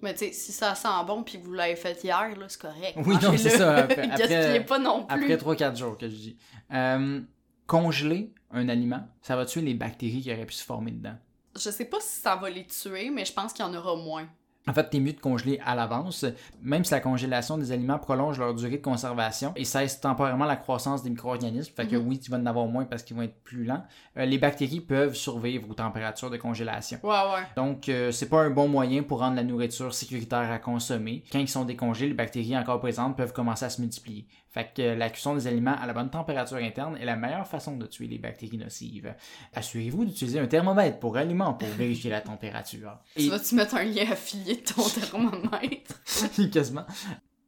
Mais 0.02 0.12
tu 0.14 0.26
sais, 0.26 0.32
si 0.32 0.52
ça 0.52 0.74
sent 0.74 0.88
bon 1.06 1.22
puis 1.24 1.38
vous 1.38 1.52
l'avez 1.52 1.76
fait 1.76 2.02
hier, 2.04 2.36
là, 2.38 2.46
c'est 2.48 2.60
correct. 2.60 2.94
Oui, 3.04 3.16
non, 3.22 3.36
c'est 3.36 3.50
ça, 3.50 3.76
après- 3.78 4.08
après- 4.12 4.64
pas 4.64 4.78
non 4.78 5.04
plus. 5.04 5.34
Après 5.34 5.36
3-4 5.36 5.76
jours, 5.76 5.96
que 5.98 6.08
je 6.08 6.14
dis. 6.14 6.36
Euh, 6.72 7.20
congeler 7.66 8.32
un 8.50 8.68
aliment, 8.68 9.06
ça 9.22 9.36
va 9.36 9.44
tuer 9.44 9.60
les 9.60 9.74
bactéries 9.74 10.22
qui 10.22 10.32
auraient 10.32 10.46
pu 10.46 10.54
se 10.54 10.64
former 10.64 10.92
dedans. 10.92 11.16
Je 11.56 11.70
sais 11.70 11.84
pas 11.86 11.98
si 12.00 12.20
ça 12.20 12.36
va 12.36 12.48
les 12.48 12.64
tuer, 12.64 13.10
mais 13.10 13.24
je 13.24 13.32
pense 13.32 13.52
qu'il 13.52 13.64
y 13.64 13.68
en 13.68 13.74
aura 13.74 13.96
moins. 13.96 14.28
En 14.68 14.74
fait, 14.74 14.90
t'es 14.90 15.00
mieux 15.00 15.12
de 15.14 15.20
congeler 15.20 15.58
à 15.64 15.74
l'avance, 15.74 16.24
même 16.62 16.84
si 16.84 16.92
la 16.92 17.00
congélation 17.00 17.56
des 17.58 17.72
aliments 17.72 17.98
prolonge 17.98 18.38
leur 18.38 18.54
durée 18.54 18.76
de 18.78 18.82
conservation 18.82 19.52
et 19.56 19.64
cesse 19.64 20.00
temporairement 20.00 20.44
la 20.44 20.56
croissance 20.56 21.02
des 21.02 21.10
micro-organismes. 21.10 21.72
Fait 21.74 21.86
que 21.86 21.96
Mhm. 21.96 22.06
oui, 22.08 22.18
tu 22.18 22.30
vas 22.30 22.36
en 22.38 22.46
avoir 22.46 22.66
moins 22.66 22.84
parce 22.84 23.02
qu'ils 23.02 23.16
vont 23.16 23.22
être 23.22 23.42
plus 23.42 23.64
lents. 23.64 23.82
Euh, 24.16 24.24
les 24.26 24.38
bactéries 24.38 24.80
peuvent 24.80 25.14
survivre 25.14 25.68
aux 25.70 25.74
températures 25.74 26.30
de 26.30 26.36
congélation. 26.36 26.98
Ouais, 27.02 27.08
ouais. 27.10 27.42
Donc, 27.56 27.88
euh, 27.88 28.10
c'est 28.12 28.28
pas 28.28 28.42
un 28.42 28.50
bon 28.50 28.68
moyen 28.68 29.02
pour 29.02 29.20
rendre 29.20 29.36
la 29.36 29.44
nourriture 29.44 29.92
sécuritaire 29.94 30.50
à 30.50 30.58
consommer. 30.58 31.24
Quand 31.32 31.38
ils 31.38 31.48
sont 31.48 31.64
décongelés, 31.64 32.08
les 32.08 32.14
bactéries 32.14 32.56
encore 32.56 32.80
présentes 32.80 33.16
peuvent 33.16 33.32
commencer 33.32 33.64
à 33.64 33.70
se 33.70 33.80
multiplier. 33.80 34.26
Fait 34.50 34.72
que 34.74 34.82
la 34.82 35.10
cuisson 35.10 35.34
des 35.34 35.46
aliments 35.46 35.76
à 35.78 35.86
la 35.86 35.92
bonne 35.92 36.10
température 36.10 36.56
interne 36.56 36.96
est 36.96 37.04
la 37.04 37.16
meilleure 37.16 37.46
façon 37.46 37.76
de 37.76 37.86
tuer 37.86 38.06
les 38.06 38.18
bactéries 38.18 38.56
nocives. 38.56 39.14
Assurez-vous 39.52 40.04
d'utiliser 40.06 40.38
un 40.40 40.46
thermomètre 40.46 40.98
pour 41.00 41.16
aliments 41.18 41.54
pour 41.54 41.68
vérifier 41.68 42.10
la 42.10 42.20
température. 42.22 42.98
Tu 43.16 43.28
vas-tu 43.28 43.54
mettre 43.56 43.74
un 43.74 43.84
lien 43.84 44.10
affilié 44.10 44.56
de 44.56 44.62
ton 44.72 44.82
thermomètre? 44.88 46.00
Quasiment. 46.52 46.86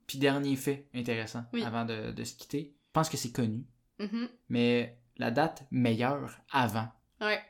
Puis 0.07 0.19
dernier 0.19 0.57
fait 0.57 0.89
intéressant 0.95 1.45
Oui. 1.53 1.63
avant 1.65 1.85
de, 1.85 2.11
de 2.11 2.25
se 2.25 2.35
quitter. 2.37 2.75
Je 2.89 2.93
pense 2.93 3.09
que 3.09 3.17
c'est 3.17 3.33
connu, 3.33 3.65
Mhm. 3.99 4.29
mais 4.49 4.99
la 5.17 5.31
date 5.31 5.65
meilleure 5.71 6.39
avant, 6.51 6.89
Ouais. 7.21 7.41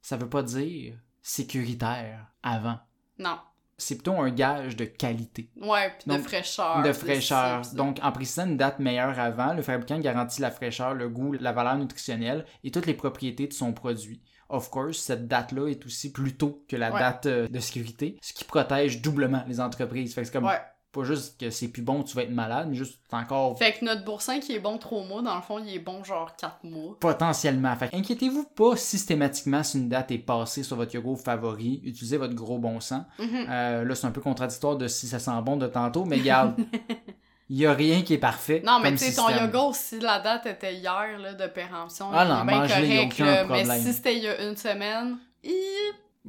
ça 0.00 0.16
veut 0.16 0.28
pas 0.28 0.42
dire 0.42 0.96
sécuritaire 1.22 2.26
avant. 2.42 2.78
Non. 3.18 3.38
C'est 3.76 3.96
plutôt 3.96 4.14
un 4.20 4.30
gage 4.30 4.76
de 4.76 4.84
qualité, 4.84 5.50
Ouais, 5.60 5.92
puis 5.98 6.16
de 6.16 6.22
fraîcheur. 6.22 6.82
de 6.82 6.92
fraîcheur. 6.92 7.62
Donc, 7.74 7.98
en 8.02 8.12
précisant 8.12 8.46
une 8.46 8.56
date 8.56 8.78
meilleure 8.78 9.18
avant, 9.18 9.52
le 9.52 9.62
fabricant 9.62 9.98
garantit 9.98 10.40
la 10.40 10.50
fraîcheur, 10.50 10.94
le 10.94 11.08
goût, 11.08 11.32
la 11.32 11.52
valeur 11.52 11.76
nutritionnelle 11.76 12.44
et 12.62 12.70
toutes 12.70 12.86
les 12.86 12.94
propriétés 12.94 13.46
de 13.48 13.52
son 13.52 13.72
produit. 13.72 14.20
Of 14.50 14.70
course, 14.70 14.98
cette 14.98 15.26
date-là 15.26 15.68
est 15.68 15.84
aussi 15.86 16.12
plus 16.12 16.36
tôt 16.36 16.64
que 16.68 16.76
la 16.76 16.92
Ouais. 16.92 17.00
date 17.00 17.26
euh, 17.26 17.48
de 17.48 17.58
sécurité, 17.60 18.18
ce 18.22 18.32
qui 18.32 18.44
protège 18.44 19.00
doublement 19.00 19.42
les 19.48 19.58
entreprises. 19.60 20.14
Fait 20.14 20.20
que 20.20 20.26
c'est 20.26 20.32
comme 20.32 20.44
Ouais. 20.44 20.60
Pas 20.94 21.04
juste 21.04 21.38
que 21.40 21.50
c'est 21.50 21.68
plus 21.68 21.82
bon, 21.82 22.02
tu 22.02 22.14
vas 22.16 22.22
être 22.22 22.30
malade, 22.30 22.68
mais 22.70 22.76
juste 22.76 22.98
encore 23.12 23.58
Fait 23.58 23.72
que 23.72 23.84
notre 23.84 24.04
boursin 24.04 24.40
qui 24.40 24.54
est 24.54 24.60
bon 24.60 24.78
3 24.78 25.04
mois, 25.04 25.20
dans 25.22 25.36
le 25.36 25.42
fond, 25.42 25.58
il 25.58 25.74
est 25.74 25.78
bon 25.78 26.02
genre 26.04 26.34
4 26.36 26.58
mois. 26.64 26.96
potentiellement. 27.00 27.74
Fait 27.76 27.88
que 27.88 27.96
inquiétez-vous 27.96 28.44
pas 28.54 28.76
systématiquement 28.76 29.62
si 29.62 29.78
une 29.78 29.88
date 29.88 30.10
est 30.12 30.18
passée 30.18 30.62
sur 30.62 30.76
votre 30.76 30.94
yogourt 30.94 31.20
favori. 31.20 31.80
Utilisez 31.84 32.16
votre 32.16 32.34
gros 32.34 32.58
bon 32.58 32.80
sens. 32.80 33.02
Mhm. 33.18 33.46
Euh, 33.48 33.84
là, 33.84 33.94
c'est 33.94 34.06
un 34.06 34.10
peu 34.12 34.20
contradictoire 34.20 34.76
de 34.76 34.88
si 34.88 35.06
ça 35.08 35.18
sent 35.18 35.30
bon 35.44 35.56
de 35.56 35.66
tantôt, 35.66 36.04
mais 36.04 36.16
regarde, 36.16 36.54
il 37.50 37.58
y 37.58 37.66
a 37.66 37.72
rien 37.74 38.02
qui 38.02 38.14
est 38.14 38.18
parfait. 38.18 38.62
Non, 38.64 38.78
mais 38.80 38.92
tu 38.92 38.98
sais, 38.98 39.14
ton 39.14 39.28
yogourt, 39.28 39.74
si 39.76 40.00
la 40.00 40.20
date 40.20 40.46
était 40.46 40.74
hier 40.76 41.18
là, 41.18 41.34
de 41.34 41.46
péremption, 41.48 42.06
Ah 42.12 42.24
il 42.24 42.28
non, 42.28 42.42
est 42.42 42.46
bien 42.46 42.66
correct. 42.68 43.12
aucun 43.14 43.24
là, 43.26 43.44
problème. 43.44 43.68
mais 43.68 43.80
si 43.80 43.92
c'était 43.92 44.16
il 44.16 44.22
y 44.22 44.28
a 44.28 44.42
une 44.48 44.56
semaine, 44.56 45.18
hi, 45.42 45.52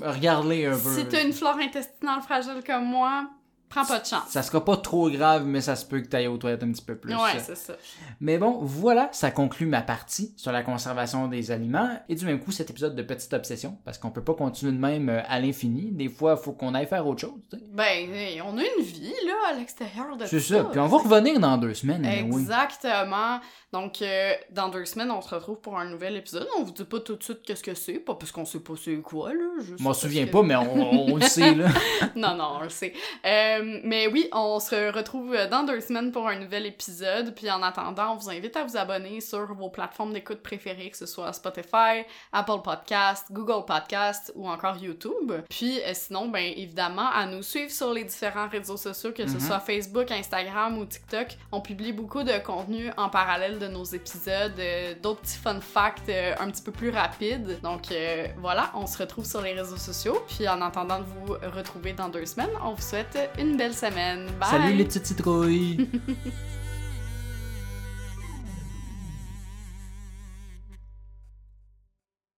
Regardez 0.02 0.66
un 0.66 0.72
peu. 0.72 0.94
si 0.94 1.06
t'as 1.08 1.24
une 1.24 1.32
flore 1.32 1.56
intestinale 1.58 2.22
fragile 2.22 2.62
comme 2.68 2.84
moi, 2.86 3.30
prends 3.76 3.86
pas 3.86 4.00
de 4.00 4.06
chance. 4.06 4.24
Ça 4.30 4.42
sera 4.44 4.64
pas 4.64 4.78
trop 4.78 5.10
grave, 5.10 5.46
mais 5.46 5.62
ça 5.62 5.76
se 5.76 5.86
peut 5.86 6.00
que 6.00 6.08
tu 6.08 6.16
ailles 6.16 6.28
aux 6.28 6.38
toilettes 6.38 6.64
un 6.64 6.72
petit 6.72 6.82
peu 6.84 6.96
plus. 6.96 7.14
Ouais, 7.14 7.40
c'est 7.40 7.56
ça. 7.58 7.74
Mais 8.20 8.38
bon, 8.38 8.60
voilà, 8.62 9.10
ça 9.12 9.32
conclut 9.32 9.68
ma 9.68 9.82
partie 9.82 10.34
sur 10.38 10.52
la 10.52 10.64
conservation 10.64 11.28
des 11.28 11.52
aliments 11.52 11.90
et 12.10 12.16
du 12.16 12.26
même 12.26 12.40
coup 12.40 12.52
cet 12.52 12.70
épisode 12.70 12.96
de 12.96 13.04
Petite 13.04 13.34
Obsession, 13.34 13.78
parce 13.86 13.98
qu'on 13.98 14.12
peut 14.12 14.24
pas 14.24 14.34
continuer 14.34 14.72
de 14.72 14.78
même 14.80 15.10
euh, 15.10 15.22
à 15.28 15.40
l'infini. 15.40 15.92
Des 15.92 16.10
fois, 16.10 16.38
il 16.40 16.44
faut 16.44 16.54
qu'on 16.54 16.74
aille 16.74 16.88
faire 16.88 17.06
autre 17.08 17.22
chose. 17.22 17.34
Ben, 17.74 18.10
on 18.46 18.58
a 18.58 18.62
une 18.62 18.84
vie, 18.84 19.14
là, 19.26 19.34
à 19.52 19.54
l'extérieur 19.54 20.16
de 20.18 20.26
C'est 20.26 20.38
tout 20.38 20.44
ça. 20.44 20.64
Puis 20.66 20.80
on 20.80 20.88
va 20.88 20.98
revenir 20.98 21.40
dans 21.40 21.58
deux 21.58 21.74
semaines. 21.74 22.06
Exactement. 22.06 23.40
Donc, 23.74 24.02
euh, 24.02 24.32
dans 24.52 24.70
deux 24.70 24.86
semaines, 24.86 25.12
on 25.12 25.22
se 25.22 25.34
retrouve 25.36 25.60
pour 25.60 25.78
un 25.78 25.86
nouvel 25.86 26.16
épisode. 26.16 26.48
On 26.58 26.64
vous 26.64 26.72
dit 26.72 26.86
pas 26.86 27.00
tout 27.00 27.16
de 27.16 27.24
suite 27.24 27.42
qu'est-ce 27.46 27.64
que 27.64 27.74
c'est, 27.74 28.00
pas 28.00 28.16
parce 28.16 28.32
qu'on 28.32 28.46
sait 28.46 28.60
pas 28.60 28.74
c'est 28.82 28.96
quoi, 29.02 29.34
là. 29.34 29.44
Je 29.60 29.84
m'en 29.84 29.94
souviens 29.94 30.26
que- 30.26 30.32
pas, 30.32 30.44
mais 30.44 30.56
on, 30.56 31.12
on 31.12 31.16
le 31.16 31.22
sait, 31.24 31.54
là. 31.54 31.68
non, 32.16 32.36
non, 32.36 32.58
on 32.60 32.64
le 32.64 32.70
sait. 32.70 32.94
Euh, 33.26 33.62
mais 33.84 34.08
oui, 34.08 34.28
on 34.32 34.60
se 34.60 34.92
retrouve 34.94 35.36
dans 35.50 35.64
deux 35.64 35.80
semaines 35.82 36.12
pour 36.12 36.28
un 36.28 36.38
nouvel 36.40 36.66
épisode. 36.66 37.34
Puis 37.36 37.50
en 37.50 37.62
attendant, 37.64 38.14
on 38.14 38.16
vous 38.18 38.30
invite 38.30 38.56
à 38.58 38.64
vous 38.64 38.78
abonner 38.78 39.22
sur 39.22 39.54
vos 39.54 39.70
plateformes 39.70 40.14
d'écoute 40.14 40.42
préférées, 40.42 40.90
que 40.90 40.98
ce 40.98 41.06
soit 41.06 41.32
Spotify, 41.34 42.04
Apple 42.32 42.62
Podcast, 42.64 43.28
Google 43.32 43.66
Podcast 43.66 44.32
ou 44.36 44.48
encore 44.50 44.78
YouTube. 44.78 45.32
Puis 45.50 45.80
euh, 45.82 45.92
sinon, 45.94 46.28
ben 46.30 46.54
évidemment, 46.56 47.10
à 47.14 47.26
nous 47.26 47.44
suivre 47.44 47.72
sur 47.72 47.92
les 47.94 48.04
différents 48.04 48.48
réseaux 48.48 48.78
sociaux, 48.78 49.12
que 49.12 49.28
ce 49.28 49.34
Mhm. 49.34 49.40
soit 49.40 49.60
Facebook, 49.60 50.12
Instagram 50.12 50.78
ou 50.78 50.86
TikTok. 50.86 51.38
On 51.52 51.62
publie 51.62 51.92
beaucoup 51.94 52.24
de 52.24 52.38
contenu 52.44 52.92
en 52.98 53.10
parallèle 53.10 53.60
de 53.60 53.68
nos 53.68 53.84
épisodes, 53.84 54.54
euh, 54.60 54.94
d'autres 55.02 55.22
petits 55.22 55.38
fun 55.38 55.60
facts 55.62 56.10
euh, 56.10 56.34
un 56.40 56.50
petit 56.52 56.62
peu 56.64 56.72
plus 56.72 56.90
rapides. 56.90 57.60
Donc 57.62 57.92
euh, 57.92 58.28
voilà, 58.38 58.72
on 58.76 58.88
se 58.88 58.98
retrouve 58.98 59.26
sur 59.26 59.42
les 59.42 59.54
réseaux 59.54 59.78
sociaux. 59.78 60.24
Puis 60.28 60.48
en 60.48 60.62
attendant 60.62 61.00
de 61.00 61.06
vous 61.06 61.34
retrouver 61.56 61.94
dans 61.94 62.10
deux 62.10 62.26
semaines, 62.26 62.50
on 62.64 62.74
vous 62.74 62.82
souhaite 62.82 63.18
une 63.46 63.58
belle 63.58 63.74
semaine. 63.74 64.26
Bye! 64.40 64.50
Salut 64.50 64.74
les 64.74 64.84
petites 64.86 65.06
citrouilles. 65.06 65.90